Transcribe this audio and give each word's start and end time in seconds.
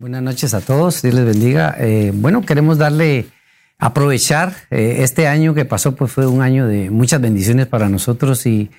Buenas 0.00 0.22
noches 0.22 0.54
a 0.54 0.60
todos, 0.60 1.02
Dios 1.02 1.14
les 1.14 1.24
bendiga. 1.24 1.72
Eh, 1.78 2.10
bueno, 2.12 2.42
queremos 2.42 2.78
darle, 2.78 3.26
aprovechar 3.78 4.52
eh, 4.72 4.96
este 5.02 5.28
año 5.28 5.54
que 5.54 5.64
pasó, 5.64 5.94
pues 5.94 6.10
fue 6.10 6.26
un 6.26 6.42
año 6.42 6.66
de 6.66 6.90
muchas 6.90 7.20
bendiciones 7.20 7.68
para 7.68 7.88
nosotros 7.88 8.44
y, 8.44 8.72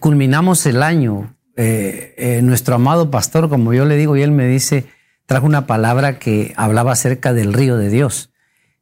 culminamos 0.00 0.66
el 0.66 0.82
año. 0.82 1.34
Eh, 1.56 2.40
nuestro 2.42 2.74
amado 2.74 3.10
pastor, 3.10 3.48
como 3.48 3.72
yo 3.72 3.86
le 3.86 3.96
digo, 3.96 4.18
y 4.18 4.22
él 4.22 4.32
me 4.32 4.46
dice, 4.48 4.84
trajo 5.24 5.46
una 5.46 5.66
palabra 5.66 6.18
que 6.18 6.52
hablaba 6.56 6.92
acerca 6.92 7.32
del 7.32 7.54
río 7.54 7.78
de 7.78 7.88
Dios. 7.88 8.28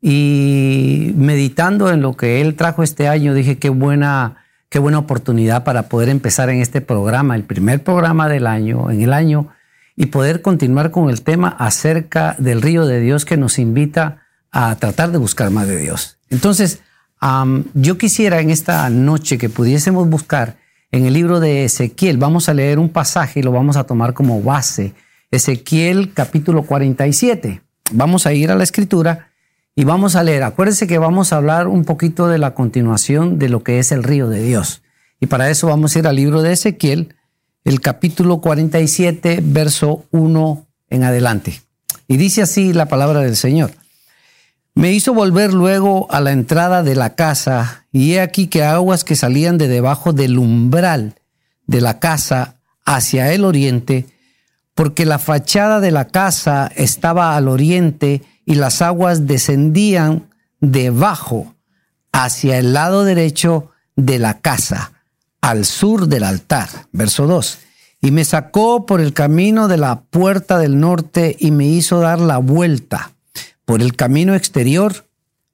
Y 0.03 1.13
meditando 1.15 1.93
en 1.93 2.03
lo 2.03 2.17
que 2.17 2.41
él 2.41 2.57
trajo 2.57 2.83
este 2.83 3.07
año, 3.07 3.35
dije 3.35 3.59
qué 3.59 3.69
buena, 3.69 4.45
qué 4.69 4.81
buena 4.81 4.99
oportunidad 4.99 5.63
para 5.63 5.89
poder 5.89 6.09
empezar 6.09 6.51
en 6.51 6.61
este 6.61 6.81
programa, 6.81 7.37
el 7.37 7.45
primer 7.45 7.85
programa 7.85 8.29
del 8.29 8.49
año, 8.49 8.91
en 8.91 9.01
el 9.03 9.13
año 9.13 9.51
y 10.01 10.07
poder 10.07 10.43
continuar 10.43 10.93
con 10.93 11.11
el 11.11 11.23
tema 11.23 11.49
acerca 11.49 12.37
del 12.39 12.63
río 12.63 12.87
de 12.87 13.01
Dios 13.01 13.25
que 13.25 13.37
nos 13.37 13.59
invita 13.59 14.23
a 14.53 14.77
tratar 14.77 15.11
de 15.11 15.19
buscar 15.19 15.51
más 15.51 15.67
de 15.67 15.77
Dios. 15.77 16.19
Entonces, 16.31 16.81
yo 17.75 17.99
quisiera 17.99 18.41
en 18.41 18.51
esta 18.51 18.89
noche 18.91 19.39
que 19.39 19.49
pudiésemos 19.49 20.09
buscar 20.09 20.57
en 20.93 21.05
el 21.05 21.15
libro 21.15 21.41
de 21.41 21.65
Ezequiel, 21.65 22.17
vamos 22.17 22.49
a 22.49 22.55
leer 22.55 22.79
un 22.79 22.91
pasaje 22.91 23.41
y 23.41 23.43
lo 23.43 23.51
vamos 23.51 23.77
a 23.77 23.85
tomar 23.85 24.15
como 24.15 24.41
base. 24.41 24.95
Ezequiel 25.33 26.13
capítulo 26.15 26.63
47. 26.63 27.61
Vamos 27.91 28.25
a 28.25 28.33
ir 28.33 28.53
a 28.53 28.55
la 28.55 28.63
escritura 28.63 29.31
y 29.75 29.83
vamos 29.83 30.15
a 30.15 30.23
leer. 30.23 30.45
Acuérdense 30.45 30.87
que 30.87 30.99
vamos 30.99 31.33
a 31.33 31.39
hablar 31.39 31.67
un 31.67 31.85
poquito 31.85 32.29
de 32.29 32.39
la 32.39 32.55
continuación 32.55 33.41
de 33.41 33.49
lo 33.49 33.65
que 33.65 33.81
es 33.81 33.91
el 33.91 34.05
río 34.05 34.29
de 34.29 34.45
Dios. 34.45 34.81
Y 35.19 35.27
para 35.27 35.51
eso 35.51 35.67
vamos 35.67 35.97
a 35.97 35.99
ir 35.99 36.07
al 36.07 36.15
libro 36.15 36.41
de 36.41 36.53
Ezequiel, 36.53 37.17
el 37.69 37.83
capítulo 37.83 38.39
47, 38.39 39.41
verso 39.43 40.07
1 40.11 40.67
en 40.89 41.05
adelante. 41.05 41.61
Y 42.07 42.17
dice 42.17 42.41
así 42.41 42.73
la 42.73 42.87
palabra 42.87 43.21
del 43.21 43.37
Señor. 43.37 43.73
Me 44.75 44.93
hizo 44.93 45.13
volver 45.13 45.53
luego 45.53 46.11
a 46.11 46.23
la 46.23 46.33
entrada 46.33 46.83
de 46.83 46.95
la 46.95 47.15
casa, 47.15 47.85
y 47.93 48.15
he 48.15 48.23
aquí 48.23 48.47
que 48.47 48.65
aguas 48.65 49.05
que 49.05 49.17
salían 49.17 49.59
de 49.59 49.69
debajo 49.69 50.15
del 50.15 50.39
umbral 50.39 51.17
de 51.67 51.83
la 51.83 51.99
casa 51.99 52.55
hacia 52.87 53.35
el 53.35 53.45
oriente, 53.45 54.07
porque 54.75 55.05
la 55.05 55.19
fachada 55.19 55.81
de 55.81 55.91
la 55.91 56.07
casa 56.07 56.73
estaba 56.75 57.37
al 57.37 57.49
oriente 57.49 58.23
y 58.47 58.55
las 58.55 58.81
aguas 58.81 59.27
descendían 59.27 60.31
debajo 60.61 61.55
hacia 62.13 62.57
el 62.57 62.73
lado 62.73 63.05
derecho 63.05 63.73
de 63.95 64.19
la 64.19 64.41
casa 64.41 64.93
al 65.41 65.65
sur 65.65 66.09
del 66.09 66.25
altar. 66.25 66.69
Verso 66.93 67.27
2. 67.27 67.59
Y 68.01 68.11
me 68.11 68.25
sacó 68.25 68.87
por 68.87 69.01
el 69.01 69.13
camino 69.13 69.69
de 69.69 69.77
la 69.77 70.01
puerta 70.03 70.59
del 70.59 70.79
norte 70.79 71.37
y 71.39 71.51
me 71.51 71.67
hizo 71.67 72.01
dar 72.01 72.21
la 72.21 72.39
vuelta 72.39 73.13
por 73.65 73.83
el 73.83 73.97
camino 73.97 74.35
exterior, 74.35 75.07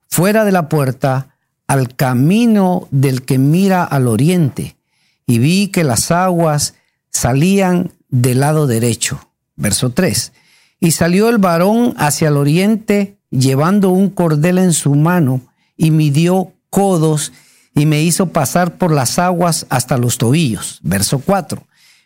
fuera 0.07 0.45
de 0.45 0.51
la 0.51 0.69
puerta, 0.69 1.35
al 1.67 1.95
camino 1.95 2.87
del 2.91 3.23
que 3.23 3.37
mira 3.37 3.83
al 3.83 4.07
oriente. 4.07 4.77
Y 5.25 5.39
vi 5.39 5.67
que 5.69 5.83
las 5.83 6.11
aguas 6.11 6.75
salían 7.09 7.91
del 8.09 8.41
lado 8.41 8.67
derecho. 8.67 9.27
Verso 9.55 9.89
3. 9.89 10.31
Y 10.79 10.91
salió 10.91 11.29
el 11.29 11.39
varón 11.39 11.93
hacia 11.97 12.27
el 12.27 12.37
oriente 12.37 13.17
llevando 13.31 13.89
un 13.89 14.09
cordel 14.09 14.59
en 14.59 14.73
su 14.73 14.95
mano 14.95 15.41
y 15.75 15.91
midió 15.91 16.53
codos 16.69 17.33
y 17.75 17.85
me 17.85 18.01
hizo 18.01 18.27
pasar 18.27 18.77
por 18.77 18.91
las 18.91 19.19
aguas 19.19 19.67
hasta 19.69 19.97
los 19.97 20.17
tobillos. 20.17 20.79
Verso 20.81 21.19
4. 21.19 21.61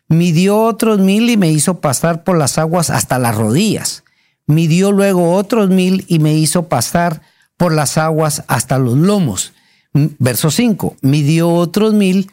Midió 0.08 0.60
otros 0.64 1.00
mil 1.00 1.30
y 1.30 1.38
me 1.38 1.52
hizo 1.52 1.80
pasar 1.80 2.24
por 2.24 2.38
las 2.38 2.58
aguas 2.58 2.90
hasta 2.90 3.20
las 3.20 3.36
rodillas. 3.36 4.04
Midió 4.48 4.92
luego 4.92 5.36
otros 5.36 5.70
mil 5.70 6.06
y 6.08 6.18
me 6.18 6.34
hizo 6.34 6.68
pasar 6.68 7.22
por 7.56 7.72
las 7.72 8.00
aguas 8.00 8.44
hasta 8.48 8.80
los 8.80 8.98
lomos. 8.98 9.54
Verso 9.94 10.50
5. 10.50 10.96
Midió 11.02 11.50
otros 11.50 11.94
mil 11.94 12.32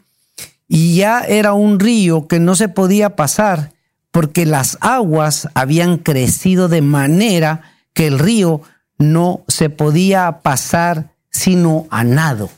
y 0.67 0.95
ya 0.95 1.21
era 1.21 1.53
un 1.53 1.79
río 1.79 2.27
que 2.27 2.39
no 2.39 2.55
se 2.55 2.69
podía 2.69 3.15
pasar 3.15 3.71
porque 4.11 4.47
las 4.47 4.79
aguas 4.81 5.47
habían 5.53 5.97
crecido 5.97 6.69
de 6.69 6.81
manera 6.81 7.61
que 7.93 8.07
el 8.07 8.17
río 8.17 8.61
no 8.97 9.43
se 9.47 9.69
podía 9.69 10.39
pasar 10.41 11.11
sino 11.29 11.85
a 11.91 12.03
nado. 12.03 12.49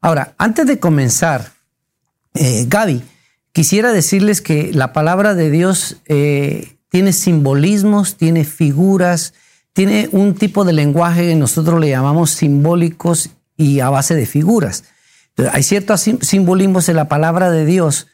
Ahora, 0.00 0.34
antes 0.38 0.66
de 0.66 0.78
comenzar, 0.78 1.52
eh, 2.34 2.64
Gaby, 2.66 3.02
quisiera 3.52 3.92
decirles 3.92 4.40
que 4.40 4.72
la 4.72 4.92
palabra 4.92 5.34
de 5.34 5.50
Dios 5.50 5.98
eh, 6.06 6.76
tiene 6.88 7.12
simbolismos, 7.12 8.16
tiene 8.16 8.44
figuras, 8.44 9.34
tiene 9.72 10.08
un 10.12 10.34
tipo 10.34 10.64
de 10.64 10.72
lenguaje 10.72 11.28
que 11.28 11.36
nosotros 11.36 11.80
le 11.80 11.90
llamamos 11.90 12.30
simbólicos 12.30 13.30
y 13.56 13.80
a 13.80 13.90
base 13.90 14.14
de 14.14 14.26
figuras. 14.26 14.84
hay 15.52 15.62
ciertos 15.62 16.00
simbolismos 16.00 16.88
en 16.88 16.96
la 16.96 17.08
palabra 17.08 17.50
de 17.50 17.64
Dios 17.64 18.08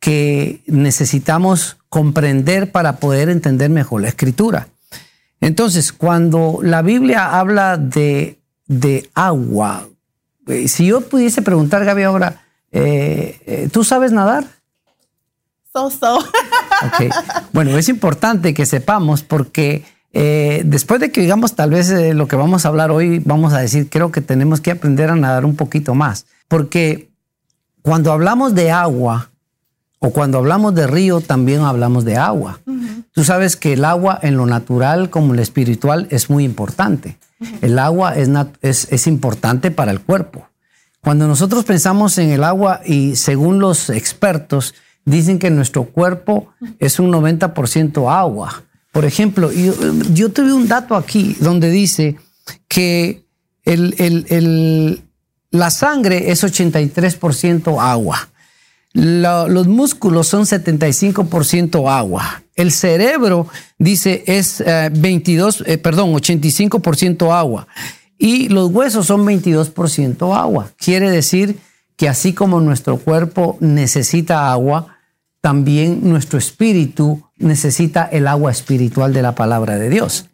que 0.00 0.62
necesitamos 0.66 1.76
comprender 1.88 2.70
para 2.70 2.96
poder 2.96 3.28
entender 3.28 3.70
mejor 3.70 4.02
la 4.02 4.08
escritura. 4.08 4.68
Entonces, 5.40 5.92
cuando 5.92 6.60
la 6.62 6.82
Biblia 6.82 7.38
habla 7.38 7.76
de, 7.76 8.38
de 8.66 9.08
agua, 9.14 9.88
si 10.66 10.86
yo 10.86 11.00
pudiese 11.02 11.42
preguntar, 11.42 11.84
Gaby, 11.84 12.02
ahora, 12.02 12.42
eh, 12.72 13.40
eh, 13.46 13.68
¿tú 13.72 13.84
sabes 13.84 14.12
nadar? 14.12 14.46
So, 15.72 15.90
so. 15.90 16.18
Bueno, 17.52 17.76
es 17.76 17.88
importante 17.88 18.54
que 18.54 18.66
sepamos 18.66 19.22
porque 19.22 19.84
después 20.64 21.00
de 21.00 21.12
que 21.12 21.20
digamos 21.20 21.54
tal 21.54 21.70
vez 21.70 21.90
lo 22.14 22.26
que 22.28 22.36
vamos 22.36 22.64
a 22.64 22.68
hablar 22.68 22.90
hoy, 22.90 23.20
vamos 23.20 23.52
a 23.52 23.58
decir, 23.58 23.88
creo 23.88 24.10
que 24.10 24.20
tenemos 24.20 24.60
que 24.60 24.70
aprender 24.70 25.10
a 25.10 25.16
nadar 25.16 25.44
un 25.44 25.56
poquito 25.56 25.94
más. 25.94 26.26
Porque 26.48 27.10
cuando 27.82 28.12
hablamos 28.12 28.54
de 28.54 28.70
agua 28.70 29.30
o 29.98 30.10
cuando 30.10 30.38
hablamos 30.38 30.74
de 30.74 30.86
río, 30.86 31.20
también 31.20 31.62
hablamos 31.62 32.04
de 32.04 32.16
agua. 32.16 32.60
Tú 33.12 33.24
sabes 33.24 33.56
que 33.56 33.72
el 33.72 33.84
agua 33.84 34.18
en 34.22 34.36
lo 34.36 34.46
natural 34.46 35.10
como 35.10 35.30
en 35.30 35.36
lo 35.36 35.42
espiritual 35.42 36.06
es 36.10 36.30
muy 36.30 36.44
importante. 36.44 37.18
El 37.60 37.78
agua 37.78 38.14
es, 38.16 38.88
es, 38.90 39.06
importante 39.06 39.70
para 39.70 39.92
el 39.92 40.00
cuerpo. 40.00 40.48
Cuando 41.00 41.26
nosotros 41.28 41.64
pensamos 41.64 42.18
en 42.18 42.30
el 42.30 42.42
agua 42.42 42.80
y 42.84 43.16
según 43.16 43.60
los 43.60 43.90
expertos 43.90 44.74
dicen 45.04 45.38
que 45.38 45.50
nuestro 45.50 45.84
cuerpo 45.84 46.48
es 46.78 46.98
un 46.98 47.12
90% 47.12 48.12
agua. 48.12 48.64
Por 48.92 49.04
ejemplo, 49.04 49.52
yo, 49.52 50.30
tuve 50.30 50.52
un 50.52 50.66
dato 50.66 50.96
aquí 50.96 51.36
donde 51.40 51.70
dice 51.70 52.16
que 52.66 53.24
la 55.50 55.70
sangre 55.70 56.30
es 56.30 56.42
83% 56.42 57.80
agua 57.80 58.28
los 58.98 59.68
músculos 59.68 60.26
son 60.26 60.42
75% 60.42 61.90
agua. 61.90 62.42
El 62.56 62.72
cerebro, 62.72 63.46
dice, 63.78 64.24
es 64.26 64.62
22, 64.92 65.60
eh, 65.60 65.64
eh, 65.66 65.78
perdón, 65.78 66.12
85% 66.12 67.32
agua. 67.32 67.68
Y 68.18 68.48
los 68.48 68.70
huesos 68.72 69.06
son 69.06 69.24
22% 69.24 70.36
agua. 70.36 70.72
Quiere 70.76 71.10
decir 71.10 71.58
que 71.96 72.08
así 72.08 72.32
como 72.32 72.60
nuestro 72.60 72.96
cuerpo 72.98 73.56
necesita 73.60 74.50
agua, 74.50 74.98
también 75.40 76.00
nuestro 76.02 76.36
espíritu 76.38 77.22
necesita 77.36 78.04
el 78.04 78.26
agua 78.26 78.50
espiritual 78.50 79.12
de 79.12 79.22
la 79.22 79.36
palabra 79.36 79.78
de 79.78 79.88
Dios. 79.88 80.26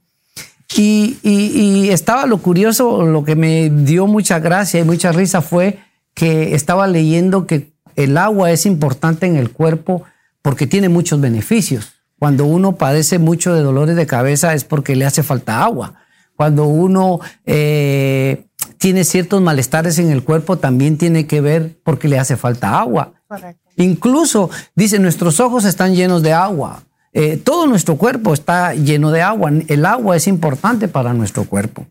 Y, 0.75 1.19
y 1.23 1.91
estaba 1.91 2.25
lo 2.25 2.39
curioso, 2.39 3.03
lo 3.03 3.25
que 3.25 3.37
me 3.37 3.69
dio 3.69 4.07
mucha 4.07 4.39
gracia 4.39 4.81
y 4.81 4.85
mucha 4.85 5.13
risa 5.13 5.43
fue 5.43 5.79
que 6.15 6.55
estaba 6.55 6.87
leyendo 6.87 7.47
que 7.47 7.74
el 7.97 8.17
agua 8.19 8.51
es 8.51 8.67
importante 8.67 9.27
en 9.27 9.37
el 9.37 9.51
cuerpo 9.51 10.03
porque 10.43 10.67
tiene 10.67 10.89
muchos 10.89 11.21
beneficios. 11.21 11.93
Cuando 12.19 12.45
uno 12.47 12.77
padece 12.77 13.19
mucho 13.19 13.55
de 13.55 13.63
dolores 13.63 13.97
de 13.97 14.07
cabeza 14.07 14.55
es 14.55 14.65
porque 14.65 14.97
le 14.97 15.05
hace 15.05 15.23
falta 15.23 15.63
agua. 15.63 15.95
Cuando 16.37 16.65
uno 16.67 17.21
eh, 17.45 18.47
tiene 18.79 19.05
ciertos 19.05 19.41
malestares 19.41 19.99
en 19.99 20.11
el 20.11 20.23
cuerpo 20.23 20.59
también 20.59 20.99
tiene 20.99 21.27
que 21.27 21.41
ver 21.41 21.79
porque 21.85 22.09
le 22.09 22.19
hace 22.19 22.37
falta 22.37 22.79
agua. 22.79 23.15
Incluso 23.77 24.51
dice, 24.75 24.99
nuestros 24.99 25.41
ojos 25.41 25.65
están 25.65 25.95
llenos 25.95 26.23
de 26.23 26.33
agua. 26.33 26.83
eh, 27.13 27.37
todo 27.37 27.67
nuestro 27.67 27.97
cuerpo 27.97 28.35
está 28.35 28.75
lleno 28.75 29.11
de 29.11 29.23
agua. 29.23 29.53
El 29.69 29.87
agua 29.87 30.17
es 30.17 30.27
importante 30.27 30.89
para 30.89 31.15
nuestro 31.15 31.45
cuerpo. 31.45 31.87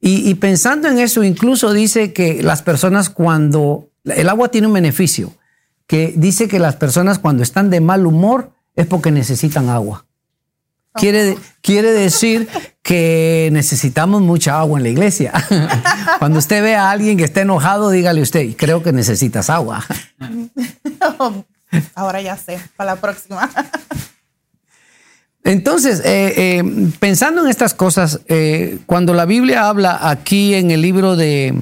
Y, 0.00 0.28
y, 0.28 0.34
pensando 0.34 0.88
en 0.88 0.98
eso, 0.98 1.24
incluso 1.24 1.72
dice 1.72 2.12
que 2.12 2.42
las 2.42 2.62
personas 2.62 3.10
cuando... 3.10 3.88
El 4.14 4.28
agua 4.28 4.48
tiene 4.48 4.66
un 4.66 4.72
beneficio, 4.72 5.34
que 5.86 6.14
dice 6.16 6.48
que 6.48 6.58
las 6.58 6.76
personas 6.76 7.18
cuando 7.18 7.42
están 7.42 7.70
de 7.70 7.80
mal 7.80 8.06
humor 8.06 8.52
es 8.74 8.86
porque 8.86 9.10
necesitan 9.10 9.68
agua. 9.68 10.04
Quiere, 10.94 11.36
quiere 11.60 11.92
decir 11.92 12.48
que 12.82 13.50
necesitamos 13.52 14.22
mucha 14.22 14.58
agua 14.58 14.78
en 14.78 14.84
la 14.84 14.88
iglesia. 14.88 15.30
Cuando 16.18 16.38
usted 16.38 16.62
ve 16.62 16.74
a 16.74 16.90
alguien 16.90 17.18
que 17.18 17.24
esté 17.24 17.42
enojado, 17.42 17.90
dígale 17.90 18.22
usted, 18.22 18.56
creo 18.56 18.82
que 18.82 18.92
necesitas 18.92 19.50
agua. 19.50 19.84
Ahora 21.94 22.22
ya 22.22 22.38
sé, 22.38 22.58
para 22.76 22.94
la 22.94 23.00
próxima. 23.00 23.50
Entonces, 25.44 26.00
eh, 26.04 26.58
eh, 26.58 26.90
pensando 26.98 27.42
en 27.42 27.48
estas 27.48 27.72
cosas, 27.72 28.20
eh, 28.26 28.78
cuando 28.86 29.14
la 29.14 29.26
Biblia 29.26 29.68
habla 29.68 30.08
aquí 30.08 30.54
en 30.54 30.72
el 30.72 30.82
libro 30.82 31.14
de, 31.14 31.54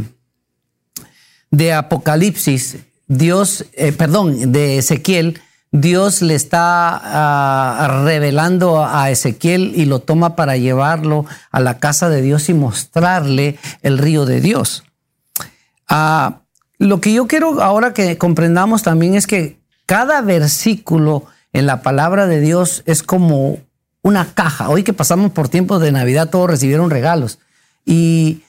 de 1.57 1.73
Apocalipsis, 1.73 2.79
Dios, 3.07 3.67
perdón, 3.97 4.53
de 4.53 4.79
Ezequiel, 4.79 5.41
Dios 5.77 6.23
le 6.23 6.37
está 6.37 7.01
ah, 7.03 8.03
revelando 8.05 8.87
a 8.87 9.11
Ezequiel 9.11 9.73
y 9.75 9.87
lo 9.87 9.99
toma 9.99 10.37
para 10.37 10.57
llevarlo 10.57 11.27
a 11.51 11.59
la 11.59 11.81
casa 11.81 12.09
de 12.09 12.23
Dios 12.23 12.49
y 12.49 12.55
mostrarle 12.55 13.59
el 13.83 13.99
río 13.99 14.25
de 14.25 14.41
Dios. 14.41 14.85
Ah, 15.89 16.43
lo 16.79 17.01
que 17.01 17.13
yo 17.13 17.27
quiero 17.27 17.61
ahora 17.61 17.93
que 17.93 18.17
comprendamos 18.19 18.85
también 18.85 19.17
es 19.17 19.27
que 19.27 19.59
cada 19.85 20.21
versículo 20.21 21.25
en 21.53 21.67
la 21.67 21.83
palabra 21.83 22.29
de 22.29 22.39
Dios 22.39 22.85
es 22.87 23.03
como 23.03 23.59
una 24.01 24.33
caja. 24.33 24.69
Hoy 24.69 24.85
que 24.85 24.93
pasamos 24.93 25.33
por 25.33 25.49
tiempos 25.49 25.81
de 25.81 25.91
Navidad, 25.91 26.31
todos 26.31 26.49
recibieron 26.49 26.89
regalos. 26.89 27.41
Y 27.85 28.44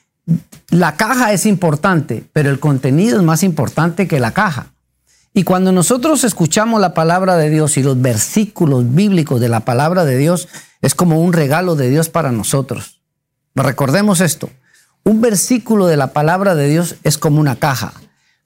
la 0.70 0.96
caja 0.98 1.32
es 1.34 1.46
importante, 1.46 2.24
pero 2.34 2.50
el 2.50 2.60
contenido 2.60 3.18
es 3.18 3.24
más 3.24 3.44
importante 3.44 4.08
que 4.08 4.20
la 4.20 4.32
caja. 4.32 4.74
Y 5.34 5.44
cuando 5.44 5.72
nosotros 5.72 6.24
escuchamos 6.24 6.80
la 6.80 6.94
palabra 6.94 7.36
de 7.36 7.50
Dios 7.50 7.78
y 7.78 7.84
los 7.84 8.02
versículos 8.02 8.96
bíblicos 8.96 9.42
de 9.42 9.50
la 9.50 9.62
palabra 9.62 10.06
de 10.06 10.18
Dios, 10.18 10.48
es 10.82 10.96
como 10.96 11.22
un 11.22 11.34
regalo 11.34 11.76
de 11.76 11.90
Dios 11.90 12.10
para 12.10 12.32
nosotros. 12.32 13.02
Recordemos 13.54 14.22
esto, 14.22 14.50
un 15.04 15.22
versículo 15.22 15.88
de 15.88 15.98
la 15.98 16.14
palabra 16.14 16.56
de 16.56 16.68
Dios 16.68 16.96
es 17.04 17.18
como 17.18 17.40
una 17.40 17.58
caja, 17.58 17.94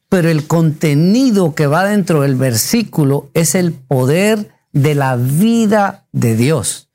pero 0.09 0.29
el 0.29 0.47
contenido 0.47 1.55
que 1.55 1.67
va 1.67 1.85
dentro 1.85 2.21
del 2.21 2.35
versículo 2.35 3.29
es 3.33 3.55
el 3.55 3.71
poder 3.71 4.51
de 4.73 4.95
la 4.95 5.15
vida 5.15 6.05
de 6.11 6.35
Dios. 6.35 6.89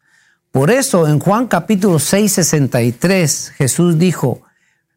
Por 0.50 0.70
eso 0.70 1.08
en 1.08 1.18
Juan 1.18 1.46
capítulo 1.46 1.98
6, 1.98 2.32
63, 2.32 3.52
Jesús 3.56 3.98
dijo, 3.98 4.42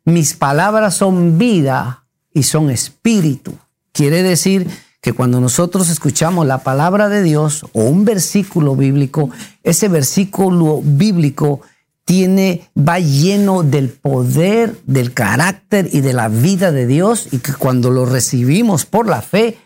mis 0.08 0.36
palabras 0.36 0.96
son 0.96 1.38
vida 1.38 2.06
y 2.34 2.44
son 2.44 2.70
espíritu. 2.70 3.58
Quiere 3.92 4.24
decir 4.24 4.66
que 5.02 5.12
cuando 5.12 5.42
nosotros 5.42 5.90
escuchamos 5.90 6.48
la 6.48 6.60
palabra 6.60 7.10
de 7.10 7.22
Dios 7.22 7.66
o 7.74 7.82
un 7.82 8.06
versículo 8.06 8.78
bíblico, 8.78 9.30
ese 9.64 9.90
versículo 9.90 10.80
bíblico 10.82 11.60
tiene, 12.06 12.70
va 12.78 13.00
lleno 13.00 13.64
del 13.64 13.90
poder, 13.90 14.80
del 14.86 15.14
carácter 15.14 15.90
y 15.92 16.00
de 16.00 16.14
la 16.14 16.30
vida 16.30 16.72
de 16.72 16.88
Dios 16.88 17.28
y 17.34 17.40
que 17.40 17.54
cuando 17.54 17.92
lo 17.92 18.06
recibimos 18.06 18.86
por 18.86 19.10
la 19.10 19.22
fe 19.22 19.58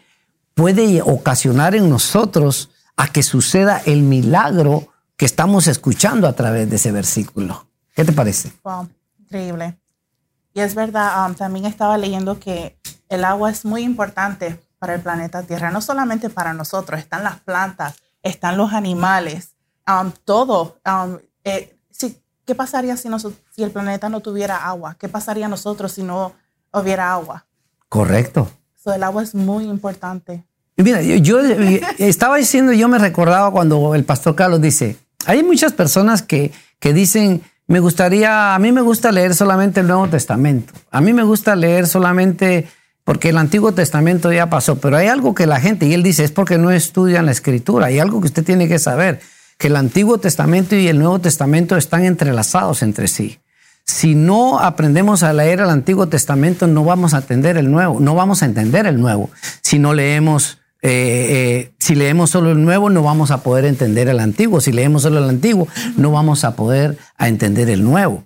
puede 0.55 1.03
ocasionar 1.03 1.75
en 1.75 1.88
nosotros 1.88 2.71
a 2.97 3.09
que 3.09 3.21
suceda 3.21 3.79
el 3.85 4.01
milagro 4.01 4.88
que 5.17 5.25
estamos 5.25 5.67
escuchando 5.67 6.27
a 6.27 6.33
través 6.33 6.67
de 6.67 6.77
ese 6.77 6.91
versículo. 6.91 7.67
¿Qué 7.95 8.03
te 8.03 8.11
parece? 8.11 8.51
Wow, 8.63 8.89
increíble. 9.19 9.80
Y 10.53 10.59
es 10.59 10.75
verdad, 10.75 11.27
um, 11.27 11.36
también 11.36 11.65
estaba 11.65 11.98
leyendo 11.98 12.39
que 12.39 12.77
el 13.09 13.24
agua 13.24 13.51
es 13.51 13.65
muy 13.65 13.83
importante 13.83 14.59
para 14.80 14.95
el 14.95 15.01
planeta 15.01 15.44
Tierra, 15.44 15.71
no 15.71 15.81
solamente 15.81 16.30
para 16.30 16.53
nosotros, 16.53 17.00
están 17.00 17.24
las 17.24 17.39
plantas, 17.39 17.95
están 18.24 18.57
los 18.57 18.74
animales, 18.74 19.56
um, 19.88 20.12
todo. 20.25 20.77
Um, 20.86 21.18
eh, 21.44 21.77
¿Qué 22.45 22.56
pasaría 22.56 22.98
si, 22.98 23.07
si 23.56 23.63
el 23.63 23.71
planeta 23.71 24.09
no 24.09 24.19
tuviera 24.19 24.65
agua? 24.65 24.98
¿Qué 25.00 25.07
pasaría 25.07 25.45
a 25.45 25.50
nosotros 25.50 25.92
si 25.94 26.03
no 26.03 26.33
hubiera 26.74 27.13
agua? 27.13 27.45
Correcto. 27.88 28.51
el 28.94 29.03
agua 29.03 29.24
es 29.24 29.36
muy 29.36 29.65
importante. 29.65 30.44
Mira, 30.75 31.01
yo, 31.01 31.39
eh, 31.39 31.81
estaba 32.00 32.38
diciendo, 32.38 32.74
yo 32.74 32.88
me 32.88 32.98
recordaba 32.98 33.51
cuando 33.51 33.94
el 33.94 34.03
pastor 34.03 34.36
Carlos 34.36 34.59
dice, 34.59 34.98
hay 35.25 35.44
muchas 35.44 35.74
personas 35.74 36.24
que, 36.24 36.51
que 36.80 36.92
dicen, 36.92 37.44
me 37.71 37.79
gustaría, 37.79 38.53
a 38.53 38.59
mí 38.59 38.73
me 38.73 38.81
gusta 38.81 39.13
leer 39.13 39.33
solamente 39.33 39.79
el 39.79 39.88
Nuevo 39.88 40.09
Testamento, 40.09 40.73
a 40.91 41.00
mí 41.00 41.13
me 41.13 41.23
gusta 41.23 41.56
leer 41.56 41.88
solamente 41.88 42.68
porque 43.06 43.29
el 43.29 43.38
Antiguo 43.38 43.71
Testamento 43.71 44.31
ya 44.33 44.50
pasó, 44.50 44.79
pero 44.79 44.97
hay 44.97 45.07
algo 45.07 45.33
que 45.33 45.47
la 45.47 45.62
gente, 45.62 45.85
y 45.85 45.94
él 45.94 46.03
dice, 46.03 46.25
es 46.25 46.31
porque 46.31 46.57
no 46.57 46.69
estudian 46.69 47.25
la 47.25 47.31
escritura, 47.31 47.85
hay 47.85 48.00
algo 48.00 48.19
que 48.19 48.27
usted 48.27 48.44
tiene 48.44 48.68
que 48.68 48.77
saber, 48.77 49.21
que 49.57 49.68
el 49.68 49.77
Antiguo 49.77 50.18
Testamento 50.18 50.75
y 50.75 50.89
el 50.89 51.00
Nuevo 51.00 51.19
Testamento 51.19 51.77
están 51.77 52.03
entrelazados 52.03 52.83
entre 52.83 53.07
sí. 53.07 53.39
Si 53.85 54.15
no 54.15 54.59
aprendemos 54.59 55.24
a 55.24 55.31
leer 55.31 55.62
el 55.62 55.69
Antiguo 55.69 56.07
Testamento, 56.07 56.67
no 56.67 56.83
vamos 56.83 57.13
a 57.13 57.19
entender 57.19 57.56
el 57.56 57.71
Nuevo, 57.71 58.01
no 58.01 58.15
vamos 58.15 58.44
a 58.44 58.47
entender 58.47 58.85
el 58.85 59.00
Nuevo. 59.00 59.29
Si 59.62 59.79
no 59.79 59.94
leemos, 59.94 60.59
eh, 60.83 60.89
eh, 61.29 61.73
si 61.77 61.93
leemos 61.95 62.31
solo 62.31 62.51
el 62.51 62.63
Nuevo, 62.63 62.89
no 62.89 63.03
vamos 63.03 63.31
a 63.31 63.43
poder 63.43 63.65
entender 63.65 64.07
el 64.09 64.19
Antiguo. 64.19 64.61
Si 64.61 64.71
leemos 64.71 65.03
solo 65.03 65.19
el 65.19 65.29
Antiguo, 65.29 65.67
no 65.95 66.11
vamos 66.11 66.43
a 66.43 66.55
poder 66.55 66.97
a 67.17 67.27
entender 67.27 67.69
el 67.69 67.83
Nuevo. 67.83 68.23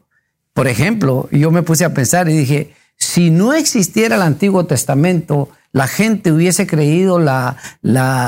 Por 0.54 0.68
ejemplo, 0.68 1.28
yo 1.32 1.52
me 1.52 1.64
puse 1.64 1.84
a 1.84 1.94
pensar 1.94 2.30
y 2.30 2.38
dije, 2.38 2.74
si 2.96 3.30
no 3.30 3.54
existiera 3.54 4.16
el 4.16 4.22
Antiguo 4.22 4.66
Testamento, 4.66 5.50
la 5.74 5.88
gente 5.88 6.32
hubiese 6.32 6.66
creído 6.66 7.20
la, 7.20 7.58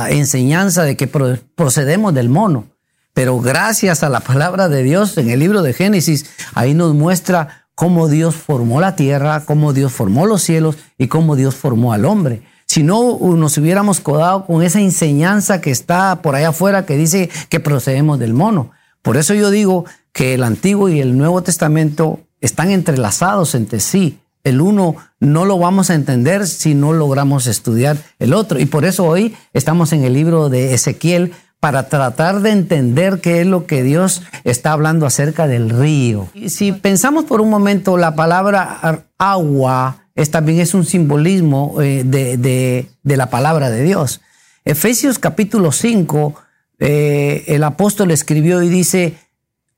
enseñanza 0.09 0.83
de 0.83 0.97
que 0.97 1.07
procedemos 1.07 2.13
del 2.13 2.27
mono. 2.27 2.65
Pero 3.13 3.39
gracias 3.39 4.03
a 4.03 4.09
la 4.09 4.19
palabra 4.19 4.68
de 4.68 4.83
Dios 4.83 5.18
en 5.18 5.29
el 5.29 5.39
libro 5.39 5.62
de 5.62 5.71
Génesis, 5.74 6.25
ahí 6.53 6.74
nos 6.74 6.94
muestra 6.94 7.68
cómo 7.74 8.09
Dios 8.09 8.35
formó 8.35 8.81
la 8.81 8.97
tierra, 8.97 9.44
cómo 9.45 9.71
Dios 9.71 9.94
formó 9.94 10.25
los 10.25 10.41
cielos 10.44 10.75
y 10.97 11.07
cómo 11.07 11.38
Dios 11.38 11.56
formó 11.56 11.94
al 11.94 12.03
hombre. 12.03 12.41
Si 12.68 12.84
no 12.84 13.18
nos 13.19 13.58
hubiéramos 13.58 14.00
codado 14.00 14.46
con 14.46 14.62
esa 14.62 14.81
enseñanza 14.81 15.62
que 15.62 15.72
está 15.72 16.22
por 16.22 16.36
allá 16.36 16.50
afuera 16.50 16.86
que 16.86 16.98
dice 16.98 17.30
que 17.50 17.60
procedemos 17.60 18.19
del 18.19 18.34
mono. 18.34 18.72
Por 19.02 19.18
eso 19.18 19.34
yo 19.34 19.50
digo 19.50 19.86
que 20.12 20.34
el 20.34 20.44
Antiguo 20.44 20.90
y 20.90 21.00
el 21.00 21.18
Nuevo 21.18 21.42
Testamento 21.44 22.19
están 22.41 22.72
entrelazados 22.72 23.56
entre 23.56 23.80
sí 23.80 24.20
el 24.48 24.62
uno 24.62 24.96
no 25.20 25.44
lo 25.44 25.60
vamos 25.60 25.89
a 25.89 25.96
entender 25.96 26.48
si 26.48 26.74
no 26.74 26.94
logramos 26.94 27.48
estudiar 27.48 27.98
el 28.18 28.34
otro. 28.34 28.60
Y 28.60 28.65
por 28.65 28.86
eso 28.86 29.03
hoy 29.03 29.36
estamos 29.51 29.91
en 29.91 30.06
el 30.06 30.13
libro 30.13 30.50
de 30.50 30.74
Ezequiel 30.74 31.34
para 31.60 31.89
tratar 31.89 32.39
de 32.41 32.51
entender 32.51 33.20
qué 33.20 33.41
es 33.41 33.48
lo 33.48 33.65
que 33.65 33.84
Dios 33.84 34.22
está 34.46 34.72
hablando 34.72 35.06
acerca 35.06 35.48
del 35.48 35.70
río. 35.70 36.30
Y 36.34 36.50
si 36.50 36.72
pensamos 36.72 37.25
por 37.25 37.41
un 37.41 37.50
momento, 37.50 37.98
la 37.98 38.15
palabra 38.15 39.06
agua 39.18 40.07
es, 40.17 40.31
también 40.31 40.59
es 40.59 40.74
un 40.74 40.83
simbolismo 40.83 41.79
eh, 41.79 42.03
de, 42.03 43.15
la 43.15 43.29
palabra 43.29 43.69
de 43.69 43.83
Dios. 43.83 44.19
Efesios 44.65 45.19
capítulo 45.19 45.71
5, 45.71 46.36
eh, 46.79 47.45
el 47.47 47.63
apóstol 47.63 48.09
escribió 48.09 48.63
y 48.63 48.67
dice, 48.67 49.15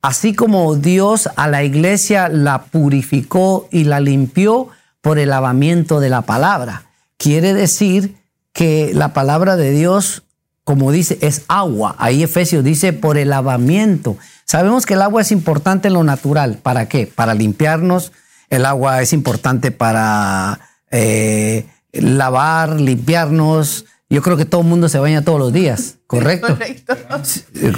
así 0.01 0.33
como 0.33 0.75
Dios 0.77 1.29
a 1.35 1.49
la 1.49 1.63
iglesia 1.65 2.29
la 2.29 2.63
purificó 2.63 3.67
y 3.69 3.83
la 3.83 3.99
limpió 3.99 4.69
por 5.01 5.19
el 5.19 5.29
lavamiento 5.29 5.99
de 5.99 6.09
la 6.09 6.21
palabra. 6.21 6.85
Quiere 7.17 7.53
decir 7.53 8.15
que 8.53 8.91
la 8.93 9.11
palabra 9.11 9.57
de 9.57 9.71
Dios, 9.71 10.23
como 10.63 10.93
dice, 10.93 11.17
es 11.21 11.43
agua. 11.49 11.95
Ahí 11.99 12.23
Efesios 12.23 12.63
dice 12.63 12.93
por 12.93 13.17
el 13.17 13.29
lavamiento. 13.29 14.17
Sabemos 14.45 14.85
que 14.85 14.93
el 14.93 15.01
agua 15.01 15.21
es 15.21 15.33
importante 15.33 15.89
en 15.89 15.95
lo 15.95 16.05
natural. 16.05 16.59
¿Para 16.63 16.87
qué? 16.87 17.07
Para 17.07 17.33
limpiarnos. 17.33 18.13
El 18.49 18.65
agua 18.65 19.01
es 19.01 19.13
importante 19.13 19.71
para 19.71 20.59
eh, 20.91 21.65
lavar, 21.93 22.79
limpiarnos, 22.79 23.85
yo 24.11 24.23
creo 24.23 24.37
que 24.37 24.45
todo 24.45 24.61
el 24.61 24.67
mundo 24.67 24.89
se 24.89 24.97
baña 24.97 25.21
todos 25.23 25.39
los 25.39 25.53
días, 25.53 25.97
¿correcto? 26.07 26.47
Correcto. 26.47 26.97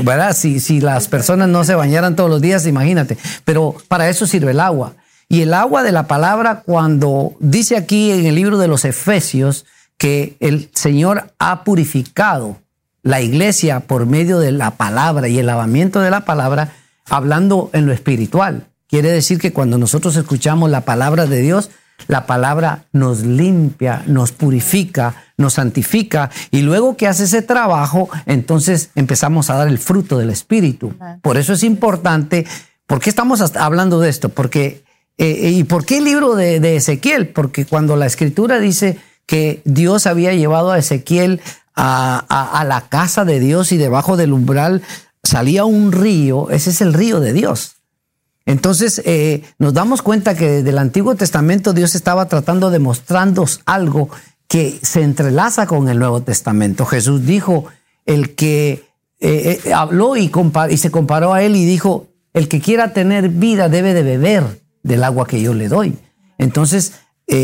¿Verdad? 0.03 0.35
Si, 0.35 0.59
si 0.59 0.79
las 0.79 1.07
personas 1.07 1.49
no 1.49 1.63
se 1.63 1.75
bañaran 1.75 2.15
todos 2.15 2.29
los 2.29 2.41
días, 2.41 2.65
imagínate. 2.65 3.17
Pero 3.43 3.75
para 3.87 4.09
eso 4.09 4.25
sirve 4.25 4.51
el 4.51 4.59
agua. 4.59 4.95
Y 5.27 5.41
el 5.41 5.53
agua 5.53 5.83
de 5.83 5.91
la 5.91 6.07
palabra, 6.07 6.63
cuando 6.65 7.35
dice 7.39 7.77
aquí 7.77 8.11
en 8.11 8.25
el 8.25 8.35
libro 8.35 8.57
de 8.57 8.67
los 8.67 8.85
Efesios 8.85 9.65
que 9.97 10.35
el 10.39 10.69
Señor 10.73 11.33
ha 11.39 11.63
purificado 11.63 12.57
la 13.03 13.21
iglesia 13.21 13.81
por 13.81 14.05
medio 14.05 14.39
de 14.39 14.51
la 14.51 14.71
palabra 14.71 15.27
y 15.27 15.39
el 15.39 15.45
lavamiento 15.45 16.01
de 16.01 16.11
la 16.11 16.25
palabra, 16.25 16.73
hablando 17.05 17.69
en 17.73 17.85
lo 17.85 17.93
espiritual. 17.93 18.67
Quiere 18.91 19.09
decir 19.09 19.39
que 19.39 19.53
cuando 19.53 19.77
nosotros 19.77 20.17
escuchamos 20.17 20.69
la 20.69 20.81
palabra 20.81 21.25
de 21.25 21.41
Dios, 21.41 21.71
La 22.07 22.25
palabra 22.25 22.85
nos 22.93 23.21
limpia, 23.21 24.03
nos 24.07 24.31
purifica, 24.31 25.15
nos 25.37 25.53
santifica 25.53 26.31
y 26.49 26.63
luego 26.63 26.97
que 26.97 27.07
hace 27.07 27.25
ese 27.25 27.43
trabajo, 27.43 28.09
entonces 28.25 28.89
empezamos 28.95 29.51
a 29.51 29.55
dar 29.55 29.67
el 29.67 29.77
fruto 29.77 30.17
del 30.17 30.31
Espíritu. 30.31 30.95
Por 31.21 31.37
eso 31.37 31.53
es 31.53 31.63
importante, 31.63 32.47
¿por 32.87 32.99
qué 32.99 33.09
estamos 33.11 33.39
hablando 33.55 33.99
de 33.99 34.09
esto? 34.09 34.29
Porque, 34.29 34.83
eh, 35.19 35.41
eh, 35.43 35.51
¿Y 35.51 35.63
por 35.63 35.85
qué 35.85 35.99
el 35.99 36.05
libro 36.05 36.35
de, 36.35 36.75
Ezequiel? 36.75 37.27
Porque 37.27 37.65
cuando 37.65 37.95
la 37.95 38.07
escritura 38.07 38.59
dice 38.59 38.97
que 39.27 39.61
Dios 39.63 40.07
había 40.07 40.33
llevado 40.33 40.71
a 40.71 40.79
Ezequiel 40.79 41.39
a 41.75 42.65
la 42.67 42.89
casa 42.89 43.25
de 43.25 43.39
Dios 43.39 43.71
y 43.71 43.77
debajo 43.77 44.17
del 44.17 44.33
umbral 44.33 44.81
salía 45.23 45.65
un 45.65 45.91
río, 45.91 46.49
ese 46.49 46.71
es 46.71 46.81
el 46.81 46.93
río 46.95 47.19
de 47.19 47.33
Dios. 47.33 47.80
Entonces 48.45 49.01
eh, 49.05 49.43
nos 49.59 49.73
damos 49.73 50.01
cuenta 50.01 50.35
que 50.35 50.49
desde 50.49 50.69
el 50.69 50.77
Antiguo 50.77 51.15
Testamento 51.15 51.73
Dios 51.73 51.95
estaba 51.95 52.27
tratando 52.27 52.71
de 52.71 52.79
mostrarnos 52.79 53.61
algo 53.65 54.09
que 54.47 54.79
se 54.81 55.03
entrelaza 55.03 55.67
con 55.67 55.87
el 55.89 55.99
Nuevo 55.99 56.21
Testamento. 56.21 56.85
Jesús 56.85 57.25
dijo, 57.25 57.65
el 58.05 58.35
que 58.35 58.83
eh, 59.19 59.59
eh, 59.63 59.73
habló 59.73 60.17
y, 60.17 60.31
se 60.77 60.91
comparó 60.91 61.33
a 61.33 61.43
él 61.43 61.55
y 61.55 61.65
dijo, 61.65 62.07
el 62.33 62.47
que 62.47 62.59
quiera 62.59 62.93
tener 62.93 63.29
vida 63.29 63.69
debe 63.69 63.93
de 63.93 64.03
beber 64.03 64.61
del 64.83 65.03
agua 65.03 65.27
que 65.27 65.41
yo 65.41 65.53
le 65.53 65.67
doy. 65.67 65.97
Entonces, 66.37 66.93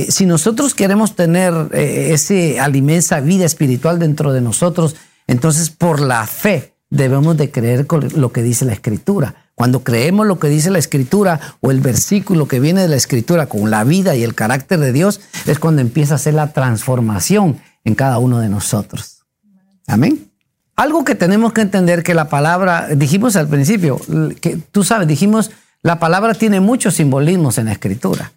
si 0.09 0.25
nosotros 0.25 0.73
queremos 0.73 1.15
tener 1.15 1.53
ese 1.71 2.59
alimento, 2.59 3.21
vida 3.21 3.45
espiritual 3.45 3.99
dentro 3.99 4.33
de 4.33 4.41
nosotros, 4.41 4.97
entonces 5.27 5.69
por 5.69 6.01
la 6.01 6.27
fe 6.27 6.73
debemos 6.89 7.37
de 7.37 7.51
creer 7.51 7.87
con 7.87 8.05
lo 8.15 8.33
que 8.33 8.43
dice 8.43 8.65
la 8.65 8.73
Escritura. 8.73 9.46
Cuando 9.57 9.83
creemos 9.83 10.27
lo 10.27 10.37
que 10.37 10.49
dice 10.49 10.69
la 10.69 10.77
escritura 10.77 11.39
o 11.61 11.71
el 11.71 11.79
versículo 11.79 12.47
que 12.47 12.59
viene 12.59 12.83
de 12.83 12.89
la 12.89 12.95
escritura 12.95 13.47
con 13.47 13.71
la 13.71 13.83
vida 13.83 14.15
y 14.15 14.21
el 14.21 14.35
carácter 14.35 14.79
de 14.79 14.93
Dios, 14.93 15.19
es 15.47 15.57
cuando 15.57 15.81
empieza 15.81 16.13
a 16.13 16.17
hacer 16.17 16.35
la 16.35 16.53
transformación 16.53 17.59
en 17.83 17.95
cada 17.95 18.19
uno 18.19 18.39
de 18.39 18.49
nosotros. 18.49 19.23
Amén. 19.87 20.29
Algo 20.75 21.03
que 21.03 21.15
tenemos 21.15 21.53
que 21.53 21.61
entender 21.61 22.03
que 22.03 22.13
la 22.13 22.29
palabra, 22.29 22.89
dijimos 22.89 23.35
al 23.35 23.47
principio, 23.47 23.99
que 24.41 24.57
tú 24.57 24.83
sabes, 24.83 25.07
dijimos, 25.07 25.49
la 25.81 25.97
palabra 25.97 26.35
tiene 26.35 26.59
muchos 26.59 26.93
simbolismos 26.93 27.57
en 27.57 27.65
la 27.65 27.71
escritura. 27.71 28.33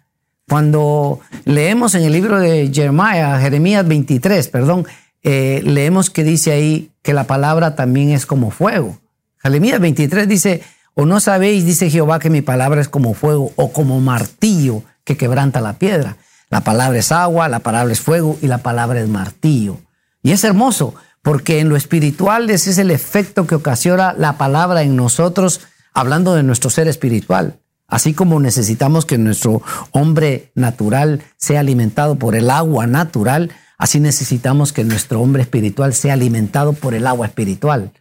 Cuando 0.49 1.19
leemos 1.45 1.93
en 1.93 2.01
el 2.01 2.13
libro 2.13 2.39
de 2.39 2.71
Jeremiah, 2.73 3.39
Jeremías 3.39 3.87
23, 3.87 4.47
perdón, 4.47 4.87
eh, 5.21 5.61
leemos 5.65 6.09
que 6.09 6.23
dice 6.23 6.51
ahí 6.51 6.89
que 7.03 7.13
la 7.13 7.25
palabra 7.25 7.75
también 7.75 8.09
es 8.09 8.25
como 8.25 8.49
fuego. 8.49 8.97
Jeremías 9.37 9.79
23 9.79 10.27
dice, 10.27 10.63
¿O 10.93 11.05
no 11.05 11.19
sabéis, 11.19 11.65
dice 11.65 11.89
Jehová, 11.89 12.19
que 12.19 12.29
mi 12.29 12.41
palabra 12.41 12.81
es 12.81 12.89
como 12.89 13.13
fuego 13.13 13.53
o 13.55 13.71
como 13.71 13.99
martillo 14.01 14.83
que 15.05 15.15
quebranta 15.15 15.61
la 15.61 15.73
piedra? 15.73 16.17
La 16.49 16.61
palabra 16.61 16.99
es 16.99 17.13
agua, 17.13 17.47
la 17.47 17.59
palabra 17.59 17.93
es 17.93 18.01
fuego 18.01 18.37
y 18.41 18.47
la 18.47 18.57
palabra 18.57 18.99
es 18.99 19.07
martillo. 19.07 19.77
Y 20.21 20.31
es 20.31 20.43
hermoso, 20.43 20.93
porque 21.21 21.59
en 21.59 21.69
lo 21.69 21.77
espiritual 21.77 22.49
ese 22.49 22.71
es 22.71 22.77
el 22.77 22.91
efecto 22.91 23.47
que 23.47 23.55
ocasiona 23.55 24.13
la 24.13 24.37
palabra 24.37 24.81
en 24.81 24.97
nosotros, 24.97 25.61
hablando 25.93 26.35
de 26.35 26.43
nuestro 26.43 26.69
ser 26.69 26.89
espiritual. 26.89 27.59
Así 27.87 28.13
como 28.13 28.39
necesitamos 28.39 29.05
que 29.05 29.17
nuestro 29.17 29.61
hombre 29.91 30.51
natural 30.55 31.23
sea 31.37 31.61
alimentado 31.61 32.15
por 32.15 32.35
el 32.35 32.49
agua 32.49 32.85
natural, 32.85 33.51
así 33.77 34.01
necesitamos 34.01 34.73
que 34.73 34.83
nuestro 34.83 35.21
hombre 35.21 35.43
espiritual 35.43 35.93
sea 35.93 36.13
alimentado 36.13 36.73
por 36.73 36.93
el 36.93 37.07
agua 37.07 37.27
espiritual. 37.27 37.91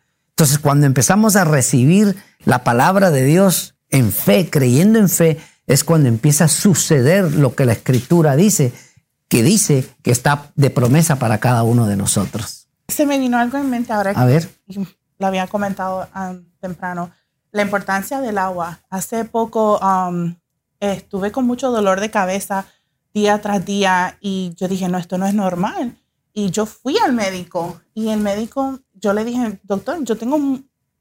Entonces, 0.41 0.59
cuando 0.59 0.87
empezamos 0.87 1.37
a 1.37 1.45
recibir 1.45 2.17
la 2.47 2.65
palabra 2.65 3.11
de 3.11 3.27
Dios 3.27 3.75
en 3.91 4.11
fe, 4.11 4.49
creyendo 4.49 4.99
en 4.99 5.11
fe, 5.11 5.39
es 5.67 5.85
cuando 5.85 6.09
empieza 6.09 6.45
a 6.45 6.49
suceder 6.49 7.35
lo 7.35 7.55
que 7.55 7.67
la 7.67 7.73
escritura 7.73 8.37
dice, 8.37 8.73
que 9.29 9.43
dice 9.43 9.87
que 10.03 10.11
está 10.11 10.51
de 10.55 10.71
promesa 10.71 11.17
para 11.17 11.41
cada 11.41 11.63
uno 11.63 11.87
de 11.87 11.99
nosotros. 11.99 12.69
Se 12.89 13.05
me 13.05 13.19
vino 13.19 13.37
algo 13.37 13.59
en 13.59 13.69
mente 13.69 13.93
ahora. 13.93 14.13
A 14.13 14.25
ver. 14.25 14.49
Lo 15.19 15.27
había 15.27 15.47
comentado 15.47 16.09
um, 16.17 16.43
temprano. 16.59 17.11
La 17.53 17.61
importancia 17.61 18.23
del 18.23 18.39
agua. 18.39 18.81
Hace 18.89 19.27
poco 19.27 19.79
um, 19.79 20.37
estuve 20.81 21.33
con 21.33 21.45
mucho 21.45 21.71
dolor 21.71 22.01
de 22.01 22.11
cabeza 22.11 22.65
día 23.13 23.43
tras 23.43 23.63
día 23.67 24.17
y 24.23 24.55
yo 24.57 24.69
dije, 24.69 24.89
no, 24.89 24.97
esto 24.97 25.19
no 25.19 25.27
es 25.27 25.35
normal. 25.35 25.99
Y 26.33 26.51
yo 26.51 26.65
fui 26.65 26.97
al 26.97 27.13
médico 27.13 27.83
y 27.93 28.09
el 28.09 28.21
médico, 28.21 28.81
yo 29.01 29.13
le 29.13 29.25
dije, 29.25 29.61
doctor, 29.65 30.03
yo 30.05 30.17
tengo 30.17 30.39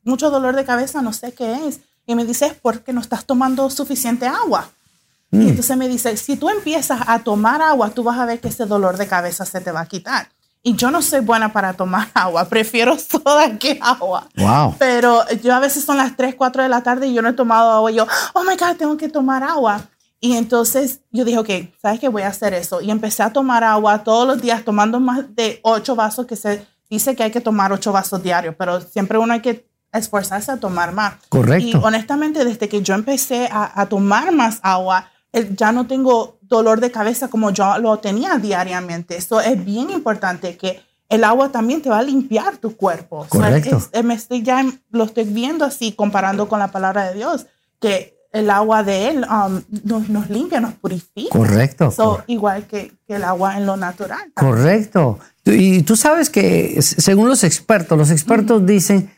mucho 0.03 0.29
dolor 0.29 0.55
de 0.55 0.65
cabeza, 0.65 1.01
no 1.01 1.13
sé 1.13 1.33
qué 1.33 1.67
es. 1.67 1.81
Y 2.05 2.15
me 2.15 2.25
dice, 2.25 2.47
es 2.47 2.53
porque 2.53 2.93
no 2.93 3.01
estás 3.01 3.25
tomando 3.25 3.69
suficiente 3.69 4.27
agua. 4.27 4.69
Y 5.31 5.37
mm. 5.37 5.49
entonces 5.49 5.77
me 5.77 5.87
dice, 5.87 6.17
si 6.17 6.37
tú 6.37 6.49
empiezas 6.49 7.01
a 7.05 7.19
tomar 7.19 7.61
agua, 7.61 7.91
tú 7.91 8.03
vas 8.03 8.17
a 8.17 8.25
ver 8.25 8.39
que 8.39 8.47
ese 8.47 8.65
dolor 8.65 8.97
de 8.97 9.07
cabeza 9.07 9.45
se 9.45 9.61
te 9.61 9.71
va 9.71 9.81
a 9.81 9.85
quitar. 9.85 10.29
Y 10.61 10.75
yo 10.75 10.91
no 10.91 11.01
soy 11.01 11.21
buena 11.21 11.53
para 11.53 11.73
tomar 11.73 12.09
agua, 12.13 12.45
prefiero 12.45 12.97
soda 12.97 13.57
que 13.57 13.79
agua. 13.81 14.27
Wow. 14.35 14.75
Pero 14.77 15.23
yo 15.43 15.53
a 15.53 15.59
veces 15.59 15.85
son 15.85 15.97
las 15.97 16.17
3, 16.17 16.35
4 16.35 16.63
de 16.63 16.69
la 16.69 16.81
tarde 16.81 17.07
y 17.07 17.13
yo 17.13 17.21
no 17.21 17.29
he 17.29 17.33
tomado 17.33 17.71
agua 17.71 17.91
y 17.91 17.95
yo, 17.95 18.07
oh 18.33 18.43
my 18.43 18.55
God, 18.55 18.75
tengo 18.77 18.97
que 18.97 19.09
tomar 19.09 19.43
agua. 19.43 19.81
Y 20.19 20.35
entonces 20.35 20.99
yo 21.11 21.23
dije, 21.23 21.37
ok, 21.37 21.49
¿sabes 21.81 21.99
qué? 21.99 22.09
Voy 22.09 22.23
a 22.23 22.27
hacer 22.27 22.53
eso. 22.53 22.81
Y 22.81 22.91
empecé 22.91 23.23
a 23.23 23.31
tomar 23.31 23.63
agua 23.63 24.03
todos 24.03 24.27
los 24.27 24.41
días, 24.41 24.65
tomando 24.65 24.99
más 24.99 25.33
de 25.33 25.59
8 25.63 25.95
vasos, 25.95 26.25
que 26.25 26.35
se 26.35 26.65
dice 26.89 27.15
que 27.15 27.23
hay 27.23 27.31
que 27.31 27.41
tomar 27.41 27.71
8 27.71 27.91
vasos 27.91 28.23
diarios, 28.23 28.55
pero 28.57 28.81
siempre 28.81 29.17
uno 29.17 29.33
hay 29.33 29.41
que 29.41 29.69
esforzarse 29.91 30.51
a 30.51 30.57
tomar 30.57 30.93
más. 30.93 31.15
Correcto. 31.29 31.67
Y 31.67 31.73
honestamente, 31.75 32.45
desde 32.45 32.69
que 32.69 32.81
yo 32.81 32.93
empecé 32.93 33.49
a, 33.51 33.85
tomar 33.87 34.31
más 34.31 34.59
agua, 34.61 35.09
ya 35.55 35.71
no 35.71 35.87
tengo 35.87 36.37
dolor 36.41 36.79
de 36.79 36.91
cabeza 36.91 37.27
como 37.27 37.51
yo 37.51 37.77
lo 37.79 37.97
tenía 37.97 38.37
diariamente. 38.37 39.17
Eso 39.17 39.41
es 39.41 39.63
bien 39.63 39.89
importante 39.89 40.57
que 40.57 40.81
el 41.07 41.23
agua 41.23 41.51
también 41.51 41.81
te 41.81 41.89
va 41.89 41.99
a 41.99 42.03
limpiar 42.03 42.57
tu 42.57 42.75
cuerpo. 42.75 43.25
Correcto. 43.29 43.81
me 44.03 44.13
estoy 44.13 44.43
ya 44.43 44.63
lo 44.91 45.03
estoy 45.03 45.23
viendo 45.23 45.65
así 45.65 45.91
comparando 45.91 46.47
con 46.47 46.59
la 46.59 46.71
palabra 46.71 47.09
de 47.09 47.15
Dios 47.15 47.47
que 47.79 48.19
el 48.31 48.49
agua 48.51 48.83
de 48.83 49.09
él 49.09 49.25
um, 49.27 49.61
nos, 49.83 50.29
limpia, 50.29 50.59
nos 50.59 50.73
purifica. 50.73 51.35
Correcto. 51.35 51.91
igual 52.27 52.67
que, 52.67 52.93
que, 53.07 53.15
el 53.15 53.23
agua 53.23 53.57
en 53.57 53.65
lo 53.65 53.75
natural. 53.75 54.31
Correcto. 54.35 55.17
Y 55.53 55.83
tú 55.83 55.95
sabes 55.95 56.29
que 56.29 56.81
según 56.81 57.27
los 57.27 57.43
expertos, 57.43 57.97
los 57.97 58.11
expertos 58.11 58.65
dicen 58.65 59.09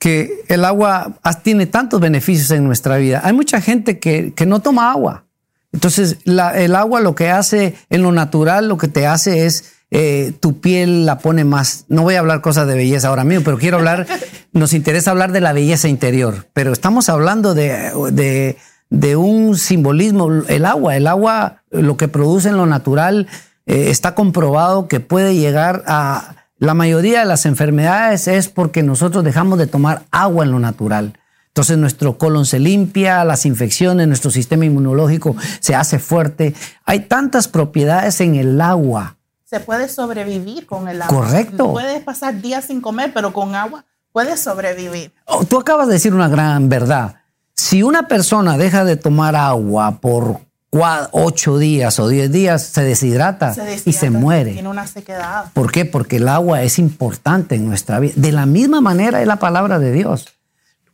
que 0.00 0.44
el 0.48 0.64
agua 0.64 1.18
tiene 1.42 1.66
tantos 1.66 2.00
beneficios 2.00 2.50
en 2.52 2.64
nuestra 2.64 2.96
vida. 2.96 3.20
Hay 3.22 3.34
mucha 3.34 3.60
gente 3.60 3.98
que, 3.98 4.34
no 4.46 4.60
toma 4.60 4.90
agua. 4.90 5.26
Entonces, 5.72 6.16
el 6.24 6.74
agua 6.74 7.00
lo 7.00 7.14
que 7.14 7.28
hace 7.28 7.76
en 7.90 8.02
lo 8.02 8.10
natural, 8.10 8.66
lo 8.66 8.78
que 8.78 8.88
te 8.88 9.06
hace 9.06 9.44
es 9.46 9.74
eh, 9.90 10.32
tu 10.40 10.60
piel 10.60 11.04
la 11.04 11.18
pone 11.18 11.44
más. 11.44 11.84
No 11.88 12.02
voy 12.02 12.14
a 12.14 12.20
hablar 12.20 12.40
cosas 12.40 12.66
de 12.66 12.74
belleza 12.74 13.08
ahora 13.08 13.24
mismo, 13.24 13.44
pero 13.44 13.58
quiero 13.58 13.76
hablar, 13.76 14.06
nos 14.52 14.72
interesa 14.72 15.10
hablar 15.10 15.32
de 15.32 15.40
la 15.40 15.52
belleza 15.52 15.86
interior. 15.86 16.46
Pero 16.54 16.72
estamos 16.72 17.10
hablando 17.10 17.54
de, 17.54 18.56
de, 18.88 19.16
un 19.16 19.56
simbolismo. 19.58 20.30
El 20.48 20.64
agua, 20.64 20.96
el 20.96 21.06
agua, 21.06 21.62
lo 21.70 21.98
que 21.98 22.08
produce 22.08 22.48
en 22.48 22.56
lo 22.56 22.64
natural, 22.66 23.28
eh, 23.70 23.90
está 23.90 24.16
comprobado 24.16 24.88
que 24.88 24.98
puede 24.98 25.36
llegar 25.36 25.84
a 25.86 26.34
la 26.58 26.74
mayoría 26.74 27.20
de 27.20 27.24
las 27.24 27.46
enfermedades 27.46 28.26
es 28.26 28.48
porque 28.48 28.82
nosotros 28.82 29.22
dejamos 29.22 29.60
de 29.60 29.68
tomar 29.68 30.02
agua 30.10 30.44
en 30.44 30.50
lo 30.50 30.58
natural. 30.58 31.16
Entonces 31.46 31.78
nuestro 31.78 32.18
colon 32.18 32.46
se 32.46 32.58
limpia, 32.58 33.24
las 33.24 33.46
infecciones, 33.46 34.08
nuestro 34.08 34.32
sistema 34.32 34.64
inmunológico 34.64 35.36
se 35.60 35.76
hace 35.76 36.00
fuerte. 36.00 36.52
Hay 36.84 37.00
tantas 37.06 37.46
propiedades 37.46 38.20
en 38.20 38.34
el 38.34 38.60
agua. 38.60 39.18
Se 39.44 39.60
puede 39.60 39.88
sobrevivir 39.88 40.66
con 40.66 40.88
el 40.88 41.02
agua. 41.02 41.16
Correcto. 41.16 41.70
Puedes 41.70 42.02
pasar 42.02 42.40
días 42.40 42.64
sin 42.64 42.80
comer, 42.80 43.12
pero 43.14 43.32
con 43.32 43.54
agua 43.54 43.84
puedes 44.10 44.40
sobrevivir. 44.40 45.12
Oh, 45.26 45.44
tú 45.44 45.60
acabas 45.60 45.86
de 45.86 45.92
decir 45.92 46.12
una 46.12 46.28
gran 46.28 46.68
verdad. 46.68 47.20
Si 47.54 47.84
una 47.84 48.08
persona 48.08 48.58
deja 48.58 48.84
de 48.84 48.96
tomar 48.96 49.36
agua 49.36 50.00
por 50.00 50.40
ocho 50.72 51.58
días 51.58 51.98
o 51.98 52.08
diez 52.08 52.30
días 52.30 52.62
se 52.62 52.82
deshidrata, 52.82 53.54
y 53.84 53.92
se 53.92 54.10
muere. 54.10 54.52
Tiene 54.52 54.68
una 54.68 54.86
sequedad. 54.86 55.46
¿Por 55.52 55.72
qué? 55.72 55.84
Porque 55.84 56.16
el 56.16 56.28
agua 56.28 56.62
es 56.62 56.78
importante 56.78 57.56
en 57.56 57.66
nuestra 57.66 57.98
vida. 57.98 58.12
De 58.16 58.32
la 58.32 58.46
misma 58.46 58.80
manera 58.80 59.20
es 59.20 59.26
la 59.26 59.36
palabra 59.36 59.78
de 59.78 59.92
Dios. 59.92 60.28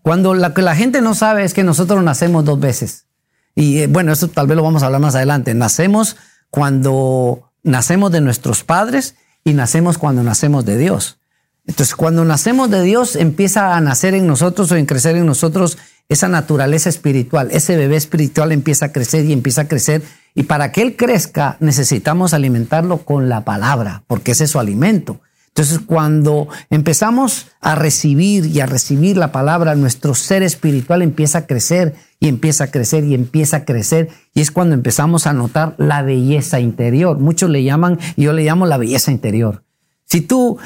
Cuando 0.02 0.35
la 0.35 0.54
que 0.54 0.62
la 0.62 0.76
gente 0.76 1.00
no 1.02 1.14
sabe 1.14 1.45
es 1.45 1.52
que 1.52 1.64
nosotros 1.64 2.02
nacemos 2.02 2.45
dos 2.45 2.61
veces. 2.61 3.06
Y 3.54 3.80
eh, 3.80 3.87
bueno, 3.87 4.12
eso 4.12 4.28
tal 4.28 4.47
vez 4.47 4.56
lo 4.56 4.62
vamos 4.62 4.83
a 4.83 4.87
hablar 4.87 5.00
más 5.00 5.14
adelante. 5.14 5.52
Nacemos 5.54 6.16
cuando 6.50 7.50
nacemos 7.62 8.12
de 8.12 8.21
nuestros 8.21 8.64
padres 8.64 9.16
y 9.45 9.52
nacemos 9.52 9.99
cuando 9.99 10.23
nacemos 10.23 10.64
de 10.64 10.78
Dios. 10.78 11.18
Entonces, 11.66 11.97
cuando 11.97 12.25
nacemos 12.25 12.71
de 12.71 12.83
Dios, 12.83 13.16
empieza 13.16 13.76
a 13.76 13.80
nacer 13.80 14.14
en 14.14 14.26
nosotros 14.26 14.71
o 14.71 14.76
en 14.76 14.87
crecer 14.87 15.16
en 15.16 15.26
nosotros 15.26 15.78
esa 16.09 16.29
naturaleza 16.29 16.89
espiritual, 16.89 17.49
ese 17.51 17.77
bebé 17.77 17.97
espiritual 17.97 18.53
empieza 18.53 18.87
a 18.87 18.93
crecer 18.93 19.25
y 19.25 19.33
empieza 19.33 19.63
a 19.63 19.69
crecer. 19.69 20.03
Y 20.35 20.45
para 20.45 20.71
que 20.71 20.83
él 20.83 20.97
crezca 20.97 21.57
necesitamos 21.61 22.35
alimentarlo 22.35 22.99
con 22.99 23.29
la 23.29 23.45
palabra, 23.45 24.03
porque 24.07 24.33
ese 24.33 24.45
es 24.45 24.51
su 24.51 24.59
alimento. 24.59 25.21
Entonces, 25.57 25.81
cuando 25.87 26.49
empezamos 26.69 27.47
a 27.63 27.75
recibir 27.77 28.45
y 28.45 28.61
a 28.61 28.67
recibir 28.67 29.17
la 29.17 29.33
palabra, 29.33 29.75
nuestro 29.75 30.15
ser 30.15 30.43
espiritual 30.43 31.01
empieza 31.01 31.39
a 31.39 31.47
crecer 31.47 31.95
y 32.21 32.29
empieza 32.29 32.65
a 32.65 32.67
crecer 32.71 33.05
y 33.05 33.15
empieza 33.15 33.57
a 33.57 33.65
crecer. 33.65 34.11
Y 34.35 34.43
es 34.43 34.51
cuando 34.51 34.75
empezamos 34.75 35.27
a 35.27 35.33
notar 35.33 35.75
la 35.79 36.03
belleza 36.03 36.61
interior. 36.61 37.19
Muchos 37.19 37.49
le 37.49 37.65
llaman, 37.65 37.99
y 38.17 38.25
yo 38.25 38.35
le 38.35 38.45
llamo 38.45 38.67
la 38.67 38.77
belleza 38.77 39.11
interior. 39.11 39.63
Si 40.05 40.21
tú, 40.21 40.59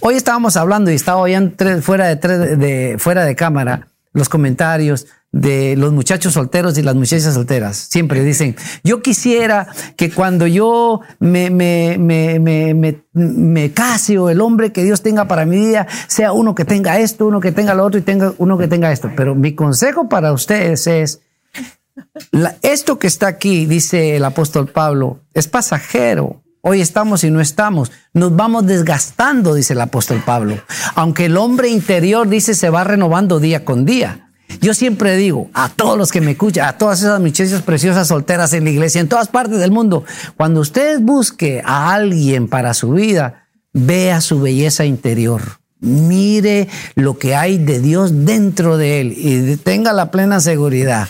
hoy 0.00 0.14
estábamos 0.14 0.56
hablando 0.56 0.90
y 0.90 0.94
estaba 0.94 1.20
oyendo 1.20 1.54
fuera 1.80 2.12
de, 2.12 2.56
de, 2.56 2.96
fuera 2.98 3.24
de 3.24 3.36
cámara 3.36 3.91
los 4.12 4.28
comentarios 4.28 5.06
de 5.32 5.76
los 5.76 5.92
muchachos 5.92 6.34
solteros 6.34 6.76
y 6.76 6.82
las 6.82 6.94
muchachas 6.94 7.34
solteras. 7.34 7.76
Siempre 7.76 8.22
dicen, 8.22 8.54
yo 8.84 9.00
quisiera 9.00 9.66
que 9.96 10.10
cuando 10.10 10.46
yo 10.46 11.00
me, 11.18 11.48
me, 11.48 11.96
me, 11.98 12.38
me, 12.38 13.04
me 13.14 13.72
case 13.72 14.18
o 14.18 14.28
el 14.28 14.42
hombre 14.42 14.72
que 14.72 14.84
Dios 14.84 15.02
tenga 15.02 15.26
para 15.26 15.46
mi 15.46 15.58
vida 15.58 15.86
sea 16.06 16.32
uno 16.32 16.54
que 16.54 16.66
tenga 16.66 16.98
esto, 16.98 17.26
uno 17.26 17.40
que 17.40 17.52
tenga 17.52 17.74
lo 17.74 17.84
otro 17.84 17.98
y 17.98 18.02
tenga 18.02 18.34
uno 18.36 18.58
que 18.58 18.68
tenga 18.68 18.92
esto. 18.92 19.10
Pero 19.16 19.34
mi 19.34 19.54
consejo 19.54 20.08
para 20.08 20.32
ustedes 20.32 20.86
es, 20.86 21.22
esto 22.60 22.98
que 22.98 23.06
está 23.06 23.26
aquí, 23.26 23.64
dice 23.66 24.16
el 24.16 24.24
apóstol 24.24 24.68
Pablo, 24.68 25.20
es 25.32 25.48
pasajero. 25.48 26.42
Hoy 26.64 26.80
estamos 26.80 27.24
y 27.24 27.30
no 27.32 27.40
estamos. 27.40 27.90
Nos 28.14 28.36
vamos 28.36 28.64
desgastando, 28.66 29.52
dice 29.52 29.72
el 29.72 29.80
apóstol 29.80 30.22
Pablo. 30.24 30.62
Aunque 30.94 31.24
el 31.24 31.36
hombre 31.36 31.68
interior, 31.68 32.28
dice, 32.28 32.54
se 32.54 32.70
va 32.70 32.84
renovando 32.84 33.40
día 33.40 33.64
con 33.64 33.84
día. 33.84 34.30
Yo 34.60 34.72
siempre 34.72 35.16
digo 35.16 35.50
a 35.54 35.70
todos 35.70 35.98
los 35.98 36.12
que 36.12 36.20
me 36.20 36.30
escuchan, 36.32 36.68
a 36.68 36.78
todas 36.78 37.00
esas 37.00 37.18
muchachas 37.18 37.62
preciosas 37.62 38.06
solteras 38.06 38.52
en 38.52 38.62
la 38.62 38.70
iglesia, 38.70 39.00
en 39.00 39.08
todas 39.08 39.26
partes 39.26 39.58
del 39.58 39.72
mundo, 39.72 40.04
cuando 40.36 40.60
usted 40.60 41.00
busque 41.00 41.62
a 41.64 41.94
alguien 41.94 42.46
para 42.46 42.74
su 42.74 42.92
vida, 42.92 43.48
vea 43.72 44.20
su 44.20 44.40
belleza 44.40 44.84
interior. 44.84 45.42
Mire 45.80 46.68
lo 46.94 47.18
que 47.18 47.34
hay 47.34 47.58
de 47.58 47.80
Dios 47.80 48.24
dentro 48.24 48.76
de 48.76 49.00
él 49.00 49.14
y 49.16 49.56
tenga 49.56 49.92
la 49.92 50.12
plena 50.12 50.38
seguridad 50.38 51.08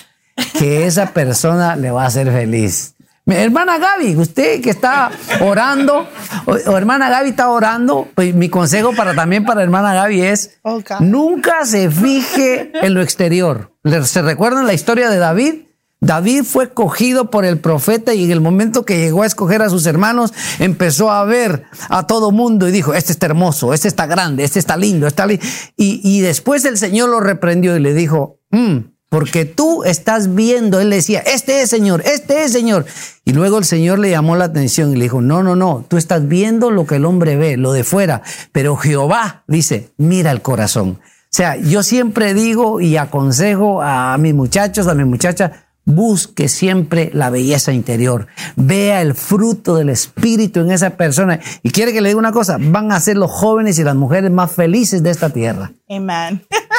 que 0.59 0.87
esa 0.87 1.13
persona 1.13 1.77
le 1.77 1.91
va 1.91 2.05
a 2.05 2.07
hacer 2.07 2.33
feliz. 2.33 2.92
Hermana 3.27 3.79
Gaby, 3.79 4.17
usted 4.17 4.61
que 4.61 4.71
está 4.71 5.11
orando, 5.41 6.09
o, 6.45 6.77
hermana 6.77 7.09
Gaby 7.09 7.31
está 7.31 7.51
orando, 7.51 8.09
pues 8.15 8.35
mi 8.35 8.49
consejo 8.49 8.93
para 8.95 9.15
también 9.15 9.45
para 9.45 9.63
hermana 9.63 9.95
Gaby 9.95 10.23
es 10.23 10.59
nunca 10.99 11.65
se 11.65 11.89
fije 11.91 12.73
en 12.75 12.95
lo 12.95 13.01
exterior. 13.03 13.77
¿Se 14.05 14.23
recuerdan 14.23 14.67
la 14.67 14.75
historia 14.75 15.09
de 15.09 15.19
David? 15.19 15.55
David 16.03 16.43
fue 16.43 16.75
cogido 16.75 17.31
por 17.31 17.45
el 17.45 17.59
profeta 17.59 18.13
y 18.13 18.25
en 18.25 18.33
el 18.33 18.41
momento 18.41 18.85
que 18.85 18.99
llegó 18.99 19.23
a 19.23 19.27
escoger 19.27 19.63
a 19.63 19.71
sus 19.71 19.87
hermanos, 19.87 20.35
empezó 20.59 21.13
a 21.13 21.23
ver 21.23 21.63
a 21.89 22.09
todo 22.09 22.33
mundo 22.33 22.67
y 22.67 22.73
dijo, 22.73 22.93
este 22.93 23.13
está 23.13 23.27
hermoso, 23.27 23.73
este 23.73 23.87
está 23.87 24.07
grande, 24.07 24.43
este 24.43 24.59
está 24.59 24.77
lindo, 24.77 25.07
está 25.07 25.27
lindo. 25.27 25.47
Y, 25.77 26.21
después 26.21 26.65
el 26.65 26.77
Señor 26.77 27.09
lo 27.09 27.21
reprendió 27.21 27.77
y 27.77 27.81
le 27.81 27.95
dijo, 27.95 28.41
mm, 28.51 28.79
porque 29.13 29.45
tú 29.45 29.85
estás 29.85 30.35
viendo, 30.35 30.81
él 30.81 30.89
le 30.89 30.97
decía, 30.97 31.21
este 31.21 31.61
es 31.61 31.69
Señor, 31.69 32.03
este 32.07 32.45
es 32.45 32.53
Señor. 32.53 32.87
Y 33.27 33.35
luego 33.35 33.59
el 33.59 33.67
Señor 33.67 33.99
le 33.99 34.09
llamó 34.09 34.37
la 34.37 34.47
atención 34.47 34.91
y 34.91 34.97
le 34.97 35.03
dijo, 35.03 35.21
no, 35.21 35.43
no, 35.43 35.55
no, 35.55 35.85
tú 35.87 35.99
estás 35.99 36.27
viendo 36.29 36.71
lo 36.71 36.87
que 36.87 36.97
el 36.97 37.05
hombre 37.05 37.37
ve, 37.37 37.59
lo 37.59 37.75
de 37.75 37.85
fuera, 37.85 38.23
pero 38.53 38.75
Jehová 38.75 39.45
dice, 39.47 39.91
mira 39.99 40.31
el 40.31 40.41
corazón. 40.41 40.99
O 41.03 41.29
sea, 41.29 41.57
yo 41.57 41.83
siempre 41.83 42.33
digo 42.33 42.81
y 42.81 42.97
aconsejo 42.97 43.83
a 43.83 44.17
mis 44.17 44.33
muchachos, 44.33 44.87
a 44.87 44.95
mis 44.95 45.05
muchachas, 45.05 45.51
busque 45.85 46.49
siempre 46.49 47.11
la 47.13 47.29
belleza 47.29 47.75
interior, 47.75 48.29
vea 48.57 49.03
el 49.03 49.13
fruto 49.15 49.77
del 49.77 49.91
Espíritu 49.91 50.61
en 50.61 50.71
esa 50.71 50.89
persona. 50.97 51.39
Y 51.63 51.69
quiere 51.69 51.93
que 51.93 52.01
le 52.01 52.09
diga 52.09 52.19
una 52.19 52.33
cosa, 52.33 52.57
van 52.59 52.93
a 52.93 53.01
ser 53.01 53.19
los 53.19 53.31
jóvenes 53.31 53.79
y 53.79 53.85
las 53.85 53.95
mujeres 53.95 54.31
más 54.31 54.53
felices 54.53 55.03
de 55.03 55.11
esta 55.11 55.29
tierra. 55.29 55.71
Amén. 55.91 56.43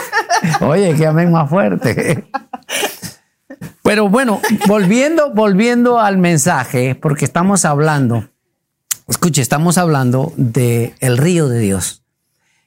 Oye, 0.62 0.96
que 0.96 1.06
amén 1.06 1.32
más 1.32 1.50
fuerte. 1.50 2.26
Pero 3.84 4.10
bueno, 4.10 4.42
volviendo, 4.68 5.32
volviendo 5.34 6.00
al 6.00 6.18
mensaje, 6.18 6.96
porque 6.96 7.26
estamos 7.26 7.66
hablando, 7.66 8.30
escuche, 9.08 9.42
estamos 9.42 9.78
hablando 9.78 10.34
de 10.38 10.94
el 11.00 11.18
río 11.18 11.50
de 11.50 11.60
Dios. 11.60 12.04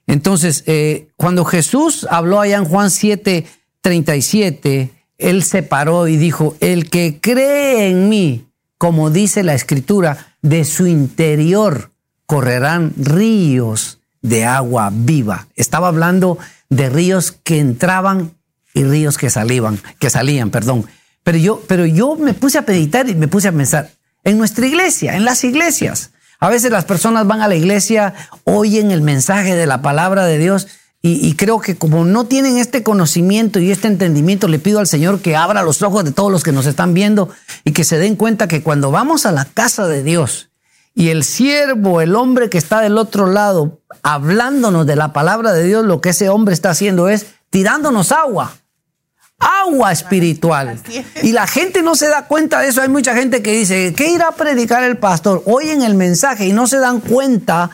Entonces, 0.07 0.63
eh, 0.67 1.09
cuando 1.17 1.45
Jesús 1.45 2.07
habló 2.11 2.41
allá 2.41 2.59
en 2.59 2.65
Juan 2.65 2.91
7, 2.91 3.47
37, 3.81 4.91
él 5.19 5.43
se 5.43 5.63
paró 5.63 6.07
y 6.07 6.17
dijo, 6.17 6.55
el 6.61 6.91
que 6.91 7.19
cree 7.21 7.89
en 7.89 8.09
mí, 8.09 8.47
como 8.79 9.11
dice 9.11 9.43
la 9.43 9.55
escritura, 9.55 10.37
de 10.43 10.65
su 10.65 10.87
interior 10.87 11.93
correrán 12.27 12.93
ríos 12.97 14.01
de 14.29 14.45
agua 14.45 14.91
viva. 14.93 15.47
Estaba 15.57 15.89
hablando 15.89 16.39
de 16.69 16.91
ríos 16.91 17.33
que 17.33 17.59
entraban 17.59 18.33
y 18.75 18.85
ríos 18.85 19.19
que 19.19 19.31
salían, 19.31 19.81
que 19.99 20.11
salían, 20.11 20.51
perdón. 20.51 20.87
Pero 21.23 21.39
yo, 21.39 21.63
pero 21.67 21.87
yo 21.87 22.17
me 22.17 22.35
puse 22.35 22.59
a 22.59 22.63
meditar 22.63 23.09
y 23.09 23.15
me 23.15 23.29
puse 23.29 23.49
a 23.49 23.53
pensar 23.53 23.91
en 24.25 24.39
nuestra 24.39 24.67
iglesia, 24.67 25.17
en 25.17 25.25
las 25.25 25.45
iglesias. 25.45 26.11
A 26.39 26.51
veces 26.51 26.71
las 26.71 26.85
personas 26.85 27.27
van 27.27 27.41
a 27.41 27.49
la 27.49 27.55
iglesia, 27.55 28.15
oyen 28.45 28.91
el 28.91 29.01
mensaje 29.01 29.55
de 29.55 29.67
la 29.67 29.81
palabra 29.81 30.27
de 30.27 30.39
Dios 30.39 30.69
y, 31.09 31.35
creo 31.35 31.61
que 31.61 31.77
como 31.77 32.05
no 32.05 32.27
tienen 32.27 32.59
este 32.59 32.83
conocimiento 32.83 33.61
y 33.61 33.71
este 33.71 33.87
entendimiento, 33.87 34.49
le 34.49 34.59
pido 34.59 34.81
al 34.81 34.89
Señor 34.89 35.21
que 35.21 35.37
abra 35.37 35.63
los 35.63 35.81
ojos 35.83 36.03
de 36.03 36.11
todos 36.11 36.33
los 36.33 36.43
que 36.43 36.51
nos 36.51 36.67
están 36.67 36.95
viendo 36.95 37.29
y 37.63 37.71
que 37.71 37.85
se 37.85 37.97
den 37.97 38.17
cuenta 38.17 38.49
que 38.49 38.65
cuando 38.65 38.91
vamos 38.91 39.25
a 39.25 39.31
la 39.31 39.45
casa 39.45 39.87
de 39.87 40.03
Dios 40.03 40.49
y 40.99 41.11
el 41.11 41.25
siervo, 41.25 42.01
el 42.01 42.17
hombre 42.17 42.49
que 42.49 42.57
está 42.57 42.81
del 42.81 42.97
otro 42.97 43.27
lado, 43.27 43.83
hablándonos 44.03 44.87
de 44.87 44.97
la 44.97 45.13
palabra 45.13 45.53
de 45.53 45.63
Dios, 45.63 45.85
lo 45.85 46.01
que 46.01 46.09
ese 46.09 46.31
hombre 46.31 46.55
está 46.55 46.71
haciendo 46.71 47.11
es 47.11 47.27
tirándonos 47.51 48.13
agua. 48.13 48.55
Agua 49.39 49.93
espiritual. 49.93 50.81
Y 51.23 51.33
la 51.33 51.47
gente 51.47 51.83
no 51.83 51.97
se 51.97 52.09
da 52.09 52.27
cuenta 52.27 52.61
de 52.61 52.69
eso. 52.69 52.81
Hay 52.81 52.89
mucha 52.89 53.15
gente 53.15 53.43
que 53.43 53.53
dice, 53.53 53.93
¿qué 53.95 54.11
irá 54.11 54.29
a 54.29 54.33
predicar 54.33 54.85
el 54.85 54.97
pastor? 54.97 55.43
Oyen 55.45 55.83
el 55.83 55.95
mensaje 55.97 56.47
y 56.47 56.55
no 56.55 56.67
se 56.67 56.79
dan 56.79 57.01
cuenta. 57.01 57.73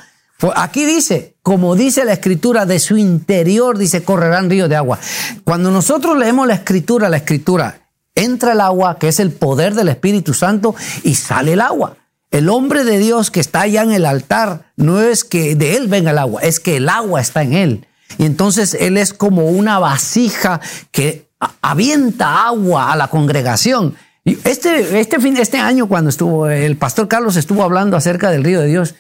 Aquí 0.57 0.85
dice, 0.85 1.37
como 1.43 1.77
dice 1.77 2.05
la 2.05 2.15
escritura, 2.15 2.67
de 2.67 2.81
su 2.81 2.97
interior, 2.97 3.79
dice, 3.79 4.03
correrán 4.03 4.51
ríos 4.51 4.69
de 4.69 4.75
agua. 4.75 4.99
Cuando 5.45 5.71
nosotros 5.71 6.19
leemos 6.19 6.49
la 6.49 6.55
escritura, 6.55 7.09
la 7.09 7.19
escritura, 7.19 7.83
entra 8.17 8.55
el 8.55 8.61
agua, 8.61 8.99
que 8.99 9.07
es 9.07 9.21
el 9.21 9.31
poder 9.31 9.75
del 9.75 9.91
Espíritu 9.91 10.35
Santo, 10.35 10.75
y 11.05 11.15
sale 11.15 11.53
el 11.53 11.61
agua. 11.61 11.99
El 12.33 12.49
hombre 12.49 12.83
de 12.85 12.99
Dios 12.99 13.31
que 13.31 13.41
está 13.41 13.61
allá 13.61 13.83
en 13.83 13.93
el 13.93 14.07
altar 14.07 14.73
no 14.77 15.01
es 15.03 15.23
que 15.23 15.55
de 15.55 15.77
él 15.77 15.87
venga 15.87 16.11
el 16.13 16.19
agua, 16.19 16.41
es 16.41 16.61
que 16.61 16.79
el 16.79 16.89
agua 16.89 17.21
está 17.21 17.43
en 17.43 17.53
él. 17.53 17.87
Y 18.17 18.25
entonces 18.25 18.75
él 18.75 18.97
es 18.97 19.13
como 19.13 19.49
una 19.49 19.79
vasija 19.79 20.61
que 20.91 21.29
avienta 21.61 22.47
agua 22.47 22.91
a 22.91 22.97
la 22.97 23.09
congregación. 23.09 23.95
Y 24.25 24.39
este, 24.45 24.99
este, 24.99 25.21
fin, 25.21 25.37
este 25.37 25.59
año, 25.59 25.89
cuando 25.89 26.09
estuvo 26.09 26.49
el 26.49 26.77
pastor 26.79 27.07
Carlos 27.07 27.37
estuvo 27.37 27.65
hablando 27.65 27.99
acerca 27.99 28.31
del 28.31 28.45
río 28.45 28.61
de 28.61 28.67
Dios, 28.67 28.95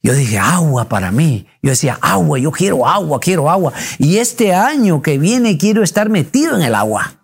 yo 0.00 0.14
dije, 0.14 0.38
agua 0.38 0.88
para 0.88 1.10
mí. 1.10 1.48
Yo 1.62 1.70
decía, 1.70 1.98
agua, 2.00 2.38
yo 2.38 2.52
quiero 2.52 2.86
agua, 2.86 3.18
quiero 3.18 3.50
agua. 3.50 3.72
Y 3.98 4.18
este 4.18 4.54
año 4.54 5.02
que 5.02 5.18
viene 5.18 5.58
quiero 5.58 5.82
estar 5.82 6.08
metido 6.08 6.54
en 6.54 6.62
el 6.62 6.76
agua. 6.76 7.14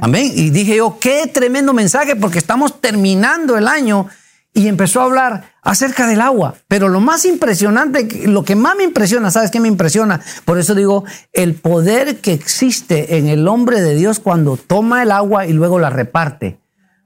Amén. 0.00 0.30
Y 0.32 0.50
dije 0.50 0.76
yo, 0.76 0.98
qué 1.00 1.26
tremendo 1.26 1.72
mensaje, 1.72 2.14
porque 2.14 2.38
estamos 2.38 2.80
terminando 2.80 3.58
el 3.58 3.66
año 3.66 4.06
y 4.54 4.68
empezó 4.68 5.00
a 5.00 5.04
hablar 5.04 5.52
acerca 5.62 6.06
del 6.06 6.20
agua. 6.20 6.54
Pero 6.68 6.88
lo 6.88 7.00
más 7.00 7.24
impresionante, 7.24 8.26
lo 8.26 8.44
que 8.44 8.56
más 8.56 8.76
me 8.76 8.84
impresiona, 8.84 9.30
¿sabes 9.30 9.50
qué 9.50 9.60
me 9.60 9.68
impresiona? 9.68 10.20
Por 10.44 10.58
eso 10.58 10.74
digo, 10.74 11.04
el 11.32 11.54
poder 11.54 12.20
que 12.20 12.32
existe 12.32 13.16
en 13.16 13.28
el 13.28 13.48
hombre 13.48 13.80
de 13.80 13.94
Dios 13.94 14.20
cuando 14.20 14.56
toma 14.56 15.02
el 15.02 15.12
agua 15.12 15.46
y 15.46 15.52
luego 15.52 15.78
la 15.78 15.90
reparte. 15.90 16.58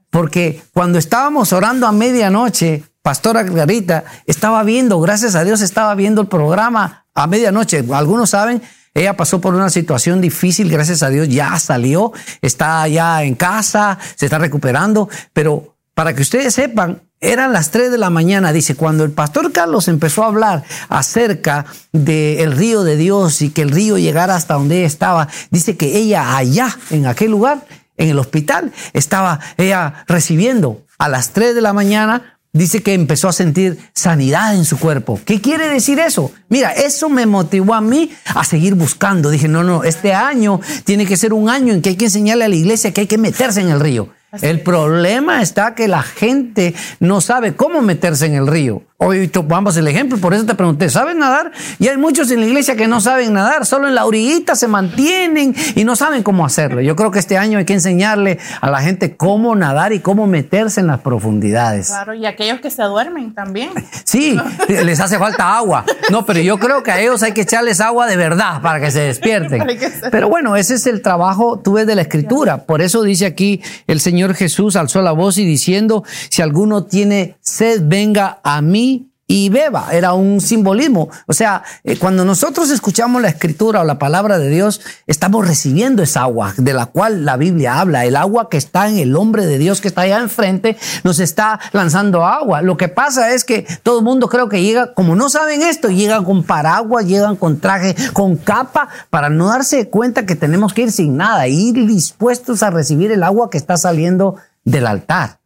Porque 0.09 0.61
cuando 0.73 0.97
estábamos 0.97 1.53
orando 1.53 1.87
a 1.87 1.91
medianoche, 1.91 2.83
Pastora 3.01 3.45
Clarita 3.45 4.03
estaba 4.25 4.63
viendo, 4.63 4.99
gracias 4.99 5.35
a 5.35 5.43
Dios 5.43 5.61
estaba 5.61 5.95
viendo 5.95 6.21
el 6.21 6.27
programa 6.27 7.05
a 7.13 7.27
medianoche. 7.27 7.83
Algunos 7.93 8.31
saben, 8.31 8.61
ella 8.93 9.15
pasó 9.15 9.39
por 9.39 9.55
una 9.55 9.69
situación 9.69 10.19
difícil, 10.19 10.69
gracias 10.69 11.03
a 11.03 11.09
Dios 11.09 11.29
ya 11.29 11.57
salió, 11.59 12.11
está 12.41 12.87
ya 12.87 13.23
en 13.23 13.35
casa, 13.35 13.97
se 14.15 14.25
está 14.25 14.39
recuperando, 14.39 15.07
pero 15.33 15.77
para 15.93 16.13
que 16.13 16.21
ustedes 16.21 16.53
sepan, 16.53 17.01
eran 17.19 17.53
las 17.53 17.71
3 17.71 17.91
de 17.91 17.97
la 17.97 18.09
mañana, 18.09 18.53
dice, 18.53 18.75
cuando 18.75 19.03
el 19.03 19.11
pastor 19.11 19.51
Carlos 19.51 19.87
empezó 19.87 20.23
a 20.23 20.27
hablar 20.27 20.63
acerca 20.89 21.65
del 21.91 22.51
río 22.51 22.83
de 22.83 22.95
Dios 22.95 23.41
y 23.41 23.49
que 23.49 23.63
el 23.63 23.71
río 23.71 23.97
llegara 23.97 24.35
hasta 24.35 24.53
donde 24.53 24.79
ella 24.79 24.87
estaba, 24.87 25.27
dice 25.49 25.77
que 25.77 25.97
ella 25.97 26.37
allá, 26.37 26.77
en 26.91 27.07
aquel 27.07 27.31
lugar, 27.31 27.65
en 27.97 28.09
el 28.09 28.19
hospital, 28.19 28.71
estaba 28.93 29.39
ella 29.57 30.05
recibiendo 30.07 30.85
a 30.99 31.09
las 31.09 31.31
3 31.31 31.55
de 31.55 31.61
la 31.61 31.73
mañana 31.73 32.37
dice 32.53 32.81
que 32.81 32.93
empezó 32.93 33.29
a 33.29 33.33
sentir 33.33 33.77
sanidad 33.93 34.55
en 34.55 34.65
su 34.65 34.77
cuerpo. 34.77 35.19
¿Qué 35.23 35.41
quiere 35.41 35.67
decir 35.69 35.99
eso? 35.99 36.31
Mira, 36.49 36.71
eso 36.71 37.09
me 37.09 37.25
motivó 37.25 37.73
a 37.73 37.81
mí 37.81 38.11
a 38.33 38.43
seguir 38.43 38.75
buscando. 38.75 39.29
Dije, 39.29 39.47
no, 39.47 39.63
no, 39.63 39.83
este 39.83 40.13
año 40.13 40.59
tiene 40.83 41.05
que 41.05 41.17
ser 41.17 41.33
un 41.33 41.49
año 41.49 41.73
en 41.73 41.81
que 41.81 41.89
hay 41.89 41.95
que 41.95 42.05
enseñarle 42.05 42.45
a 42.45 42.49
la 42.49 42.55
iglesia 42.55 42.93
que 42.93 43.01
hay 43.01 43.07
que 43.07 43.17
meterse 43.17 43.61
en 43.61 43.69
el 43.69 43.79
río. 43.79 44.09
El 44.41 44.61
problema 44.61 45.41
está 45.41 45.75
que 45.75 45.87
la 45.87 46.03
gente 46.03 46.73
no 46.99 47.21
sabe 47.21 47.55
cómo 47.55 47.81
meterse 47.81 48.25
en 48.25 48.35
el 48.35 48.47
río. 48.47 48.83
Hoy 48.99 49.27
tomamos 49.27 49.77
el 49.77 49.87
ejemplo, 49.87 50.17
por 50.17 50.33
eso 50.33 50.43
te 50.47 50.55
pregunté, 50.55 50.89
¿saben 50.89 51.19
nadar? 51.19 51.51
Y 51.77 51.87
hay 51.87 51.97
muchos 51.97 52.31
en 52.31 52.39
la 52.39 52.47
iglesia 52.47 52.75
que 52.75 52.87
no 52.87 52.99
saben 52.99 53.31
nadar, 53.31 53.63
solo 53.67 53.87
en 53.87 53.93
la 53.93 54.07
orillita 54.07 54.55
se 54.55 54.67
mantienen 54.67 55.53
y 55.75 55.83
no 55.83 55.95
saben 55.95 56.23
cómo 56.23 56.43
hacerlo. 56.43 56.81
Yo 56.81 56.95
creo 56.95 57.11
que 57.11 57.19
este 57.19 57.37
año 57.37 57.59
hay 57.59 57.65
que 57.65 57.73
enseñarle 57.73 58.39
a 58.59 58.71
la 58.71 58.81
gente 58.81 59.15
cómo 59.15 59.55
nadar 59.55 59.93
y 59.93 59.99
cómo 59.99 60.25
meterse 60.25 60.79
en 60.79 60.87
las 60.87 61.01
profundidades. 61.01 61.89
Claro, 61.89 62.15
y 62.15 62.25
aquellos 62.25 62.59
que 62.59 62.71
se 62.71 62.81
duermen 62.81 63.35
también. 63.35 63.69
Sí, 64.03 64.35
les 64.67 64.99
hace 64.99 65.19
falta 65.19 65.55
agua. 65.55 65.85
No, 66.09 66.25
pero 66.25 66.39
yo 66.39 66.57
creo 66.57 66.81
que 66.81 66.89
a 66.89 66.99
ellos 66.99 67.21
hay 67.21 67.33
que 67.33 67.41
echarles 67.41 67.79
agua 67.81 68.07
de 68.07 68.17
verdad 68.17 68.63
para 68.63 68.79
que 68.79 68.89
se 68.89 69.01
despierten. 69.01 69.63
Pero 70.09 70.27
bueno, 70.27 70.55
ese 70.55 70.73
es 70.73 70.87
el 70.87 71.03
trabajo, 71.03 71.59
tú 71.59 71.73
ves, 71.73 71.85
de 71.85 71.93
la 71.93 72.01
escritura. 72.01 72.65
Por 72.65 72.81
eso 72.81 73.03
dice 73.03 73.27
aquí 73.27 73.61
el 73.85 73.99
Señor 73.99 74.33
Jesús 74.33 74.75
alzó 74.75 75.03
la 75.03 75.11
voz 75.11 75.37
y 75.37 75.45
diciendo, 75.45 76.03
si 76.29 76.41
alguno 76.41 76.85
tiene 76.85 77.37
sed, 77.41 77.81
venga 77.83 78.39
a 78.43 78.59
mí 78.63 78.86
y 79.27 79.49
beba. 79.49 79.89
Era 79.91 80.13
un 80.13 80.39
simbolismo. 80.39 81.09
O 81.25 81.33
sea, 81.33 81.63
eh, 81.83 81.97
cuando 81.97 82.23
nosotros 82.23 82.69
escuchamos 82.69 83.21
la 83.21 83.27
escritura 83.27 83.81
o 83.81 83.83
la 83.83 83.99
palabra 83.99 84.39
de 84.39 84.49
Dios, 84.49 84.79
estamos 85.05 85.45
recibiendo 85.45 86.01
esa 86.01 86.21
agua 86.21 86.53
de 86.55 86.73
la 86.73 86.85
cual 86.85 87.25
la 87.25 87.35
Biblia 87.35 87.79
habla. 87.79 88.05
El 88.05 88.15
agua 88.15 88.49
que 88.49 88.55
está 88.55 88.87
en 88.87 88.97
el 88.97 89.15
hombre 89.17 89.45
de 89.45 89.57
Dios 89.57 89.81
que 89.81 89.89
está 89.89 90.01
allá 90.01 90.19
enfrente 90.19 90.77
nos 91.03 91.19
está 91.19 91.59
lanzando 91.73 92.25
agua. 92.25 92.61
Lo 92.61 92.77
que 92.77 92.87
pasa 92.87 93.33
es 93.33 93.43
que 93.43 93.67
todo 93.83 93.99
el 93.99 94.05
mundo 94.05 94.29
creo 94.29 94.47
que 94.47 94.63
llega, 94.63 94.93
como 94.93 95.15
no 95.17 95.29
saben 95.29 95.61
esto, 95.61 95.89
llegan 95.89 96.23
con 96.23 96.43
paraguas, 96.43 97.05
llegan 97.05 97.35
con 97.35 97.59
traje, 97.59 97.95
con 98.13 98.37
capa, 98.37 98.87
para 99.09 99.29
no 99.29 99.47
darse 99.47 99.89
cuenta 99.89 100.25
que 100.25 100.35
tenemos 100.35 100.73
que 100.73 100.83
ir 100.83 100.91
sin 100.91 101.17
nada, 101.17 101.47
ir 101.49 101.85
dispuestos 101.85 102.63
a 102.63 102.69
recibir 102.69 103.11
el 103.11 103.23
agua 103.23 103.49
que 103.49 103.57
está 103.57 103.75
saliendo 103.75 104.37
del 104.63 104.87
altar. 104.87 105.39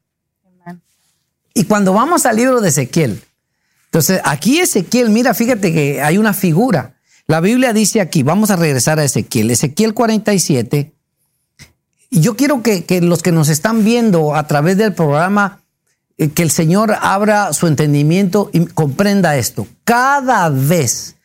Y 1.53 1.65
cuando 1.65 1.93
vamos 1.93 2.25
al 2.25 2.37
libro 2.37 2.61
de 2.61 2.69
Ezequiel, 2.69 3.21
entonces, 3.91 4.21
aquí 4.23 4.59
Ezequiel, 4.59 5.09
mira, 5.09 5.33
fíjate 5.33 5.73
que 5.73 6.01
hay 6.01 6.17
una 6.17 6.31
figura. 6.31 6.95
La 7.27 7.41
Biblia 7.41 7.73
dice 7.73 7.99
aquí, 7.99 8.23
vamos 8.23 8.49
a 8.49 8.55
regresar 8.55 8.99
a 8.99 9.03
Ezequiel, 9.03 9.51
Ezequiel 9.51 9.93
47. 9.93 10.93
Y 12.09 12.21
yo 12.21 12.37
quiero 12.37 12.63
que, 12.63 12.85
los 13.01 13.21
que 13.21 13.33
nos 13.33 13.49
están 13.49 13.83
viendo 13.83 14.33
a 14.33 14.47
través 14.47 14.77
del 14.77 14.93
programa, 14.93 15.59
eh, 16.17 16.29
que 16.29 16.41
el 16.41 16.51
Señor 16.51 16.95
abra 17.01 17.51
su 17.51 17.67
entendimiento 17.67 18.49
y 18.53 18.65
comprenda 18.65 19.35
esto. 19.35 19.67
Cada 19.83 20.47
vez 20.47 21.17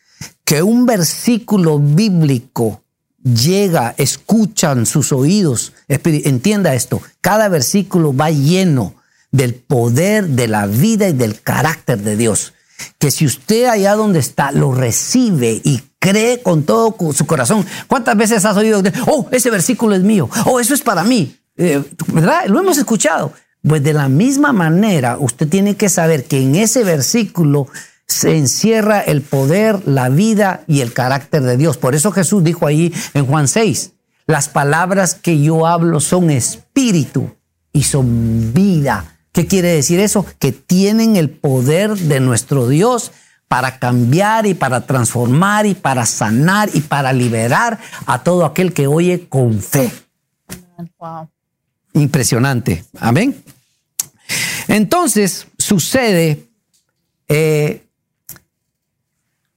que 0.43 0.61
un 0.61 0.85
versículo 0.85 1.79
bíblico 1.79 2.83
llega, 3.23 3.95
escuchan 3.97 4.85
sus 4.85 5.13
oídos, 5.13 5.71
entienda 5.87 6.73
esto, 6.73 7.01
cada 7.21 7.47
versículo 7.47 8.13
va 8.13 8.29
lleno 8.29 8.93
del 9.31 9.55
poder, 9.55 10.27
de 10.27 10.49
la 10.49 10.67
vida 10.67 11.07
y 11.07 11.13
del 11.13 11.41
carácter 11.41 11.99
de 11.99 12.17
Dios 12.17 12.53
que 12.97 13.11
si 13.11 13.25
usted 13.25 13.65
allá 13.65 13.95
donde 13.95 14.19
está 14.19 14.51
lo 14.51 14.73
recibe 14.73 15.61
y 15.63 15.81
cree 15.99 16.41
con 16.41 16.63
todo 16.63 16.95
su 17.13 17.25
corazón, 17.25 17.65
¿cuántas 17.87 18.15
veces 18.17 18.45
has 18.45 18.57
oído, 18.57 18.81
oh, 19.07 19.27
ese 19.31 19.49
versículo 19.49 19.95
es 19.95 20.01
mío, 20.01 20.29
oh, 20.45 20.59
eso 20.59 20.73
es 20.73 20.81
para 20.81 21.03
mí? 21.03 21.35
Eh, 21.57 21.83
¿Verdad? 22.07 22.45
Lo 22.47 22.59
hemos 22.59 22.77
escuchado. 22.77 23.33
Pues 23.67 23.83
de 23.83 23.93
la 23.93 24.07
misma 24.07 24.53
manera, 24.53 25.17
usted 25.19 25.47
tiene 25.47 25.75
que 25.75 25.89
saber 25.89 26.25
que 26.25 26.41
en 26.41 26.55
ese 26.55 26.83
versículo 26.83 27.67
se 28.07 28.37
encierra 28.37 29.01
el 29.01 29.21
poder, 29.21 29.85
la 29.85 30.09
vida 30.09 30.63
y 30.67 30.81
el 30.81 30.93
carácter 30.93 31.41
de 31.41 31.57
Dios. 31.57 31.77
Por 31.77 31.93
eso 31.93 32.11
Jesús 32.11 32.43
dijo 32.43 32.65
ahí 32.65 32.93
en 33.13 33.25
Juan 33.25 33.47
6, 33.47 33.91
las 34.27 34.47
palabras 34.47 35.15
que 35.15 35.41
yo 35.41 35.67
hablo 35.67 35.99
son 35.99 36.29
espíritu 36.29 37.35
y 37.73 37.83
son 37.83 38.53
vida. 38.53 39.16
¿Qué 39.37 39.45
quiere 39.45 39.67
decir 39.67 39.99
eso? 39.99 40.25
Que 40.39 40.51
tienen 40.51 41.15
el 41.15 41.29
poder 41.29 41.95
de 41.95 42.19
nuestro 42.19 42.67
Dios 42.67 43.11
para 43.47 43.77
cambiar 43.77 44.47
y 44.47 44.55
para 44.55 44.87
transformar 44.87 45.67
y 45.67 45.75
para 45.75 46.07
sanar 46.07 46.71
y 46.73 46.79
para 46.79 47.13
liberar 47.13 47.77
a 48.07 48.23
todo 48.23 48.45
aquel 48.45 48.73
que 48.73 48.87
oye 48.87 49.27
con 49.29 49.61
fe. 49.61 49.91
Impresionante. 51.93 52.83
Amén. 52.99 53.39
Entonces 54.67 55.45
sucede, 55.59 56.47
eh, 57.27 57.85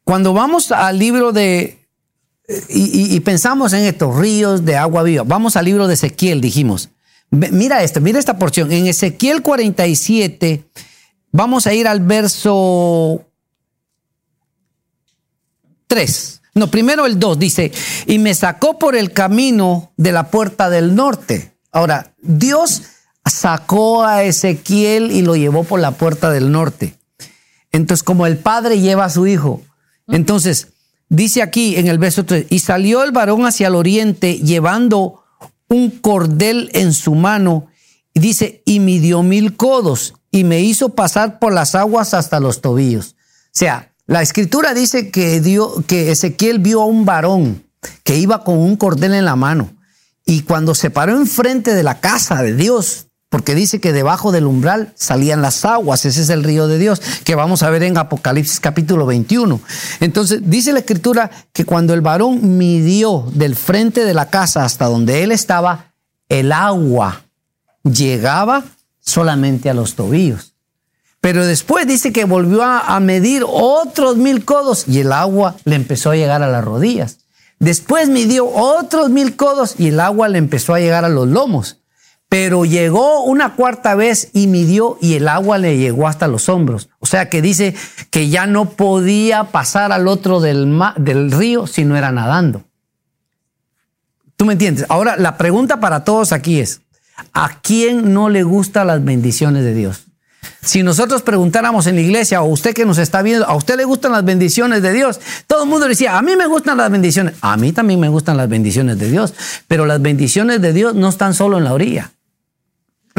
cuando 0.04 0.34
vamos 0.34 0.72
al 0.72 0.98
libro 0.98 1.32
de, 1.32 1.78
y, 2.68 3.16
y, 3.16 3.20
pensamos 3.20 3.72
en 3.72 3.84
estos 3.84 4.14
ríos 4.14 4.62
de 4.66 4.76
agua 4.76 5.02
viva, 5.04 5.22
vamos 5.26 5.56
al 5.56 5.64
libro 5.64 5.88
de 5.88 5.94
Ezequiel, 5.94 6.42
dijimos. 6.42 6.90
Mira 7.30 7.82
esto, 7.82 8.00
mira 8.00 8.18
esta 8.18 8.38
porción. 8.38 8.72
En 8.72 8.86
Ezequiel 8.86 9.42
47, 9.42 10.64
vamos 11.30 11.66
a 11.66 11.72
ir 11.72 11.86
al 11.86 12.00
verso 12.00 13.24
3. 15.86 16.42
No, 16.54 16.70
primero 16.70 17.06
el 17.06 17.20
2 17.20 17.38
dice, 17.38 17.72
y 18.06 18.18
me 18.18 18.34
sacó 18.34 18.78
por 18.78 18.96
el 18.96 19.12
camino 19.12 19.92
de 19.96 20.10
la 20.10 20.30
puerta 20.30 20.68
del 20.68 20.96
norte. 20.96 21.52
Ahora, 21.70 22.14
Dios 22.20 22.82
sacó 23.24 24.02
a 24.02 24.24
Ezequiel 24.24 25.12
y 25.12 25.22
lo 25.22 25.36
llevó 25.36 25.62
por 25.62 25.78
la 25.78 25.92
puerta 25.92 26.30
del 26.30 26.50
norte. 26.50 26.96
Entonces, 27.70 28.02
como 28.02 28.26
el 28.26 28.38
padre 28.38 28.80
lleva 28.80 29.04
a 29.04 29.10
su 29.10 29.28
hijo. 29.28 29.62
Entonces, 30.08 30.68
dice 31.08 31.42
aquí 31.42 31.76
en 31.76 31.86
el 31.86 31.98
verso 31.98 32.24
3, 32.24 32.46
y 32.50 32.58
salió 32.58 33.04
el 33.04 33.12
varón 33.12 33.46
hacia 33.46 33.68
el 33.68 33.76
oriente 33.76 34.38
llevando 34.38 35.19
un 35.70 35.90
cordel 35.90 36.68
en 36.74 36.92
su 36.92 37.14
mano 37.14 37.68
y 38.12 38.20
dice, 38.20 38.62
y 38.66 38.80
midió 38.80 39.22
mil 39.22 39.56
codos 39.56 40.14
y 40.30 40.44
me 40.44 40.60
hizo 40.60 40.90
pasar 40.90 41.38
por 41.38 41.52
las 41.52 41.74
aguas 41.74 42.12
hasta 42.12 42.40
los 42.40 42.60
tobillos. 42.60 43.16
O 43.46 43.52
sea, 43.52 43.94
la 44.06 44.20
escritura 44.20 44.74
dice 44.74 45.10
que, 45.10 45.40
dio, 45.40 45.84
que 45.86 46.10
Ezequiel 46.10 46.58
vio 46.58 46.82
a 46.82 46.86
un 46.86 47.04
varón 47.04 47.64
que 48.04 48.18
iba 48.18 48.44
con 48.44 48.58
un 48.58 48.76
cordel 48.76 49.14
en 49.14 49.24
la 49.24 49.36
mano 49.36 49.70
y 50.26 50.42
cuando 50.42 50.74
se 50.74 50.90
paró 50.90 51.16
enfrente 51.16 51.74
de 51.74 51.82
la 51.82 52.00
casa 52.00 52.42
de 52.42 52.54
Dios, 52.54 53.06
porque 53.30 53.54
dice 53.54 53.80
que 53.80 53.92
debajo 53.92 54.32
del 54.32 54.46
umbral 54.46 54.92
salían 54.96 55.40
las 55.40 55.64
aguas, 55.64 56.04
ese 56.04 56.20
es 56.20 56.30
el 56.30 56.42
río 56.44 56.66
de 56.66 56.78
Dios, 56.78 57.00
que 57.24 57.36
vamos 57.36 57.62
a 57.62 57.70
ver 57.70 57.84
en 57.84 57.96
Apocalipsis 57.96 58.58
capítulo 58.58 59.06
21. 59.06 59.60
Entonces, 60.00 60.40
dice 60.44 60.72
la 60.72 60.80
escritura 60.80 61.30
que 61.52 61.64
cuando 61.64 61.94
el 61.94 62.00
varón 62.00 62.58
midió 62.58 63.24
del 63.32 63.54
frente 63.54 64.04
de 64.04 64.14
la 64.14 64.30
casa 64.30 64.64
hasta 64.64 64.86
donde 64.86 65.22
él 65.22 65.30
estaba, 65.30 65.92
el 66.28 66.50
agua 66.50 67.22
llegaba 67.84 68.64
solamente 69.00 69.70
a 69.70 69.74
los 69.74 69.94
tobillos. 69.94 70.54
Pero 71.20 71.46
después 71.46 71.86
dice 71.86 72.12
que 72.12 72.24
volvió 72.24 72.64
a, 72.64 72.98
medir 72.98 73.44
otros 73.46 74.16
mil 74.16 74.44
codos 74.44 74.88
y 74.88 75.00
el 75.00 75.12
agua 75.12 75.54
le 75.64 75.76
empezó 75.76 76.10
a 76.10 76.16
llegar 76.16 76.42
a 76.42 76.48
las 76.48 76.64
rodillas. 76.64 77.18
Después 77.58 78.08
midió 78.08 78.48
otros 78.48 79.10
mil 79.10 79.36
codos 79.36 79.74
y 79.78 79.88
el 79.88 80.00
agua 80.00 80.28
le 80.28 80.38
empezó 80.38 80.74
a 80.74 80.80
llegar 80.80 81.04
a 81.04 81.10
los 81.10 81.28
lomos. 81.28 81.79
Pero 82.30 82.64
llegó 82.64 83.24
una 83.24 83.56
cuarta 83.56 83.96
vez 83.96 84.30
y 84.32 84.46
midió 84.46 84.96
y 85.00 85.14
el 85.14 85.26
agua 85.26 85.58
le 85.58 85.76
llegó 85.78 86.06
hasta 86.06 86.28
los 86.28 86.48
hombros. 86.48 86.88
O 87.00 87.06
sea 87.06 87.28
que 87.28 87.42
dice 87.42 87.74
que 88.10 88.28
ya 88.28 88.46
no 88.46 88.70
podía 88.70 89.44
pasar 89.50 89.90
al 89.90 90.06
otro 90.06 90.40
del, 90.40 90.80
del 90.96 91.32
río 91.32 91.66
si 91.66 91.84
no 91.84 91.96
era 91.96 92.12
nadando. 92.12 92.62
¿Tú 94.36 94.44
me 94.44 94.52
entiendes? 94.52 94.86
Ahora, 94.88 95.16
la 95.16 95.36
pregunta 95.36 95.80
para 95.80 96.04
todos 96.04 96.32
aquí 96.32 96.60
es, 96.60 96.82
¿a 97.32 97.60
quién 97.60 98.14
no 98.14 98.28
le 98.28 98.44
gustan 98.44 98.86
las 98.86 99.04
bendiciones 99.04 99.64
de 99.64 99.74
Dios? 99.74 100.04
Si 100.62 100.84
nosotros 100.84 101.22
preguntáramos 101.22 101.88
en 101.88 101.96
la 101.96 102.02
iglesia, 102.02 102.42
o 102.42 102.46
usted 102.46 102.74
que 102.74 102.86
nos 102.86 102.98
está 102.98 103.22
viendo, 103.22 103.44
¿a 103.46 103.56
usted 103.56 103.76
le 103.76 103.84
gustan 103.84 104.12
las 104.12 104.24
bendiciones 104.24 104.82
de 104.82 104.92
Dios? 104.92 105.20
Todo 105.48 105.64
el 105.64 105.68
mundo 105.68 105.88
decía, 105.88 106.16
a 106.16 106.22
mí 106.22 106.36
me 106.36 106.46
gustan 106.46 106.76
las 106.76 106.92
bendiciones. 106.92 107.34
A 107.40 107.56
mí 107.56 107.72
también 107.72 107.98
me 107.98 108.08
gustan 108.08 108.36
las 108.36 108.48
bendiciones 108.48 108.98
de 109.00 109.10
Dios. 109.10 109.34
Pero 109.66 109.84
las 109.84 110.00
bendiciones 110.00 110.62
de 110.62 110.72
Dios 110.72 110.94
no 110.94 111.08
están 111.08 111.34
solo 111.34 111.58
en 111.58 111.64
la 111.64 111.74
orilla. 111.74 112.12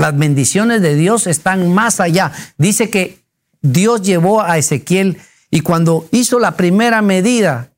Las 0.01 0.17
bendiciones 0.17 0.81
de 0.81 0.95
Dios 0.95 1.27
están 1.27 1.71
más 1.75 1.99
allá. 1.99 2.31
Dice 2.57 2.89
que 2.89 3.19
Dios 3.61 4.01
llevó 4.01 4.41
a 4.41 4.57
Ezequiel 4.57 5.19
y 5.51 5.59
cuando 5.59 6.07
hizo 6.11 6.39
la 6.39 6.57
primera 6.57 7.03
medida, 7.03 7.69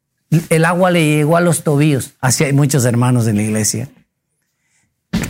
el 0.48 0.64
agua 0.64 0.90
le 0.90 1.06
llegó 1.06 1.36
a 1.36 1.42
los 1.42 1.66
tobillos. 1.66 2.14
Así 2.22 2.46
hay 2.46 2.54
muchos 2.54 2.86
hermanos 2.86 3.28
en 3.28 3.36
la 3.36 3.44
iglesia. 3.44 3.90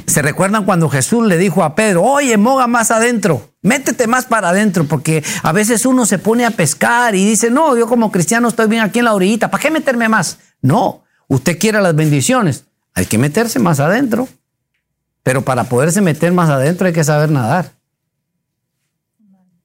¿Se 0.05 0.21
recuerdan 0.21 0.65
cuando 0.65 0.87
Jesús 0.87 1.25
le 1.25 1.39
dijo 1.39 1.63
a 1.63 1.73
Pedro, 1.73 2.03
oye, 2.03 2.37
moga 2.37 2.67
más 2.67 2.91
adentro, 2.91 3.49
métete 3.63 4.05
más 4.05 4.25
para 4.25 4.49
adentro, 4.49 4.83
porque 4.83 5.23
a 5.41 5.51
veces 5.51 5.87
uno 5.87 6.05
se 6.05 6.19
pone 6.19 6.45
a 6.45 6.51
pescar 6.51 7.15
y 7.15 7.25
dice, 7.25 7.49
no, 7.49 7.75
yo 7.75 7.87
como 7.87 8.11
cristiano 8.11 8.49
estoy 8.49 8.67
bien 8.67 8.83
aquí 8.83 8.99
en 8.99 9.05
la 9.05 9.15
orillita, 9.15 9.49
¿para 9.49 9.63
qué 9.63 9.71
meterme 9.71 10.09
más? 10.09 10.37
No, 10.61 11.05
usted 11.27 11.57
quiere 11.57 11.81
las 11.81 11.95
bendiciones, 11.95 12.65
hay 12.93 13.07
que 13.07 13.17
meterse 13.17 13.57
más 13.57 13.79
adentro. 13.79 14.27
Pero 15.23 15.43
para 15.43 15.63
poderse 15.63 16.01
meter 16.01 16.31
más 16.33 16.49
adentro 16.49 16.87
hay 16.87 16.93
que 16.93 17.03
saber 17.03 17.31
nadar. 17.31 17.71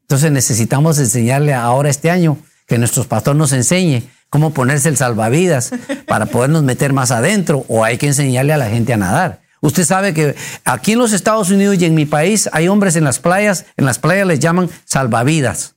Entonces 0.03 0.33
necesitamos 0.33 0.99
enseñarle 0.99 1.53
ahora 1.53 1.91
este 1.91 2.11
año 2.11 2.39
que 2.67 2.79
nuestros 2.79 3.07
pastores 3.07 3.37
nos 3.37 3.53
enseñe 3.53 4.09
cómo 4.31 4.55
ponerse 4.55 4.89
el 4.89 4.97
salvavidas 4.97 5.71
para 6.07 6.27
podernos 6.27 6.63
meter 6.63 6.93
más 6.93 7.11
adentro 7.11 7.65
o 7.69 7.85
hay 7.85 7.99
que 7.99 8.07
enseñarle 8.07 8.53
a 8.53 8.57
la 8.59 8.71
gente 8.71 8.93
a 8.93 8.97
nadar. 8.97 9.41
Usted 9.61 9.85
sabe 9.85 10.15
que 10.15 10.37
aquí 10.65 10.93
en 10.93 10.99
los 10.99 11.13
Estados 11.13 11.51
Unidos 11.51 11.77
y 11.79 11.85
en 11.85 11.95
mi 11.95 12.07
país 12.07 12.49
hay 12.53 12.69
hombres 12.69 12.97
en 12.97 13.05
las 13.05 13.19
playas, 13.19 13.67
en 13.77 13.85
las 13.85 13.99
playas 13.99 14.27
les 14.27 14.39
llaman 14.39 14.71
salvavidas. 14.85 15.75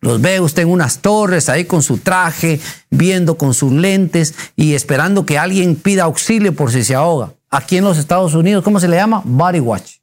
Los 0.00 0.20
ve 0.20 0.40
usted 0.40 0.62
en 0.62 0.70
unas 0.70 1.00
torres 1.00 1.48
ahí 1.48 1.64
con 1.64 1.82
su 1.82 1.98
traje, 1.98 2.60
viendo 2.88 3.36
con 3.36 3.52
sus 3.52 3.72
lentes 3.72 4.34
y 4.56 4.74
esperando 4.74 5.26
que 5.26 5.38
alguien 5.38 5.76
pida 5.76 6.04
auxilio 6.04 6.54
por 6.54 6.72
si 6.72 6.84
se 6.84 6.94
ahoga. 6.94 7.34
Aquí 7.50 7.76
en 7.78 7.84
los 7.84 7.98
Estados 7.98 8.34
Unidos, 8.34 8.62
¿cómo 8.62 8.78
se 8.80 8.88
le 8.88 8.96
llama? 8.96 9.22
Body 9.24 9.60
watch. 9.60 9.96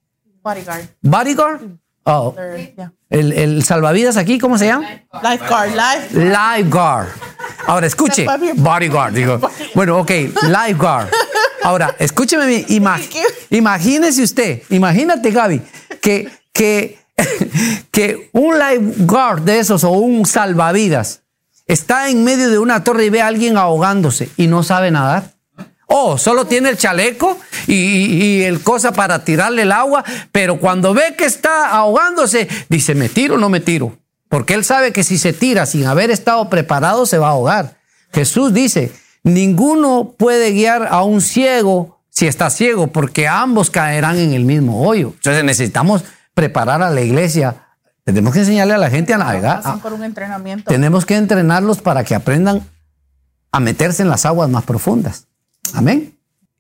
Bodyguard. 0.44 0.82
Bodyguard. 1.02 1.62
Oh. 2.04 2.34
They're- 2.38 2.74
yeah. 2.76 2.92
El, 3.10 3.32
el 3.34 3.64
salvavidas 3.64 4.18
aquí, 4.18 4.38
¿cómo 4.38 4.58
se 4.58 4.66
llama? 4.68 4.86
Lifeguard, 5.24 5.70
life. 5.72 6.14
Lifeguard. 6.14 7.08
Ahora 7.66 7.88
escuche, 7.88 8.26
bodyguard, 8.56 9.14
digo. 9.14 9.40
Bueno, 9.76 9.98
ok, 10.00 10.12
lifeguard. 10.44 11.10
Ahora, 11.64 11.96
escúcheme 12.00 12.46
bien, 12.46 12.66
ima- 12.70 13.00
imagínese 13.50 14.24
usted, 14.24 14.62
imagínate 14.70 15.32
Gaby, 15.32 15.62
que, 16.02 16.30
que, 16.54 17.00
que 17.92 18.30
un 18.34 18.56
lifeguard 18.60 19.42
de 19.42 19.60
esos 19.60 19.84
o 19.86 19.92
un 19.92 20.26
salvavidas 20.26 21.22
está 21.66 22.10
en 22.10 22.24
medio 22.24 22.50
de 22.50 22.60
una 22.60 22.84
torre 22.84 23.06
y 23.06 23.10
ve 23.10 23.22
a 23.22 23.28
alguien 23.28 23.58
ahogándose 23.58 24.30
y 24.38 24.48
no 24.48 24.64
sabe 24.64 24.92
nadar. 24.92 25.32
Oh, 25.90 26.18
solo 26.18 26.46
tiene 26.46 26.70
el 26.70 26.78
chaleco 26.78 27.40
y, 27.66 27.74
y- 27.74 28.44
el 28.44 28.62
cosa 28.62 28.92
para 28.92 29.24
tirarle 29.24 29.62
el 29.62 29.72
agua, 29.72 30.04
pero 30.34 30.60
cuando 30.60 30.94
ve 30.94 31.16
que 31.18 31.26
está 31.26 31.70
ahogándose, 31.72 32.48
dice, 32.70 32.94
¿me 32.94 33.08
tiro 33.10 33.36
o 33.36 33.38
no 33.38 33.48
me 33.50 33.62
tiro? 33.62 33.98
Porque 34.30 34.54
él 34.54 34.66
sabe 34.66 34.92
que 34.92 35.04
si 35.06 35.18
se 35.18 35.32
tira 35.32 35.66
sin 35.66 35.86
haber 35.86 36.12
estado 36.12 36.50
preparado, 36.50 37.06
se 37.06 37.18
va 37.18 37.28
a 37.28 37.32
ahogar. 37.32 37.78
Jesús 38.12 38.54
dice, 38.54 38.92
ninguno 39.24 40.14
puede 40.18 40.52
guiar 40.52 40.88
a 40.92 41.04
un 41.04 41.22
ciego 41.22 42.02
si 42.10 42.28
está 42.28 42.50
ciego, 42.50 42.88
porque 42.88 43.28
ambos 43.28 43.70
caerán 43.70 44.18
en 44.18 44.34
el 44.34 44.44
mismo 44.44 44.86
hoyo. 44.88 45.14
Entonces 45.16 45.44
necesitamos 45.44 46.04
preparar 46.34 46.82
a 46.82 46.90
la 46.90 47.02
iglesia. 47.02 47.68
Tenemos 48.04 48.34
que 48.34 48.40
enseñarle 48.40 48.74
a 48.74 48.78
la 48.80 48.90
gente 48.90 49.14
a 49.14 49.18
navegar. 49.18 49.58
Pasan 49.62 49.80
por 49.82 49.94
un 49.94 50.04
entrenamiento. 50.04 50.70
Tenemos 50.70 51.06
que 51.06 51.16
entrenarlos 51.16 51.80
para 51.82 52.04
que 52.04 52.16
aprendan 52.16 52.66
a 53.52 53.60
meterse 53.60 54.02
en 54.02 54.10
las 54.10 54.26
aguas 54.26 54.50
más 54.50 54.64
profundas. 54.64 55.27
Amén. 55.74 56.14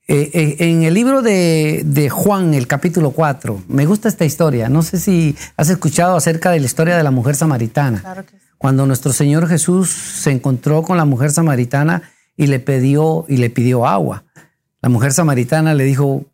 Eh, 0.09 0.31
eh, 0.33 0.55
en 0.59 0.83
el 0.83 0.93
libro 0.93 1.21
de, 1.21 1.83
de 1.85 2.09
Juan, 2.09 2.53
el 2.53 2.65
capítulo 2.65 3.11
4, 3.11 3.63
me 3.67 3.85
gusta 3.85 4.07
esta 4.07 4.23
historia. 4.23 4.69
No 4.69 4.81
sé 4.81 4.99
si 4.99 5.35
has 5.57 5.69
escuchado 5.69 6.15
acerca 6.15 6.51
de 6.51 6.59
la 6.59 6.65
historia 6.65 6.95
de 6.95 7.03
la 7.03 7.11
mujer 7.11 7.35
samaritana. 7.35 7.99
Claro 7.99 8.25
que 8.25 8.31
sí. 8.31 8.47
Cuando 8.57 8.85
nuestro 8.85 9.13
Señor 9.13 9.47
Jesús 9.47 9.89
se 9.89 10.31
encontró 10.31 10.81
con 10.81 10.97
la 10.97 11.05
mujer 11.05 11.31
samaritana 11.31 12.03
y 12.35 12.47
le 12.47 12.59
pidió, 12.59 13.25
y 13.27 13.37
le 13.37 13.49
pidió 13.49 13.85
agua. 13.85 14.23
La 14.81 14.89
mujer 14.89 15.11
samaritana 15.11 15.73
le 15.73 15.83
dijo, 15.83 16.25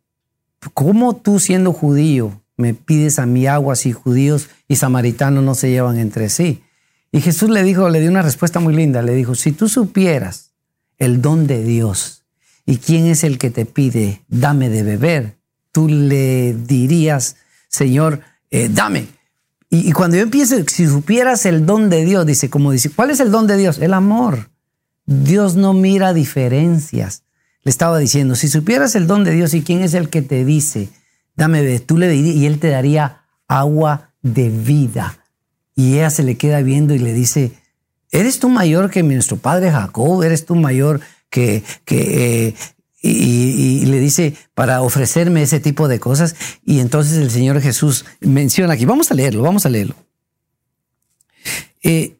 ¿cómo 0.72 1.16
tú 1.16 1.40
siendo 1.40 1.72
judío 1.72 2.40
me 2.56 2.74
pides 2.74 3.18
a 3.18 3.26
mí 3.26 3.46
agua 3.46 3.74
si 3.74 3.92
judíos 3.92 4.48
y 4.68 4.76
samaritanos 4.76 5.42
no 5.42 5.54
se 5.54 5.70
llevan 5.70 5.98
entre 5.98 6.28
sí? 6.28 6.62
Y 7.10 7.20
Jesús 7.20 7.50
le 7.50 7.62
dijo, 7.62 7.88
le 7.88 8.00
dio 8.00 8.10
una 8.10 8.22
respuesta 8.22 8.60
muy 8.60 8.74
linda, 8.74 9.02
le 9.02 9.14
dijo, 9.14 9.34
si 9.34 9.52
tú 9.52 9.68
supieras 9.68 10.52
el 10.98 11.20
don 11.20 11.46
de 11.46 11.62
Dios 11.62 12.23
y 12.66 12.78
quién 12.78 13.06
es 13.06 13.24
el 13.24 13.38
que 13.38 13.50
te 13.50 13.66
pide, 13.66 14.22
dame 14.28 14.68
de 14.68 14.82
beber, 14.82 15.36
tú 15.72 15.88
le 15.88 16.54
dirías, 16.54 17.36
Señor, 17.68 18.20
eh, 18.50 18.68
dame. 18.72 19.08
Y, 19.70 19.90
cuando 19.92 20.16
yo 20.16 20.22
empiezo, 20.22 20.56
si 20.68 20.86
supieras 20.86 21.46
el 21.46 21.66
don 21.66 21.90
de 21.90 22.04
Dios, 22.04 22.24
dice, 22.24 22.48
como 22.48 22.70
dice, 22.70 22.90
¿cuál 22.90 23.10
es 23.10 23.18
el 23.18 23.32
don 23.32 23.48
de 23.48 23.56
Dios? 23.56 23.78
El 23.78 23.92
amor. 23.92 24.50
Dios 25.04 25.56
no 25.56 25.72
mira 25.72 26.14
diferencias. 26.14 27.24
Le 27.64 27.70
estaba 27.70 27.98
diciendo, 27.98 28.36
si 28.36 28.46
supieras 28.46 28.94
el 28.94 29.08
don 29.08 29.24
de 29.24 29.32
Dios 29.32 29.52
y 29.52 29.62
quién 29.62 29.82
es 29.82 29.94
el 29.94 30.10
que 30.10 30.22
te 30.22 30.44
dice, 30.44 30.90
dame, 31.34 31.62
de, 31.62 31.80
tú 31.80 31.98
le 31.98 32.08
dirías, 32.08 32.36
y 32.36 32.46
él 32.46 32.60
te 32.60 32.68
daría 32.68 33.22
agua 33.48 34.12
de 34.22 34.48
vida. 34.48 35.18
Y 35.74 35.94
ella 35.94 36.10
se 36.10 36.22
le 36.22 36.36
queda 36.36 36.62
viendo 36.62 36.94
y 36.94 37.00
le 37.00 37.12
dice, 37.12 37.52
¿eres 38.12 38.38
tú 38.38 38.48
mayor 38.48 38.90
que 38.90 39.02
nuestro 39.02 39.38
padre 39.38 39.72
Jacob? 39.72 40.22
¿Eres 40.22 40.46
tú 40.46 40.54
mayor 40.54 41.00
que... 41.34 41.64
eh, 41.90 42.54
y, 43.06 43.84
le 43.84 44.00
dice, 44.00 44.34
para 44.54 44.80
ofrecerme 44.80 45.42
ese 45.42 45.60
tipo 45.60 45.88
de 45.88 46.00
cosas. 46.00 46.36
Y 46.64 46.80
entonces 46.80 47.18
el 47.18 47.30
Señor 47.30 47.60
Jesús 47.60 48.06
menciona 48.20 48.72
aquí, 48.72 48.86
vamos 48.86 49.10
a 49.10 49.14
leerlo, 49.14 49.42
vamos 49.42 49.66
a 49.66 49.68
leerlo. 49.68 49.94
Eh, 51.82 52.16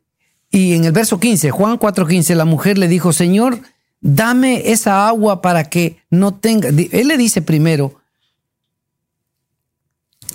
y 0.50 0.74
en 0.74 0.84
el 0.84 0.92
verso 0.92 1.18
15, 1.18 1.50
Juan 1.50 1.78
4:15, 1.78 2.34
la 2.34 2.44
mujer 2.44 2.76
le 2.76 2.86
dijo, 2.86 3.14
Señor, 3.14 3.60
dame 4.02 4.70
esa 4.72 5.08
agua 5.08 5.40
para 5.40 5.64
que 5.64 5.96
no 6.10 6.34
tenga... 6.34 6.68
Él 6.68 7.08
le 7.08 7.16
dice 7.16 7.40
primero, 7.40 7.94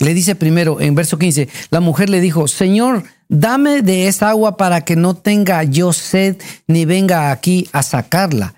le 0.00 0.14
dice 0.14 0.34
primero 0.34 0.80
en 0.80 0.96
verso 0.96 1.16
15, 1.16 1.48
la 1.70 1.78
mujer 1.78 2.10
le 2.10 2.20
dijo, 2.20 2.48
Señor, 2.48 3.04
dame 3.28 3.82
de 3.82 4.08
esa 4.08 4.30
agua 4.30 4.56
para 4.56 4.84
que 4.84 4.96
no 4.96 5.14
tenga 5.14 5.62
yo 5.62 5.92
sed 5.92 6.38
ni 6.66 6.86
venga 6.86 7.30
aquí 7.30 7.68
a 7.72 7.84
sacarla. 7.84 8.56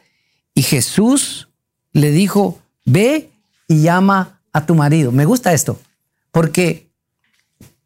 Y 0.55 0.63
Jesús 0.63 1.49
le 1.93 2.11
dijo, 2.11 2.59
ve 2.85 3.31
y 3.69 3.83
llama 3.83 4.41
a 4.53 4.67
tu 4.67 4.75
marido. 4.75 5.13
Me 5.13 5.25
gusta 5.25 5.53
esto, 5.53 5.81
porque 6.31 6.89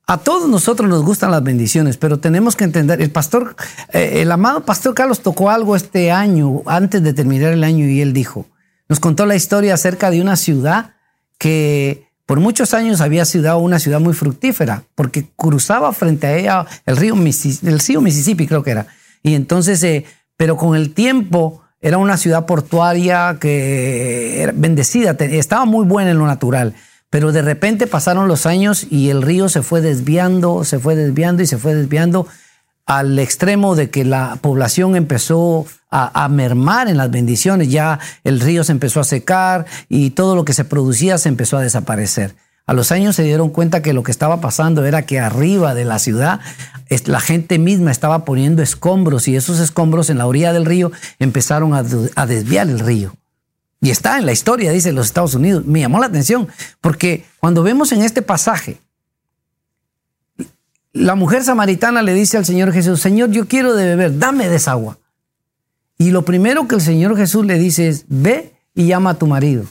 a 0.07 0.19
todos 0.19 0.49
nosotros 0.49 0.89
nos 0.89 1.03
gustan 1.05 1.31
las 1.31 1.43
bendiciones, 1.43 1.97
pero 1.97 2.19
tenemos 2.19 2.55
que 2.55 2.65
entender, 2.65 3.01
el 3.03 3.11
pastor, 3.11 3.57
eh, 3.93 4.23
el 4.23 4.31
amado 4.31 4.65
pastor 4.65 4.95
Carlos 4.95 5.21
tocó 5.21 5.51
algo 5.51 5.75
este 5.75 6.11
año, 6.13 6.63
antes 6.67 7.03
de 7.03 7.13
terminar 7.13 7.53
el 7.53 7.65
año, 7.65 7.87
y 7.89 8.01
él 8.01 8.13
dijo, 8.13 8.47
nos 8.89 9.01
contó 9.01 9.27
la 9.27 9.35
historia 9.35 9.75
acerca 9.75 10.11
de 10.11 10.21
una 10.21 10.37
ciudad 10.37 10.95
que 11.39 12.07
por 12.25 12.41
muchos 12.41 12.73
años 12.75 13.01
había 13.01 13.25
sido 13.25 13.57
una 13.59 13.79
ciudad 13.79 14.01
muy 14.01 14.15
fructífera, 14.15 14.85
porque 14.95 15.29
cruzaba 15.37 15.93
frente 15.93 16.27
a 16.27 16.37
ella 16.37 16.67
el 16.85 16.97
río, 16.97 17.15
Missis- 17.17 17.67
el 17.67 17.79
río 17.81 18.01
Mississippi, 18.01 18.47
creo 18.47 18.63
que 18.63 18.71
era. 18.73 18.87
Y 19.23 19.35
entonces, 19.35 19.83
eh, 19.83 20.05
pero 20.37 20.57
con 20.57 20.77
el 20.77 20.93
tiempo 20.95 21.63
era 21.87 21.99
una 21.99 22.17
ciudad 22.17 22.47
portuaria 22.47 23.37
que 23.41 24.43
era 24.43 24.53
bendecida, 24.53 25.13
estaba 25.21 25.67
muy 25.67 25.87
buena 25.87 26.11
en 26.11 26.19
lo 26.19 26.27
natural. 26.27 26.75
Pero 27.11 27.31
de 27.31 27.43
repente 27.43 27.87
pasaron 27.87 28.27
los 28.27 28.45
años 28.45 28.89
y 28.91 29.11
el 29.11 29.23
río 29.23 29.49
se 29.49 29.63
fue 29.63 29.81
desviando, 29.81 30.65
se 30.65 30.81
fue 30.81 30.97
desviando 30.97 31.45
y 31.45 31.47
se 31.47 31.59
fue 31.59 31.77
desviando 31.77 32.27
al 32.87 33.17
extremo 33.21 33.77
de 33.77 33.89
que 33.89 34.05
la 34.05 34.37
población 34.41 34.97
empezó 34.97 35.65
a, 35.89 36.25
a 36.25 36.29
mermar 36.29 36.89
en 36.89 36.97
las 36.97 37.13
bendiciones. 37.13 37.69
Ya 37.69 38.01
el 38.25 38.41
río 38.41 38.65
se 38.65 38.73
empezó 38.73 38.99
a 38.99 39.05
secar 39.05 39.67
y 39.89 40.11
todo 40.11 40.35
lo 40.35 40.45
que 40.45 40.55
se 40.55 40.65
producía 40.65 41.19
se 41.19 41.29
empezó 41.29 41.57
a 41.57 41.63
desaparecer. 41.63 42.35
A 42.67 42.75
los 42.75 42.91
años 42.91 43.15
se 43.15 43.23
dieron 43.23 43.51
cuenta 43.51 43.81
que 43.81 43.93
lo 43.93 44.03
que 44.03 44.11
estaba 44.11 44.41
pasando 44.41 44.85
era 44.85 45.03
que 45.03 45.21
arriba 45.21 45.75
de 45.75 45.85
la 45.85 46.01
ciudad 46.01 46.41
la 47.07 47.21
gente 47.21 47.59
misma 47.59 47.91
estaba 47.91 48.25
poniendo 48.25 48.63
escombros 48.63 49.29
y 49.29 49.37
esos 49.37 49.61
escombros 49.61 50.11
en 50.11 50.19
la 50.19 50.27
orilla 50.27 50.53
del 50.53 50.65
río 50.65 50.93
empezaron 51.19 51.75
a, 51.75 51.83
desviar 51.83 52.69
el 52.69 52.81
río. 52.81 53.15
Y 53.81 53.91
está 53.91 54.19
en 54.19 54.27
la 54.27 54.33
historia, 54.33 54.73
dice 54.73 54.93
los 54.93 55.07
Estados 55.07 55.35
Unidos. 55.35 55.65
Me 55.65 55.81
llamó 55.81 56.01
la 56.01 56.07
atención 56.07 56.49
porque 56.81 57.25
cuando 57.39 57.63
vemos 57.63 57.93
en 57.93 58.03
este 58.03 58.23
pasaje, 58.23 58.79
la 60.93 61.15
mujer 61.15 61.45
samaritana 61.45 62.03
le 62.03 62.15
dice 62.15 62.37
al 62.37 62.47
Señor 62.47 62.73
Jesús, 62.73 63.01
Señor, 63.01 63.31
yo 63.31 63.47
quiero 63.47 63.75
de 63.75 63.85
beber, 63.85 64.19
dame 64.19 64.49
de 64.49 64.57
esa 64.57 64.73
agua. 64.73 64.99
Y 65.99 66.11
lo 66.11 66.25
primero 66.25 66.67
que 66.69 66.77
el 66.77 66.81
Señor 66.81 67.17
Jesús 67.17 67.45
le 67.45 67.59
dice 67.59 67.89
es, 67.89 68.07
ve 68.09 68.55
y 68.75 68.87
llama 68.87 69.11
a 69.11 69.15
tu 69.15 69.27
marido. 69.27 69.65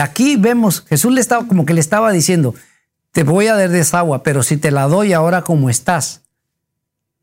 Aquí 0.00 0.36
vemos, 0.36 0.84
Jesús 0.88 1.12
le 1.12 1.20
estaba 1.20 1.46
como 1.46 1.66
que 1.66 1.74
le 1.74 1.80
estaba 1.80 2.10
diciendo, 2.10 2.54
te 3.12 3.22
voy 3.22 3.48
a 3.48 3.54
dar 3.54 3.68
de 3.68 3.80
esa 3.80 3.98
agua, 3.98 4.22
pero 4.22 4.42
si 4.42 4.56
te 4.56 4.70
la 4.70 4.86
doy 4.86 5.12
ahora 5.12 5.42
como 5.42 5.68
estás, 5.70 6.22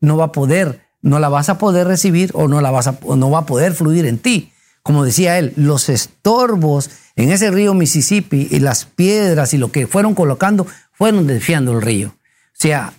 no 0.00 0.16
va 0.16 0.26
a 0.26 0.32
poder, 0.32 0.82
no 1.02 1.18
la 1.18 1.28
vas 1.28 1.48
a 1.48 1.58
poder 1.58 1.86
recibir 1.86 2.30
o 2.34 2.48
no 2.48 2.60
la 2.60 2.70
vas 2.70 2.86
a, 2.86 2.98
no 3.16 3.30
va 3.30 3.40
a 3.40 3.46
poder 3.46 3.74
fluir 3.74 4.06
en 4.06 4.18
ti. 4.18 4.52
Como 4.82 5.04
decía 5.04 5.38
él, 5.38 5.52
los 5.56 5.88
estorbos 5.88 6.90
en 7.16 7.30
ese 7.30 7.50
río 7.50 7.74
Mississippi 7.74 8.46
y 8.50 8.60
las 8.60 8.84
piedras 8.84 9.52
y 9.52 9.58
lo 9.58 9.72
que 9.72 9.86
fueron 9.86 10.14
colocando 10.14 10.66
fueron 10.92 11.26
desfiando 11.26 11.72
el 11.72 11.82
río. 11.82 12.08
O 12.08 12.58
sea, 12.58 12.92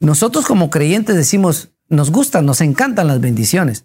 nosotros 0.00 0.46
como 0.46 0.70
creyentes 0.70 1.14
decimos, 1.14 1.70
nos 1.88 2.10
gustan, 2.10 2.46
nos 2.46 2.60
encantan 2.60 3.06
las 3.06 3.20
bendiciones, 3.20 3.84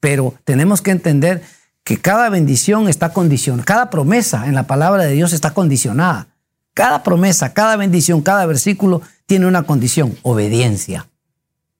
pero 0.00 0.34
tenemos 0.44 0.82
que 0.82 0.90
entender 0.90 1.42
que 1.88 1.96
cada 1.96 2.28
bendición 2.28 2.86
está 2.86 3.14
condicionada, 3.14 3.64
cada 3.64 3.88
promesa 3.88 4.46
en 4.46 4.54
la 4.54 4.64
palabra 4.66 5.04
de 5.04 5.14
Dios 5.14 5.32
está 5.32 5.54
condicionada. 5.54 6.28
Cada 6.74 7.02
promesa, 7.02 7.54
cada 7.54 7.76
bendición, 7.76 8.20
cada 8.20 8.44
versículo 8.44 9.00
tiene 9.24 9.46
una 9.46 9.62
condición, 9.62 10.14
obediencia. 10.20 11.08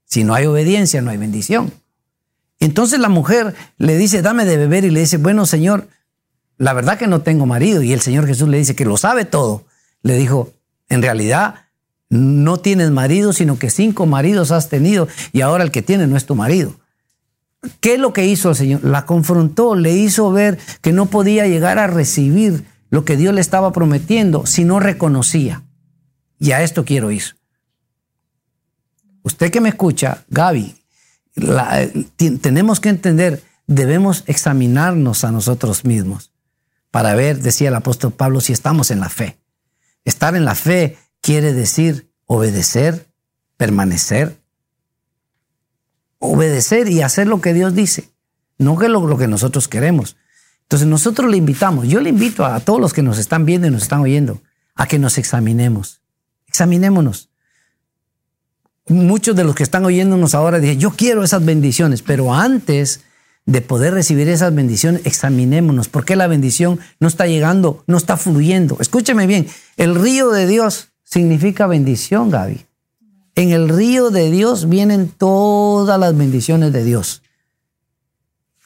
Si 0.06 0.24
no 0.24 0.32
hay 0.32 0.46
obediencia, 0.46 1.02
no 1.02 1.10
hay 1.10 1.18
bendición. 1.18 1.74
Entonces 2.58 3.00
la 3.00 3.10
mujer 3.10 3.54
le 3.76 3.98
dice, 3.98 4.22
dame 4.22 4.46
de 4.46 4.56
beber 4.56 4.86
y 4.86 4.90
le 4.90 5.00
dice, 5.00 5.18
bueno, 5.18 5.44
Señor, 5.44 5.88
la 6.56 6.72
verdad 6.72 6.96
que 6.96 7.06
no 7.06 7.20
tengo 7.20 7.44
marido. 7.44 7.82
Y 7.82 7.92
el 7.92 8.00
Señor 8.00 8.26
Jesús 8.26 8.48
le 8.48 8.56
dice 8.56 8.74
que 8.74 8.86
lo 8.86 8.96
sabe 8.96 9.26
todo. 9.26 9.66
Le 10.00 10.16
dijo, 10.16 10.54
en 10.88 11.02
realidad 11.02 11.66
no 12.08 12.56
tienes 12.56 12.90
marido, 12.90 13.34
sino 13.34 13.58
que 13.58 13.68
cinco 13.68 14.06
maridos 14.06 14.52
has 14.52 14.70
tenido 14.70 15.06
y 15.34 15.42
ahora 15.42 15.64
el 15.64 15.70
que 15.70 15.82
tiene 15.82 16.06
no 16.06 16.16
es 16.16 16.24
tu 16.24 16.34
marido. 16.34 16.76
¿Qué 17.80 17.94
es 17.94 18.00
lo 18.00 18.12
que 18.12 18.26
hizo 18.26 18.50
el 18.50 18.56
Señor? 18.56 18.84
La 18.84 19.04
confrontó, 19.04 19.74
le 19.74 19.92
hizo 19.92 20.30
ver 20.30 20.58
que 20.80 20.92
no 20.92 21.06
podía 21.06 21.46
llegar 21.46 21.78
a 21.78 21.86
recibir 21.86 22.64
lo 22.90 23.04
que 23.04 23.16
Dios 23.16 23.34
le 23.34 23.40
estaba 23.40 23.72
prometiendo 23.72 24.46
si 24.46 24.64
no 24.64 24.80
reconocía. 24.80 25.64
Y 26.38 26.52
a 26.52 26.62
esto 26.62 26.84
quiero 26.84 27.10
ir. 27.10 27.36
Usted 29.22 29.50
que 29.50 29.60
me 29.60 29.68
escucha, 29.68 30.24
Gaby, 30.28 30.76
tenemos 32.40 32.80
que 32.80 32.88
entender, 32.88 33.42
debemos 33.66 34.24
examinarnos 34.26 35.24
a 35.24 35.32
nosotros 35.32 35.84
mismos 35.84 36.32
para 36.90 37.14
ver, 37.14 37.40
decía 37.40 37.68
el 37.68 37.74
apóstol 37.74 38.12
Pablo, 38.12 38.40
si 38.40 38.52
estamos 38.52 38.90
en 38.90 39.00
la 39.00 39.08
fe. 39.08 39.38
Estar 40.04 40.34
en 40.34 40.44
la 40.44 40.54
fe 40.54 40.96
quiere 41.20 41.52
decir 41.52 42.10
obedecer, 42.26 43.08
permanecer, 43.56 44.37
obedecer 46.18 46.88
y 46.88 47.02
hacer 47.02 47.26
lo 47.26 47.40
que 47.40 47.54
Dios 47.54 47.74
dice, 47.74 48.10
no 48.58 48.78
que 48.78 48.88
lo, 48.88 49.06
lo, 49.06 49.18
que 49.18 49.28
nosotros 49.28 49.68
queremos. 49.68 50.16
Entonces 50.62 50.86
nosotros 50.86 51.30
le 51.30 51.36
invitamos, 51.36 51.88
yo 51.88 52.00
le 52.00 52.10
invito 52.10 52.44
a 52.44 52.60
todos 52.60 52.80
los 52.80 52.92
que 52.92 53.02
nos 53.02 53.18
están 53.18 53.46
viendo 53.46 53.66
y 53.66 53.70
nos 53.70 53.82
están 53.82 54.00
oyendo, 54.00 54.42
a 54.74 54.86
que 54.86 54.98
nos 54.98 55.18
examinemos. 55.18 56.02
Examinémonos. 56.46 57.30
Muchos 58.86 59.36
de 59.36 59.44
los 59.44 59.54
que 59.54 59.62
están 59.62 59.84
oyéndonos 59.84 60.34
ahora 60.34 60.60
dicen, 60.60 60.80
yo 60.80 60.90
quiero 60.90 61.22
esas 61.22 61.44
bendiciones, 61.44 62.02
pero 62.02 62.34
antes 62.34 63.02
de 63.48 63.62
poder 63.62 63.94
recibir 63.94 64.28
esas 64.28 64.54
bendiciones, 64.54 65.02
examinémonos. 65.04 65.88
¿Por 65.88 66.04
qué 66.04 66.16
la 66.16 66.26
bendición 66.26 66.80
no 67.00 67.08
está 67.08 67.26
llegando, 67.26 67.82
no 67.86 67.96
está 67.96 68.18
fluyendo? 68.18 68.76
Escúcheme 68.78 69.26
bien, 69.26 69.46
el 69.78 69.94
río 69.94 70.30
de 70.30 70.46
Dios 70.46 70.90
significa 71.02 71.66
bendición, 71.66 72.30
Gaby. 72.30 72.67
En 73.38 73.52
el 73.52 73.68
río 73.68 74.10
de 74.10 74.32
Dios 74.32 74.68
vienen 74.68 75.08
todas 75.08 76.00
las 76.00 76.16
bendiciones 76.16 76.72
de 76.72 76.82
Dios. 76.82 77.22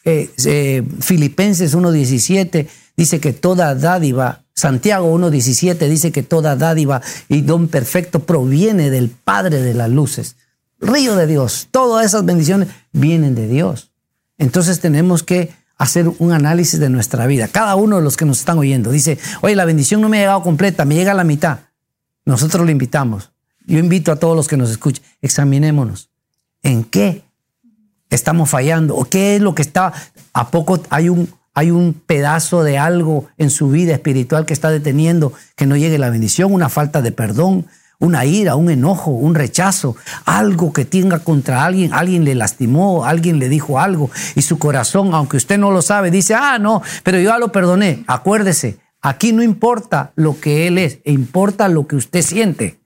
Eh, 0.07 0.31
eh, 0.47 0.83
Filipenses 1.01 1.77
1.17 1.77 2.69
dice 2.97 3.21
que 3.21 3.35
toda 3.35 3.75
dádiva, 3.75 4.45
Santiago 4.55 5.15
1.17 5.15 5.77
dice 5.91 6.11
que 6.11 6.23
toda 6.23 6.57
dádiva 6.57 7.03
y 7.29 7.43
don 7.43 7.69
perfecto 7.69 8.21
proviene 8.21 8.89
del 8.89 9.11
Padre 9.11 9.61
de 9.61 9.75
las 9.75 9.91
luces. 9.91 10.37
Río 10.81 11.17
de 11.17 11.27
Dios, 11.27 11.69
todas 11.71 12.07
esas 12.07 12.25
bendiciones 12.25 12.69
vienen 12.93 13.35
de 13.35 13.49
Dios. 13.49 13.91
Entonces 14.39 14.81
tenemos 14.81 15.23
que 15.23 15.53
hacer 15.77 16.09
un 16.19 16.33
análisis 16.33 16.81
de 16.81 16.89
nuestra 16.89 17.27
vida. 17.27 17.47
Cada 17.47 17.77
uno 17.77 17.97
de 17.97 18.03
los 18.03 18.17
que 18.17 18.25
nos 18.25 18.39
están 18.39 18.57
oyendo 18.57 18.91
dice, 18.91 19.19
oye, 19.43 19.55
la 19.55 19.67
bendición 19.67 20.01
no 20.01 20.09
me 20.09 20.17
ha 20.17 20.21
llegado 20.21 20.43
completa, 20.43 20.87
me 20.87 20.95
llega 20.95 21.13
a 21.13 21.17
la 21.17 21.25
mitad. 21.25 21.59
Nosotros 22.25 22.65
le 22.65 22.73
invitamos. 22.73 23.32
Yo 23.67 23.79
invito 23.79 24.13
a 24.13 24.17
todos 24.17 24.37
los 24.37 24.49
que 24.49 24.57
nos 24.57 24.71
escuchen, 24.71 25.05
examinémonos. 25.21 26.11
¿En 26.63 26.85
qué 26.85 27.23
estamos 28.11 28.51
fallando? 28.51 28.97
¿O 28.97 29.05
qué 29.05 29.37
es 29.37 29.43
lo 29.43 29.55
que 29.55 29.63
está? 29.63 29.93
¿A 30.33 30.51
poco 30.51 30.81
hay 30.91 31.09
un, 31.09 31.29
hay 31.55 31.71
un 31.71 31.95
pedazo 31.95 32.63
de 32.63 32.79
algo 32.79 33.27
en 33.39 33.51
su 33.51 33.71
vida 33.71 33.93
espiritual 33.95 34.47
que 34.47 34.53
está 34.53 34.71
deteniendo 34.71 35.33
que 35.57 35.67
no 35.67 35.77
llegue 35.77 35.99
la 35.99 36.11
bendición? 36.11 36.53
¿Una 36.53 36.69
falta 36.69 37.03
de 37.03 37.13
perdón? 37.13 37.67
una 38.03 38.25
ira, 38.25 38.57
un 38.57 38.69
enojo, 38.69 39.13
un 39.13 39.37
rechazo, 39.37 39.95
algo 40.25 40.73
que 40.73 40.85
tenga 40.85 41.21
contra 41.21 41.65
alguien, 41.65 41.93
alguien 41.95 42.25
le 42.25 42.35
lastimó, 42.35 43.05
alguien 43.05 43.39
le 43.39 43.49
dijo 43.49 43.79
algo 43.79 44.11
y 44.35 44.43
su 44.43 44.59
corazón, 44.59 45.15
aunque 45.15 45.37
usted 45.37 45.57
no 45.57 45.71
lo 45.71 45.83
sabe, 45.83 46.11
dice, 46.11 46.35
ah, 46.35 46.59
no, 46.59 46.83
pero 47.05 47.21
yo 47.21 47.31
ya 47.31 47.39
lo 47.39 47.53
perdoné. 47.53 48.03
Acuérdese, 48.09 48.81
aquí 49.03 49.33
no 49.33 49.41
importa 49.41 50.11
lo 50.17 50.41
que 50.41 50.67
él 50.67 50.79
es, 50.79 50.99
importa 51.05 51.69
lo 51.69 51.87
que 51.87 51.95
usted 51.95 52.23
siente. 52.23 52.82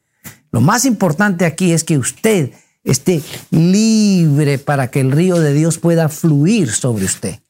Lo 0.57 0.63
más 0.63 0.87
importante 0.87 1.45
aquí 1.45 1.73
es 1.73 1.85
que 1.85 1.99
usted 1.99 2.53
esté 2.83 3.23
libre 3.51 4.59
para 4.59 4.91
que 4.91 5.01
el 5.01 5.13
río 5.13 5.39
de 5.39 5.53
Dios 5.53 5.79
pueda 5.79 6.09
fluir 6.09 6.73
sobre 6.73 7.05
usted. 7.05 7.41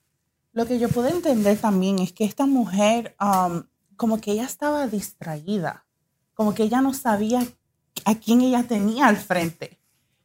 Lo 0.52 0.66
que 0.66 0.78
yo 0.78 0.88
puedo 0.88 1.08
entender 1.08 1.56
también 1.56 2.00
es 2.00 2.12
que 2.12 2.24
esta 2.24 2.46
mujer, 2.46 3.14
um, 3.20 3.62
como 3.96 4.20
que 4.20 4.32
ella 4.32 4.44
estaba 4.44 4.86
distraída 4.88 5.86
como 6.36 6.54
que 6.54 6.62
ella 6.62 6.80
no 6.82 6.94
sabía 6.94 7.44
a 8.04 8.14
quién 8.14 8.42
ella 8.42 8.62
tenía 8.62 9.08
al 9.08 9.16
frente. 9.16 9.80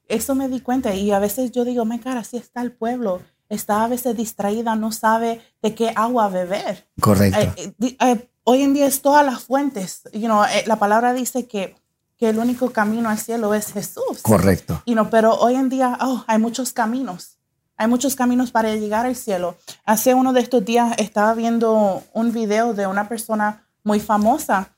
Eso 0.08 0.36
me 0.36 0.50
di 0.50 0.60
cuenta 0.60 0.94
y 0.94 1.12
a 1.12 1.20
veces 1.20 1.52
yo 1.52 1.64
digo, 1.64 1.86
me 1.86 2.00
cara, 2.00 2.20
así 2.20 2.38
está 2.38 2.62
el 2.62 2.74
pueblo. 2.74 3.22
Está 3.48 3.84
a 3.84 3.88
veces 3.88 4.16
distraída, 4.16 4.76
no 4.76 4.92
sabe 4.92 5.42
de 5.62 5.74
qué 5.74 5.92
agua 5.96 6.30
beber. 6.30 6.86
Correcto. 7.00 7.40
Eh, 7.40 7.74
eh, 7.80 7.98
eh, 8.00 8.30
hoy 8.44 8.62
en 8.62 8.74
día 8.74 8.88
es 8.88 9.02
todas 9.02 9.26
las 9.26 9.44
fuentes. 9.44 10.04
You 10.14 10.26
know, 10.26 10.44
la 10.66 10.76
palabra 10.78 11.14
dice 11.14 11.48
que, 11.48 11.76
que, 12.22 12.30
el 12.30 12.40
único 12.40 12.70
camino 12.70 13.10
al 13.10 13.18
cielo 13.18 13.54
es 13.54 13.74
Jesús. 13.74 14.22
Correcto. 14.22 14.82
You 14.86 14.94
know, 14.94 15.10
pero 15.10 15.36
hoy 15.36 15.56
en 15.56 15.70
día 15.70 15.98
oh, 16.02 16.24
hay 16.28 16.38
muchos 16.38 16.72
caminos. 16.72 17.38
Hay 17.78 17.88
muchos 17.88 18.16
caminos 18.16 18.52
para 18.52 18.76
llegar 18.76 19.08
al 19.08 19.16
cielo. 19.16 19.58
Hace 19.86 20.14
uno 20.14 20.34
de 20.34 20.42
estos 20.42 20.64
días 20.64 20.94
estaba 21.00 21.34
viendo 21.34 22.04
un 22.14 22.32
video 22.32 22.74
de 22.76 22.86
una 22.86 23.10
persona 23.10 23.66
muy 23.84 24.00
famosa 24.00 24.70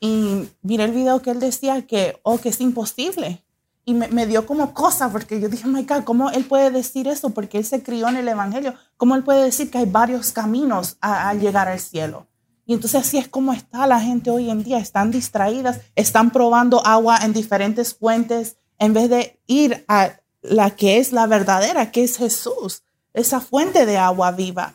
y 0.00 0.50
miré 0.62 0.84
el 0.84 0.90
video 0.90 1.22
que 1.22 1.30
él 1.30 1.40
decía 1.40 1.86
que, 1.86 2.20
oh, 2.24 2.38
que 2.38 2.50
es 2.50 2.60
imposible. 2.60 3.42
Y 3.84 3.94
me, 3.94 4.26
dio 4.26 4.46
como 4.46 4.74
cosa, 4.74 5.08
porque 5.10 5.40
yo 5.40 5.48
dije, 5.48 5.66
my 5.66 5.84
God, 5.84 6.04
¿cómo 6.04 6.30
él 6.30 6.44
puede 6.44 6.70
decir 6.70 7.08
eso? 7.08 7.30
Porque 7.30 7.58
él 7.58 7.64
se 7.64 7.82
crió 7.82 8.08
en 8.08 8.16
el 8.16 8.28
Evangelio. 8.28 8.74
¿Cómo 8.96 9.16
él 9.16 9.24
puede 9.24 9.44
decir 9.44 9.70
que 9.70 9.78
hay 9.78 9.86
varios 9.86 10.30
caminos 10.30 10.96
a, 11.00 11.32
llegar 11.34 11.68
al 11.68 11.80
cielo? 11.80 12.26
Y 12.66 12.74
entonces 12.74 13.00
así 13.00 13.18
es 13.18 13.28
como 13.28 13.52
está 13.52 13.86
la 13.86 14.00
gente 14.00 14.30
hoy 14.30 14.50
en 14.50 14.62
día. 14.62 14.78
Están 14.78 15.10
distraídas, 15.10 15.80
están 15.96 16.30
probando 16.30 16.84
agua 16.86 17.18
en 17.22 17.32
diferentes 17.32 17.94
fuentes 17.94 18.56
en 18.78 18.92
vez 18.92 19.10
de 19.10 19.40
ir 19.46 19.84
a 19.88 20.12
la 20.42 20.70
que 20.70 20.98
es 20.98 21.12
la 21.12 21.26
verdadera, 21.26 21.90
que 21.92 22.02
es 22.02 22.16
Jesús, 22.16 22.82
esa 23.14 23.40
fuente 23.40 23.86
de 23.86 23.98
agua 23.98 24.32
viva. 24.32 24.74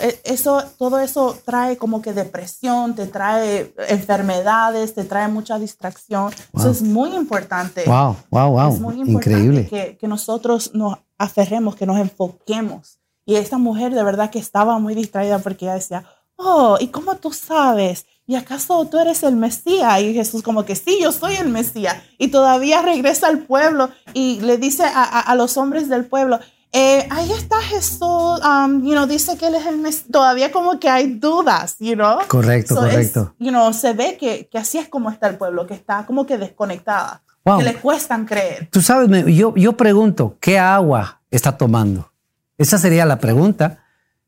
E, 0.00 0.20
eso, 0.24 0.62
todo 0.78 0.98
eso 0.98 1.36
trae 1.44 1.76
como 1.76 2.00
que 2.00 2.14
depresión, 2.14 2.94
te 2.94 3.06
trae 3.06 3.74
enfermedades, 3.88 4.94
te 4.94 5.04
trae 5.04 5.28
mucha 5.28 5.58
distracción. 5.58 6.32
Eso 6.54 6.70
es 6.70 6.80
muy 6.82 7.14
importante. 7.14 7.84
Wow, 7.86 8.16
wow, 8.30 8.50
wow. 8.50 8.72
Es 8.72 8.80
muy 8.80 9.00
importante 9.00 9.30
Increíble. 9.30 9.68
Que, 9.68 9.98
que 9.98 10.08
nosotros 10.08 10.70
nos 10.74 10.98
aferremos, 11.18 11.76
que 11.76 11.86
nos 11.86 11.98
enfoquemos. 11.98 12.98
Y 13.26 13.36
esta 13.36 13.58
mujer 13.58 13.94
de 13.94 14.02
verdad 14.02 14.30
que 14.30 14.38
estaba 14.38 14.78
muy 14.78 14.94
distraída 14.94 15.38
porque 15.38 15.66
ella 15.66 15.74
decía, 15.74 16.04
oh, 16.36 16.76
¿y 16.80 16.88
cómo 16.88 17.16
tú 17.16 17.32
sabes? 17.32 18.06
¿Y 18.26 18.36
acaso 18.36 18.86
tú 18.86 18.98
eres 18.98 19.22
el 19.22 19.36
Mesías? 19.36 20.00
Y 20.00 20.14
Jesús 20.14 20.42
como 20.42 20.64
que 20.64 20.76
sí, 20.76 20.98
yo 21.00 21.12
soy 21.12 21.34
el 21.34 21.48
Mesías. 21.48 21.96
Y 22.18 22.28
todavía 22.28 22.80
regresa 22.82 23.28
al 23.28 23.40
pueblo 23.40 23.90
y 24.14 24.40
le 24.40 24.56
dice 24.56 24.84
a, 24.84 25.04
a, 25.04 25.20
a 25.20 25.34
los 25.34 25.56
hombres 25.56 25.88
del 25.88 26.06
pueblo, 26.06 26.40
eh, 26.76 27.06
ahí 27.08 27.30
está 27.30 27.60
Jesús, 27.60 28.00
um, 28.00 28.82
you 28.82 28.94
know, 28.94 29.06
dice 29.06 29.36
que 29.38 29.46
él 29.46 29.54
es 29.54 29.64
el 29.64 29.78
Mesías. 29.78 30.06
Todavía 30.10 30.50
como 30.50 30.80
que 30.80 30.88
hay 30.88 31.06
dudas, 31.06 31.76
you 31.78 31.94
know. 31.94 32.18
Correcto, 32.26 32.74
correcto. 32.74 33.32
you 33.38 33.50
know, 33.50 33.72
se 33.72 33.92
ve 33.92 34.16
que, 34.18 34.48
que, 34.50 34.58
así 34.58 34.78
es 34.78 34.88
como 34.88 35.08
está 35.08 35.28
el 35.28 35.36
pueblo, 35.36 35.68
que 35.68 35.74
está 35.74 36.04
como 36.04 36.26
que 36.26 36.36
desconectada, 36.36 37.22
que 37.44 37.62
le 37.62 37.74
cuestan 37.74 38.26
creer. 38.26 38.68
Tú 38.72 38.82
sabes, 38.82 39.08
yo, 39.26 39.54
yo 39.54 39.76
pregunto, 39.76 40.36
¿qué 40.40 40.58
agua 40.58 41.20
está 41.30 41.56
tomando? 41.56 42.10
Esa 42.58 42.76
sería 42.76 43.06
la 43.06 43.20
pregunta. 43.20 43.83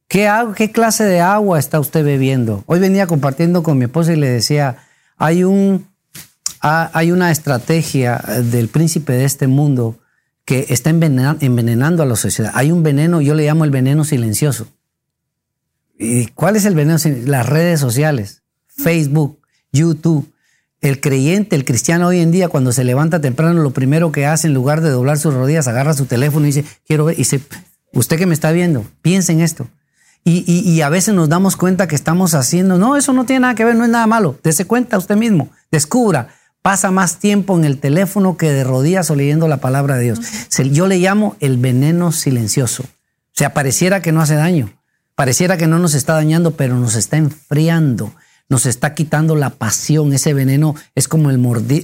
¿Qué, 0.08 0.30
¿Qué 0.54 0.70
clase 0.70 1.04
de 1.04 1.20
agua 1.20 1.58
está 1.58 1.80
usted 1.80 2.04
bebiendo? 2.04 2.62
Hoy 2.66 2.78
venía 2.78 3.06
compartiendo 3.06 3.62
con 3.62 3.78
mi 3.78 3.84
esposa 3.84 4.12
y 4.12 4.16
le 4.16 4.28
decía, 4.28 4.78
hay, 5.16 5.42
un, 5.42 5.88
hay 6.60 7.10
una 7.10 7.30
estrategia 7.32 8.18
del 8.52 8.68
príncipe 8.68 9.12
de 9.12 9.24
este 9.24 9.46
mundo 9.48 9.98
que 10.44 10.66
está 10.68 10.90
envenenando 10.90 12.02
a 12.04 12.06
la 12.06 12.14
sociedad. 12.14 12.52
Hay 12.54 12.70
un 12.70 12.84
veneno, 12.84 13.20
yo 13.20 13.34
le 13.34 13.44
llamo 13.44 13.64
el 13.64 13.72
veneno 13.72 14.04
silencioso. 14.04 14.68
¿Y 15.98 16.26
cuál 16.28 16.54
es 16.54 16.64
el 16.66 16.76
veneno? 16.76 16.98
Las 17.24 17.46
redes 17.46 17.80
sociales, 17.80 18.42
Facebook, 18.68 19.40
YouTube. 19.72 20.32
El 20.80 21.00
creyente, 21.00 21.56
el 21.56 21.64
cristiano 21.64 22.06
hoy 22.06 22.20
en 22.20 22.30
día, 22.30 22.48
cuando 22.48 22.70
se 22.70 22.84
levanta 22.84 23.20
temprano, 23.20 23.60
lo 23.60 23.72
primero 23.72 24.12
que 24.12 24.26
hace, 24.26 24.46
en 24.46 24.54
lugar 24.54 24.82
de 24.82 24.90
doblar 24.90 25.18
sus 25.18 25.34
rodillas, 25.34 25.66
agarra 25.66 25.94
su 25.94 26.04
teléfono 26.04 26.46
y 26.46 26.52
dice, 26.52 26.64
quiero 26.86 27.06
ver, 27.06 27.14
y 27.14 27.18
dice, 27.18 27.40
usted 27.92 28.18
que 28.18 28.26
me 28.26 28.34
está 28.34 28.52
viendo, 28.52 28.84
piensa 29.02 29.32
en 29.32 29.40
esto. 29.40 29.68
Y, 30.28 30.42
y, 30.48 30.80
a 30.80 30.88
veces 30.88 31.14
nos 31.14 31.28
damos 31.28 31.56
cuenta 31.56 31.86
que 31.86 31.94
estamos 31.94 32.34
haciendo, 32.34 32.78
no, 32.78 32.96
eso 32.96 33.12
no 33.12 33.24
tiene 33.26 33.40
nada 33.40 33.54
que 33.54 33.64
ver, 33.64 33.76
no 33.76 33.84
es 33.84 33.90
nada 33.90 34.08
malo. 34.08 34.36
Dese 34.42 34.64
cuenta 34.64 34.98
usted 34.98 35.14
mismo, 35.14 35.50
descubra 35.70 36.30
pasa 36.66 36.90
más 36.90 37.20
tiempo 37.20 37.56
en 37.56 37.64
el 37.64 37.78
teléfono 37.78 38.36
que 38.36 38.50
de 38.50 38.64
rodillas 38.64 39.08
o 39.12 39.14
leyendo 39.14 39.46
la 39.46 39.58
palabra 39.58 39.94
de 39.94 40.02
Dios. 40.02 40.18
Yo 40.72 40.88
le 40.88 40.98
llamo 40.98 41.36
el 41.38 41.58
veneno 41.58 42.10
silencioso. 42.10 42.82
O 42.82 43.34
sea, 43.34 43.54
pareciera 43.54 44.02
que 44.02 44.10
no 44.10 44.20
hace 44.20 44.34
daño, 44.34 44.72
pareciera 45.14 45.56
que 45.58 45.68
no 45.68 45.78
nos 45.78 45.94
está 45.94 46.14
dañando, 46.14 46.56
pero 46.56 46.74
nos 46.74 46.96
está 46.96 47.18
enfriando, 47.18 48.12
nos 48.48 48.66
está 48.66 48.94
quitando 48.94 49.36
la 49.36 49.50
pasión. 49.50 50.12
Ese 50.12 50.34
veneno 50.34 50.74
es 50.96 51.06
como, 51.06 51.30
el 51.30 51.40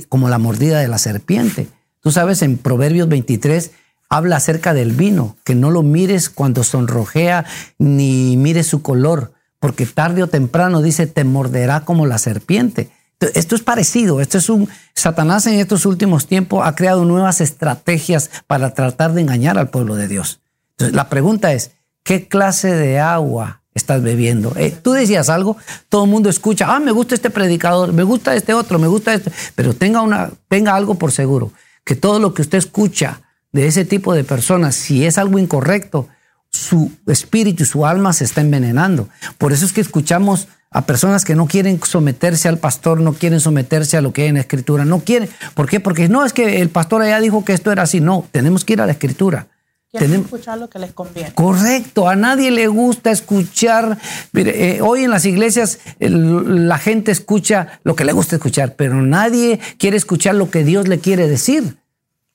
como 0.09 0.29
la 0.29 0.39
mordida 0.39 0.81
de 0.81 0.89
la 0.89 0.99
serpiente. 0.99 1.69
Tú 2.01 2.11
sabes, 2.11 2.43
en 2.43 2.59
Proverbios 2.59 3.09
23 3.09 3.71
habla 4.13 4.37
acerca 4.37 4.75
del 4.75 4.93
vino, 4.93 5.39
que 5.43 5.55
no 5.55 5.71
lo 5.71 5.83
mires 5.83 6.29
cuando 6.29 6.65
sonrojea 6.65 7.47
ni 7.79 8.37
mires 8.37 8.67
su 8.67 8.83
color, 8.83 9.33
porque 9.59 9.87
tarde 9.87 10.23
o 10.23 10.27
temprano 10.27 10.83
dice, 10.83 11.07
te 11.07 11.25
morderá 11.25 11.87
como 11.87 12.05
la 12.05 12.19
serpiente. 12.19 12.91
Esto 13.33 13.55
es 13.55 13.63
parecido, 13.63 14.21
esto 14.21 14.37
es 14.37 14.51
un 14.51 14.69
Satanás 14.93 15.47
en 15.47 15.55
estos 15.55 15.87
últimos 15.87 16.27
tiempos 16.27 16.61
ha 16.67 16.75
creado 16.75 17.07
nuevas 17.07 17.41
estrategias 17.41 18.31
para 18.47 18.75
tratar 18.75 19.15
de 19.15 19.23
engañar 19.23 19.57
al 19.57 19.71
pueblo 19.71 19.97
de 19.97 20.09
Dios. 20.09 20.41
Entonces, 20.73 20.95
la 20.95 21.09
pregunta 21.09 21.55
es, 21.55 21.71
¿qué 22.03 22.29
clase 22.29 22.71
de 22.71 22.99
agua 22.99 23.63
estás 23.73 24.03
bebiendo? 24.03 24.53
Eh, 24.57 24.73
tú 24.73 24.93
decías 24.93 25.31
algo, 25.31 25.57
todo 25.89 26.05
el 26.05 26.11
mundo 26.11 26.29
escucha, 26.29 26.67
ah, 26.69 26.81
me 26.81 26.93
gusta 26.93 27.15
este 27.15 27.31
predicador, 27.31 27.95
me 27.95 28.03
gusta 28.03 28.35
este 28.35 28.53
otro, 28.53 28.79
me 28.79 28.89
gusta 28.89 29.15
este, 29.15 29.33
pero 29.55 29.73
tenga, 29.73 30.03
una, 30.03 30.29
tenga 30.49 30.75
algo 30.75 30.97
por 30.97 31.13
seguro. 31.13 31.51
que 31.83 31.97
todo 31.97 32.19
lo 32.19 32.35
que 32.35 32.43
usted 32.43 32.59
escucha 32.59 33.23
de 33.53 33.67
ese 33.67 33.85
tipo 33.85 34.15
de 34.15 34.25
personas, 34.25 34.75
si 34.75 35.05
es 35.05 35.19
algo 35.19 35.39
incorrecto, 35.39 36.09
su 36.51 36.91
espíritu 37.07 37.63
y 37.63 37.67
su 37.67 37.87
alma 37.87 38.13
se 38.13 38.25
está 38.25 38.41
envenenando. 38.41 39.09
Por 39.39 39.53
eso 39.53 39.65
es 39.65 39.73
que 39.73 39.81
escuchamos 39.81 40.49
a 40.71 40.87
personas 40.87 41.25
que 41.25 41.35
no 41.35 41.47
quieren 41.47 41.81
someterse 41.83 42.49
al 42.49 42.59
pastor, 42.59 43.01
no 43.01 43.13
quieren 43.13 43.41
someterse 43.41 43.97
a 43.97 44.01
lo 44.01 44.13
que 44.13 44.23
hay 44.23 44.29
en 44.29 44.35
la 44.35 44.41
escritura, 44.41 44.85
no 44.85 45.01
quieren. 45.01 45.29
¿Por 45.55 45.69
qué? 45.69 45.81
Porque 45.81 46.09
no 46.09 46.25
es 46.25 46.33
que 46.33 46.61
el 46.61 46.71
pastor 46.71 47.03
allá 47.03 47.21
dijo 47.21 47.45
que 47.45 47.53
esto 47.53 47.71
era 47.73 47.83
así, 47.83 48.01
no, 48.01 48.27
tenemos 48.33 48.65
que 48.65 48.75
ir 48.75 48.81
a 48.81 48.87
la 48.87 48.93
escritura. 48.93 49.49
Quieren 49.91 50.23
escuchar 50.23 50.57
lo 50.57 50.71
que 50.71 50.79
les 50.79 50.93
conviene. 50.93 51.35
Correcto, 51.35 52.09
a 52.09 52.17
nadie 52.17 52.51
le 52.51 52.67
gusta 52.67 53.11
escuchar. 53.11 53.99
Mire, 54.33 54.77
eh, 54.77 54.81
hoy 54.81 55.05
en 55.05 55.11
las 55.11 55.27
iglesias 55.27 55.81
la 55.99 56.79
gente 56.79 57.13
escucha 57.13 57.79
lo 57.85 57.95
que 57.95 58.07
le 58.07 58.13
gusta 58.13 58.37
escuchar, 58.37 58.75
pero 58.75 59.03
nadie 59.03 59.61
quiere 59.77 59.99
escuchar 59.99 60.35
lo 60.35 60.51
que 60.51 60.65
Dios 60.65 60.89
le 60.89 60.99
quiere 60.99 61.29
decir. 61.29 61.77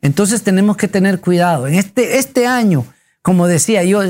Entonces 0.02 0.44
tenemos 0.44 0.78
que 0.78 0.88
tener 0.88 1.20
cuidado. 1.20 1.68
En 1.68 1.76
este, 1.76 2.18
este 2.18 2.48
año, 2.48 2.86
como 3.22 3.48
decía 3.48 3.84
yo, 3.84 4.04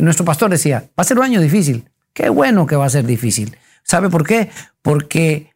nuestro 0.00 0.24
pastor 0.24 0.50
decía, 0.50 0.84
va 0.98 1.02
a 1.02 1.04
ser 1.04 1.18
un 1.18 1.24
año 1.24 1.40
difícil. 1.40 1.88
Qué 2.12 2.28
bueno 2.28 2.66
que 2.66 2.76
va 2.76 2.86
a 2.86 2.90
ser 2.90 3.04
difícil. 3.06 3.56
¿Sabe 3.82 4.08
por 4.08 4.26
qué? 4.26 4.50
Porque 4.82 5.50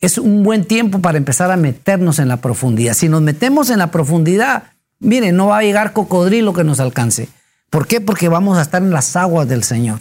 es 0.00 0.18
un 0.18 0.42
buen 0.42 0.64
tiempo 0.64 1.00
para 1.00 1.18
empezar 1.18 1.50
a 1.50 1.56
meternos 1.56 2.18
en 2.18 2.28
la 2.28 2.38
profundidad. 2.38 2.94
Si 2.94 3.08
nos 3.08 3.22
metemos 3.22 3.70
en 3.70 3.78
la 3.78 3.90
profundidad, 3.90 4.64
miren, 4.98 5.36
no 5.36 5.48
va 5.48 5.58
a 5.58 5.62
llegar 5.62 5.92
cocodrilo 5.92 6.52
que 6.52 6.64
nos 6.64 6.80
alcance. 6.80 7.28
¿Por 7.70 7.86
qué? 7.86 8.00
Porque 8.00 8.28
vamos 8.28 8.58
a 8.58 8.62
estar 8.62 8.82
en 8.82 8.90
las 8.90 9.16
aguas 9.16 9.48
del 9.48 9.64
Señor. 9.64 10.00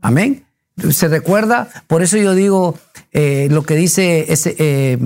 Amén. 0.00 0.44
¿Se 0.90 1.08
recuerda? 1.08 1.68
Por 1.86 2.02
eso 2.02 2.16
yo 2.16 2.34
digo 2.34 2.78
eh, 3.12 3.48
lo 3.50 3.62
que 3.62 3.76
dice 3.76 4.26
eh, 4.28 4.98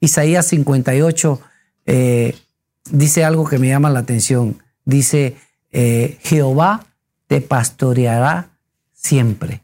Isaías 0.00 0.46
58, 0.46 1.40
eh, 1.86 2.36
dice 2.90 3.24
algo 3.24 3.46
que 3.46 3.58
me 3.58 3.68
llama 3.68 3.90
la 3.90 4.00
atención. 4.00 4.62
Dice, 4.84 5.36
Jehová 5.72 6.86
te 7.26 7.40
pastoreará 7.40 8.50
siempre. 8.92 9.62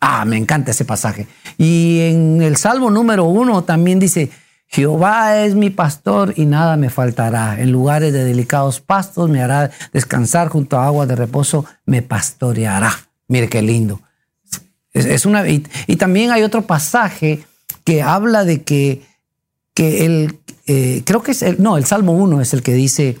Ah, 0.00 0.24
me 0.24 0.36
encanta 0.36 0.72
ese 0.72 0.84
pasaje. 0.84 1.26
Y 1.56 2.00
en 2.00 2.42
el 2.42 2.56
Salmo 2.56 2.90
número 2.90 3.24
uno 3.24 3.64
también 3.64 3.98
dice, 3.98 4.30
Jehová 4.68 5.44
es 5.44 5.54
mi 5.54 5.70
pastor 5.70 6.34
y 6.36 6.44
nada 6.44 6.76
me 6.76 6.90
faltará. 6.90 7.60
En 7.60 7.72
lugares 7.72 8.12
de 8.12 8.24
delicados 8.24 8.80
pastos 8.80 9.30
me 9.30 9.42
hará 9.42 9.70
descansar 9.92 10.48
junto 10.48 10.78
a 10.78 10.86
aguas 10.86 11.08
de 11.08 11.16
reposo, 11.16 11.64
me 11.84 12.02
pastoreará. 12.02 12.92
Mire 13.28 13.48
qué 13.48 13.62
lindo. 13.62 14.00
Es, 14.92 15.26
una, 15.26 15.46
y, 15.46 15.60
también 15.96 16.30
hay 16.30 16.42
otro 16.42 16.62
pasaje 16.62 17.44
que 17.84 18.02
habla 18.02 18.44
de 18.44 18.62
que, 18.62 19.02
que 19.74 20.06
el, 20.06 20.38
eh, 20.66 21.02
creo 21.04 21.22
que 21.22 21.32
es 21.32 21.42
el, 21.42 21.62
no, 21.62 21.76
el 21.76 21.84
Salmo 21.84 22.12
1 22.12 22.40
es 22.40 22.52
el 22.52 22.62
que 22.62 22.74
dice, 22.74 23.18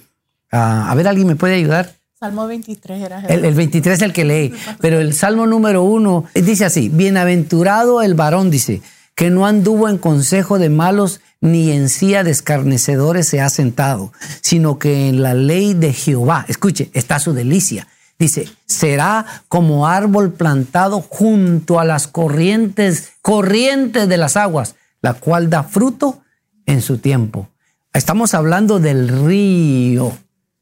ah, 0.52 0.90
a 0.90 0.94
ver, 0.94 1.08
¿alguien 1.08 1.28
me 1.28 1.36
puede 1.36 1.54
ayudar? 1.54 1.94
Salmo 2.18 2.46
23 2.46 3.02
era 3.02 3.20
el, 3.26 3.44
el 3.44 3.54
23 3.54 3.96
es 3.96 4.02
el 4.02 4.12
que 4.12 4.24
leí, 4.24 4.52
pero 4.80 5.00
el 5.00 5.12
Salmo 5.12 5.46
número 5.46 5.82
1 5.82 6.24
dice 6.34 6.64
así, 6.64 6.88
bienaventurado 6.88 8.02
el 8.02 8.14
varón, 8.14 8.50
dice, 8.50 8.80
que 9.14 9.30
no 9.30 9.46
anduvo 9.46 9.88
en 9.88 9.98
consejo 9.98 10.58
de 10.58 10.68
malos 10.68 11.20
ni 11.40 11.72
en 11.72 11.88
silla 11.88 12.24
de 12.24 12.30
escarnecedores 12.30 13.28
se 13.28 13.40
ha 13.40 13.48
sentado, 13.48 14.12
sino 14.42 14.78
que 14.78 15.08
en 15.08 15.22
la 15.22 15.34
ley 15.34 15.74
de 15.74 15.92
Jehová, 15.92 16.44
escuche, 16.48 16.90
está 16.92 17.18
su 17.18 17.32
delicia. 17.32 17.86
Dice, 18.18 18.48
será 18.64 19.26
como 19.48 19.86
árbol 19.86 20.32
plantado 20.32 21.02
junto 21.02 21.80
a 21.80 21.84
las 21.84 22.08
corrientes, 22.08 23.12
corrientes 23.20 24.08
de 24.08 24.16
las 24.16 24.36
aguas, 24.36 24.74
la 25.02 25.14
cual 25.14 25.50
da 25.50 25.64
fruto 25.64 26.22
en 26.66 26.82
su 26.82 26.98
tiempo. 26.98 27.48
Estamos 27.92 28.34
hablando 28.34 28.78
del 28.78 29.08
río 29.08 30.12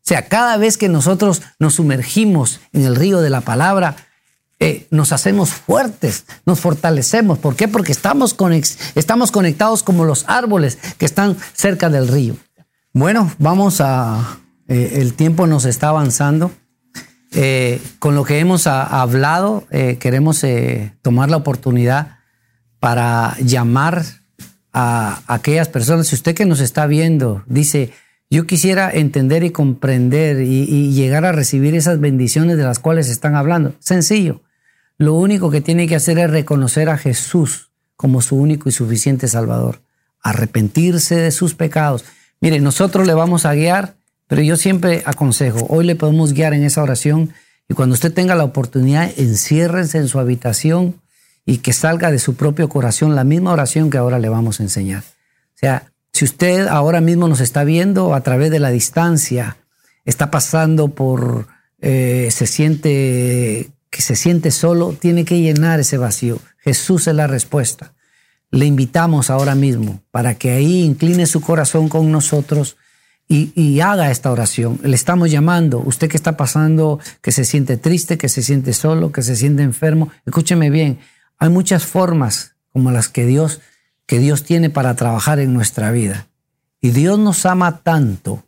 o 0.05 0.07
sea, 0.07 0.29
cada 0.29 0.59
vez 0.59 0.77
que 0.77 0.91
nosotros 0.91 1.41
nos 1.59 1.77
sumergimos 1.77 2.61
en 2.75 2.85
el 2.85 2.95
río 2.95 3.23
de 3.23 3.31
la 3.31 3.41
palabra, 3.41 3.97
eh, 4.61 4.87
nos 4.91 5.13
hacemos 5.13 5.49
fuertes, 5.49 6.27
nos 6.45 6.61
fortalecemos. 6.61 7.39
¿Por 7.39 7.57
qué? 7.57 7.69
Porque 7.69 7.93
estamos, 7.93 8.35
conectados 8.35 9.83
como 9.83 10.05
los 10.05 10.27
árboles 10.29 10.77
que 10.99 11.07
están 11.07 11.39
cerca 11.55 11.89
del 11.89 12.09
río. 12.09 12.37
Bueno, 12.93 13.33
vamos 13.39 13.81
a... 13.81 14.41
Eh, 14.69 14.99
el 15.01 15.15
tiempo 15.15 15.47
nos 15.47 15.65
está 15.65 15.89
avanzando. 15.89 16.53
Eh, 17.33 17.81
con 17.99 18.15
lo 18.15 18.25
que 18.25 18.41
hemos 18.41 18.67
hablado, 18.67 19.67
queremos 19.71 20.45
tomar 21.01 21.31
la 21.31 21.39
oportunidad 21.39 22.19
para 22.79 23.39
llamar 23.41 24.05
a 24.75 25.23
aquellas 25.29 25.69
personas. 25.69 26.09
Si 26.09 26.17
usted 26.17 26.35
que 26.35 26.45
nos 26.45 26.61
está 26.61 26.87
viendo 26.87 27.43
dice, 27.47 27.93
yo 28.29 28.47
quisiera 28.47 28.91
entender 28.91 29.45
y 29.45 29.51
comprender 29.51 30.43
y, 30.43 30.93
llegar 30.93 31.25
a 31.25 31.33
recibir 31.33 31.75
esas 31.75 32.01
bendiciones 32.01 32.57
de 32.57 32.65
las 32.65 32.81
cuales 32.81 33.09
están 33.09 33.37
hablando. 33.37 33.75
Sencillo. 33.79 34.43
Lo 34.99 35.15
único 35.15 35.51
que 35.51 35.61
tiene 35.61 35.87
que 35.87 35.97
hacer 35.97 36.19
es 36.19 36.31
reconocer 36.31 36.89
a 36.89 36.99
Jesús 36.99 37.71
como 37.97 38.21
su 38.21 38.37
único 38.37 38.69
y 38.69 38.73
suficiente 38.73 39.29
Salvador. 39.29 39.83
Arrepentirse 40.21 41.17
de 41.17 41.31
sus 41.31 41.55
pecados. 41.55 42.05
Mire, 42.41 42.61
nosotros 42.61 43.07
le 43.07 43.15
vamos 43.15 43.47
a 43.47 43.55
guiar, 43.55 43.97
pero 44.27 44.43
yo 44.43 44.57
siempre 44.57 45.03
aconsejo, 45.07 45.67
hoy 45.69 45.85
le 45.85 45.97
podemos 45.97 46.33
guiar 46.33 46.55
en 46.55 46.65
esa 46.65 46.83
oración 46.83 47.33
y 47.69 47.75
cuando 47.75 47.95
usted 47.95 48.13
tenga 48.13 48.35
la 48.35 48.45
oportunidad, 48.45 49.11
enciérrense 49.17 49.99
en 49.99 50.09
su 50.09 50.19
habitación 50.19 51.01
y 51.47 51.59
que 51.59 51.73
salga 51.73 52.11
de 52.11 52.19
su 52.19 52.35
propio 52.35 52.69
corazón 52.69 53.15
la 53.15 53.25
misma 53.25 53.53
oración 53.53 53.91
que 53.91 53.99
ahora 53.99 54.19
le 54.19 54.29
vamos 54.29 54.61
a 54.61 54.63
enseñar. 54.63 55.03
O 55.03 55.59
sea, 55.59 55.93
si 56.13 56.25
usted 56.25 56.69
ahora 56.69 57.01
mismo 57.01 57.29
nos 57.29 57.41
está 57.41 57.65
viendo 57.65 58.15
a 58.15 58.21
través 58.23 58.51
de 58.51 58.61
la 58.61 58.71
distancia, 58.71 59.57
está 60.05 60.31
pasando 60.31 60.89
por, 60.89 61.49
eh, 61.81 62.29
se 62.31 62.47
siente 62.47 63.71
que 63.91 64.03
se 64.03 64.17
siente 64.17 64.51
solo, 64.51 64.97
tiene 64.99 65.25
que 65.25 65.41
llenar 65.41 65.79
ese 65.79 65.99
vacío. 65.99 66.41
Jesús 66.59 67.07
es 67.07 67.15
la 67.15 67.29
respuesta. 67.29 67.93
Le 68.51 68.67
invitamos 68.67 69.31
ahora 69.31 69.55
mismo 69.55 70.03
para 70.11 70.35
que 70.35 70.51
ahí 70.51 70.83
incline 70.83 71.27
su 71.27 71.41
corazón 71.41 71.89
con 71.89 72.11
nosotros 72.11 72.77
y, 73.29 73.53
y, 73.55 73.81
haga 73.81 74.11
esta 74.11 74.33
oración. 74.33 74.81
Le 74.83 74.97
estamos 74.97 75.31
llamando, 75.31 75.79
usted 75.79 76.09
que 76.09 76.17
está 76.17 76.37
pasando, 76.37 76.99
que 77.23 77.31
se 77.31 77.45
siente 77.45 77.77
triste, 77.77 78.19
que 78.19 78.29
se 78.29 78.43
siente 78.43 78.73
solo, 78.73 79.13
que 79.13 79.23
se 79.23 79.37
siente 79.37 79.63
enfermo, 79.63 80.11
escúcheme 80.27 80.71
bien, 80.71 80.99
hay 81.39 81.49
muchas 81.49 81.85
formas 81.85 82.55
como 82.73 82.91
las 82.91 83.09
que 83.09 83.27
Dios 83.27 83.61
que 84.07 84.19
Dios 84.19 84.45
tiene 84.45 84.71
para 84.71 84.95
trabajar 84.97 85.39
en 85.39 85.55
nuestra 85.55 85.91
vida. 85.91 86.27
Y 86.81 86.91
Dios 86.91 87.19
nos 87.19 87.47
ama 87.47 87.81
tanto 87.83 88.45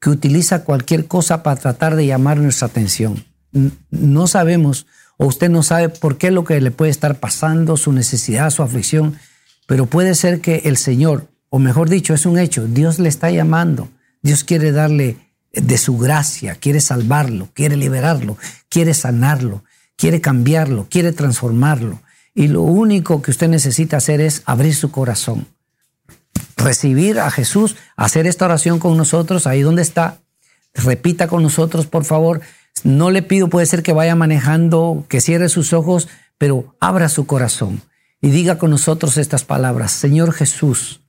que 0.00 0.10
utiliza 0.10 0.64
cualquier 0.64 1.06
cosa 1.06 1.42
para 1.42 1.60
tratar 1.60 1.96
de 1.96 2.06
llamar 2.06 2.38
nuestra 2.38 2.66
atención. 2.68 3.24
No 3.90 4.26
sabemos, 4.26 4.86
o 5.16 5.26
usted 5.26 5.48
no 5.48 5.62
sabe 5.62 5.88
por 5.88 6.18
qué 6.18 6.30
lo 6.30 6.44
que 6.44 6.60
le 6.60 6.70
puede 6.70 6.90
estar 6.90 7.20
pasando, 7.20 7.76
su 7.76 7.92
necesidad, 7.92 8.50
su 8.50 8.62
aflicción, 8.62 9.18
pero 9.66 9.86
puede 9.86 10.14
ser 10.14 10.40
que 10.40 10.62
el 10.64 10.76
Señor, 10.76 11.28
o 11.48 11.58
mejor 11.58 11.88
dicho, 11.88 12.12
es 12.12 12.26
un 12.26 12.38
hecho, 12.38 12.66
Dios 12.66 12.98
le 12.98 13.08
está 13.08 13.30
llamando. 13.30 13.88
Dios 14.22 14.44
quiere 14.44 14.72
darle 14.72 15.16
de 15.52 15.78
su 15.78 15.96
gracia, 15.96 16.56
quiere 16.56 16.80
salvarlo, 16.80 17.48
quiere 17.54 17.76
liberarlo, 17.76 18.36
quiere 18.68 18.92
sanarlo, 18.92 19.64
quiere 19.96 20.20
cambiarlo, 20.20 20.88
quiere 20.90 21.12
transformarlo. 21.12 22.00
Y 22.36 22.48
lo 22.48 22.60
único 22.60 23.22
que 23.22 23.30
usted 23.30 23.48
necesita 23.48 23.96
hacer 23.96 24.20
es 24.20 24.42
abrir 24.44 24.74
su 24.74 24.90
corazón, 24.90 25.46
recibir 26.58 27.18
a 27.18 27.30
Jesús, 27.30 27.76
hacer 27.96 28.26
esta 28.26 28.44
oración 28.44 28.78
con 28.78 28.94
nosotros, 28.98 29.46
ahí 29.46 29.62
donde 29.62 29.80
está. 29.80 30.18
Repita 30.74 31.28
con 31.28 31.42
nosotros, 31.42 31.86
por 31.86 32.04
favor. 32.04 32.42
No 32.84 33.10
le 33.10 33.22
pido, 33.22 33.48
puede 33.48 33.64
ser 33.64 33.82
que 33.82 33.94
vaya 33.94 34.14
manejando, 34.14 35.06
que 35.08 35.22
cierre 35.22 35.48
sus 35.48 35.72
ojos, 35.72 36.08
pero 36.36 36.76
abra 36.78 37.08
su 37.08 37.24
corazón 37.24 37.80
y 38.20 38.28
diga 38.28 38.58
con 38.58 38.68
nosotros 38.68 39.16
estas 39.16 39.44
palabras. 39.44 39.92
Señor 39.92 40.34
Jesús, 40.34 41.00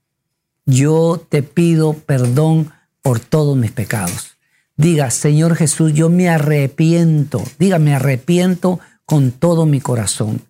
yo 0.64 1.22
te 1.28 1.42
pido 1.42 1.92
perdón 1.92 2.72
por 3.02 3.20
todos 3.20 3.54
mis 3.54 3.70
pecados. 3.70 4.38
Diga, 4.78 5.10
Señor 5.10 5.56
Jesús, 5.56 5.92
yo 5.92 6.08
me 6.08 6.30
arrepiento. 6.30 7.44
Diga, 7.58 7.78
me 7.78 7.94
arrepiento 7.94 8.80
con 9.04 9.30
todo 9.30 9.66
mi 9.66 9.82
corazón 9.82 10.47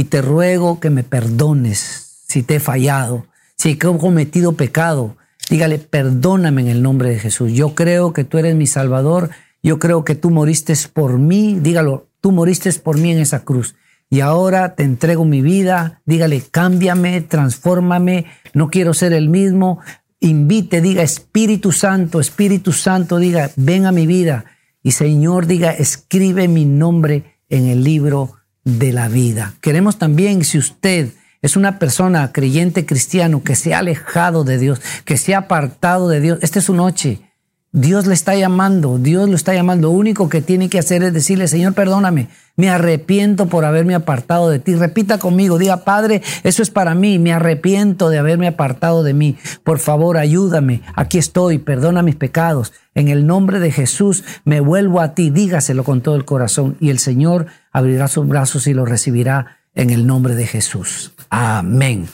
y 0.00 0.04
te 0.04 0.22
ruego 0.22 0.80
que 0.80 0.88
me 0.88 1.04
perdones 1.04 2.22
si 2.26 2.42
te 2.42 2.54
he 2.54 2.60
fallado, 2.60 3.26
si 3.56 3.72
he 3.72 3.78
cometido 3.78 4.54
pecado. 4.54 5.18
Dígale, 5.50 5.78
perdóname 5.78 6.62
en 6.62 6.68
el 6.68 6.80
nombre 6.80 7.10
de 7.10 7.18
Jesús. 7.18 7.52
Yo 7.52 7.74
creo 7.74 8.14
que 8.14 8.24
tú 8.24 8.38
eres 8.38 8.54
mi 8.54 8.66
Salvador. 8.66 9.28
Yo 9.62 9.78
creo 9.78 10.02
que 10.02 10.14
tú 10.14 10.30
moriste 10.30 10.72
por 10.90 11.18
mí. 11.18 11.58
Dígalo, 11.60 12.08
tú 12.22 12.32
moriste 12.32 12.72
por 12.72 12.96
mí 12.96 13.12
en 13.12 13.18
esa 13.18 13.40
cruz. 13.44 13.74
Y 14.08 14.20
ahora 14.20 14.74
te 14.74 14.84
entrego 14.84 15.26
mi 15.26 15.42
vida. 15.42 16.00
Dígale, 16.06 16.40
cámbiame, 16.50 17.20
transfórmame. 17.20 18.24
No 18.54 18.70
quiero 18.70 18.94
ser 18.94 19.12
el 19.12 19.28
mismo. 19.28 19.80
Invite, 20.20 20.80
diga, 20.80 21.02
Espíritu 21.02 21.72
Santo, 21.72 22.20
Espíritu 22.20 22.72
Santo, 22.72 23.18
diga, 23.18 23.50
ven 23.56 23.84
a 23.84 23.92
mi 23.92 24.06
vida. 24.06 24.46
Y 24.82 24.92
Señor, 24.92 25.46
diga, 25.46 25.72
escribe 25.72 26.48
mi 26.48 26.64
nombre 26.64 27.36
en 27.50 27.66
el 27.66 27.84
libro 27.84 28.39
de 28.64 28.92
la 28.92 29.08
vida. 29.08 29.54
Queremos 29.60 29.98
también, 29.98 30.44
si 30.44 30.58
usted 30.58 31.12
es 31.42 31.56
una 31.56 31.78
persona 31.78 32.32
creyente 32.32 32.84
cristiano 32.84 33.42
que 33.42 33.56
se 33.56 33.74
ha 33.74 33.78
alejado 33.78 34.44
de 34.44 34.58
Dios, 34.58 34.80
que 35.04 35.16
se 35.16 35.34
ha 35.34 35.38
apartado 35.38 36.08
de 36.08 36.20
Dios, 36.20 36.38
esta 36.42 36.58
es 36.58 36.66
su 36.66 36.74
noche. 36.74 37.29
Dios 37.72 38.08
le 38.08 38.14
está 38.14 38.34
llamando, 38.34 38.98
Dios 38.98 39.28
lo 39.28 39.36
está 39.36 39.54
llamando. 39.54 39.88
Lo 39.88 39.92
único 39.92 40.28
que 40.28 40.42
tiene 40.42 40.68
que 40.68 40.80
hacer 40.80 41.04
es 41.04 41.12
decirle, 41.12 41.46
Señor, 41.46 41.72
perdóname, 41.72 42.28
me 42.56 42.68
arrepiento 42.68 43.46
por 43.46 43.64
haberme 43.64 43.94
apartado 43.94 44.50
de 44.50 44.58
ti. 44.58 44.74
Repita 44.74 45.18
conmigo, 45.18 45.56
diga, 45.56 45.84
Padre, 45.84 46.20
eso 46.42 46.62
es 46.64 46.70
para 46.70 46.96
mí, 46.96 47.20
me 47.20 47.32
arrepiento 47.32 48.08
de 48.08 48.18
haberme 48.18 48.48
apartado 48.48 49.04
de 49.04 49.14
mí. 49.14 49.36
Por 49.62 49.78
favor, 49.78 50.16
ayúdame, 50.16 50.82
aquí 50.96 51.18
estoy, 51.18 51.58
perdona 51.58 52.02
mis 52.02 52.16
pecados. 52.16 52.72
En 52.96 53.06
el 53.06 53.24
nombre 53.24 53.60
de 53.60 53.70
Jesús 53.70 54.24
me 54.44 54.58
vuelvo 54.58 55.00
a 55.00 55.14
ti, 55.14 55.30
dígaselo 55.30 55.84
con 55.84 56.00
todo 56.00 56.16
el 56.16 56.24
corazón 56.24 56.76
y 56.80 56.90
el 56.90 56.98
Señor 56.98 57.46
abrirá 57.70 58.08
sus 58.08 58.26
brazos 58.26 58.66
y 58.66 58.74
lo 58.74 58.84
recibirá 58.84 59.58
en 59.76 59.90
el 59.90 60.08
nombre 60.08 60.34
de 60.34 60.48
Jesús. 60.48 61.12
Amén. 61.30 62.08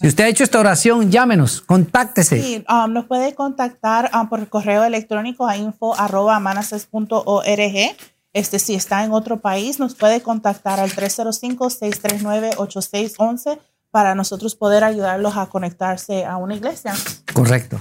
Si 0.00 0.08
usted 0.08 0.24
ha 0.24 0.28
hecho 0.28 0.44
esta 0.44 0.60
oración, 0.60 1.10
llámenos, 1.10 1.62
contáctese. 1.62 2.42
Sí, 2.42 2.62
um, 2.68 2.92
nos 2.92 3.06
puede 3.06 3.34
contactar 3.34 4.10
um, 4.14 4.28
por 4.28 4.46
correo 4.48 4.84
electrónico 4.84 5.46
a 5.46 5.56
info.manases.org. 5.56 7.96
Este, 8.34 8.58
si 8.58 8.74
está 8.74 9.04
en 9.04 9.12
otro 9.12 9.40
país, 9.40 9.78
nos 9.78 9.94
puede 9.94 10.20
contactar 10.20 10.78
al 10.78 10.90
305-639-8611 10.90 13.58
para 13.90 14.14
nosotros 14.14 14.54
poder 14.54 14.84
ayudarlos 14.84 15.38
a 15.38 15.46
conectarse 15.46 16.26
a 16.26 16.36
una 16.36 16.56
iglesia. 16.56 16.92
Correcto. 17.32 17.80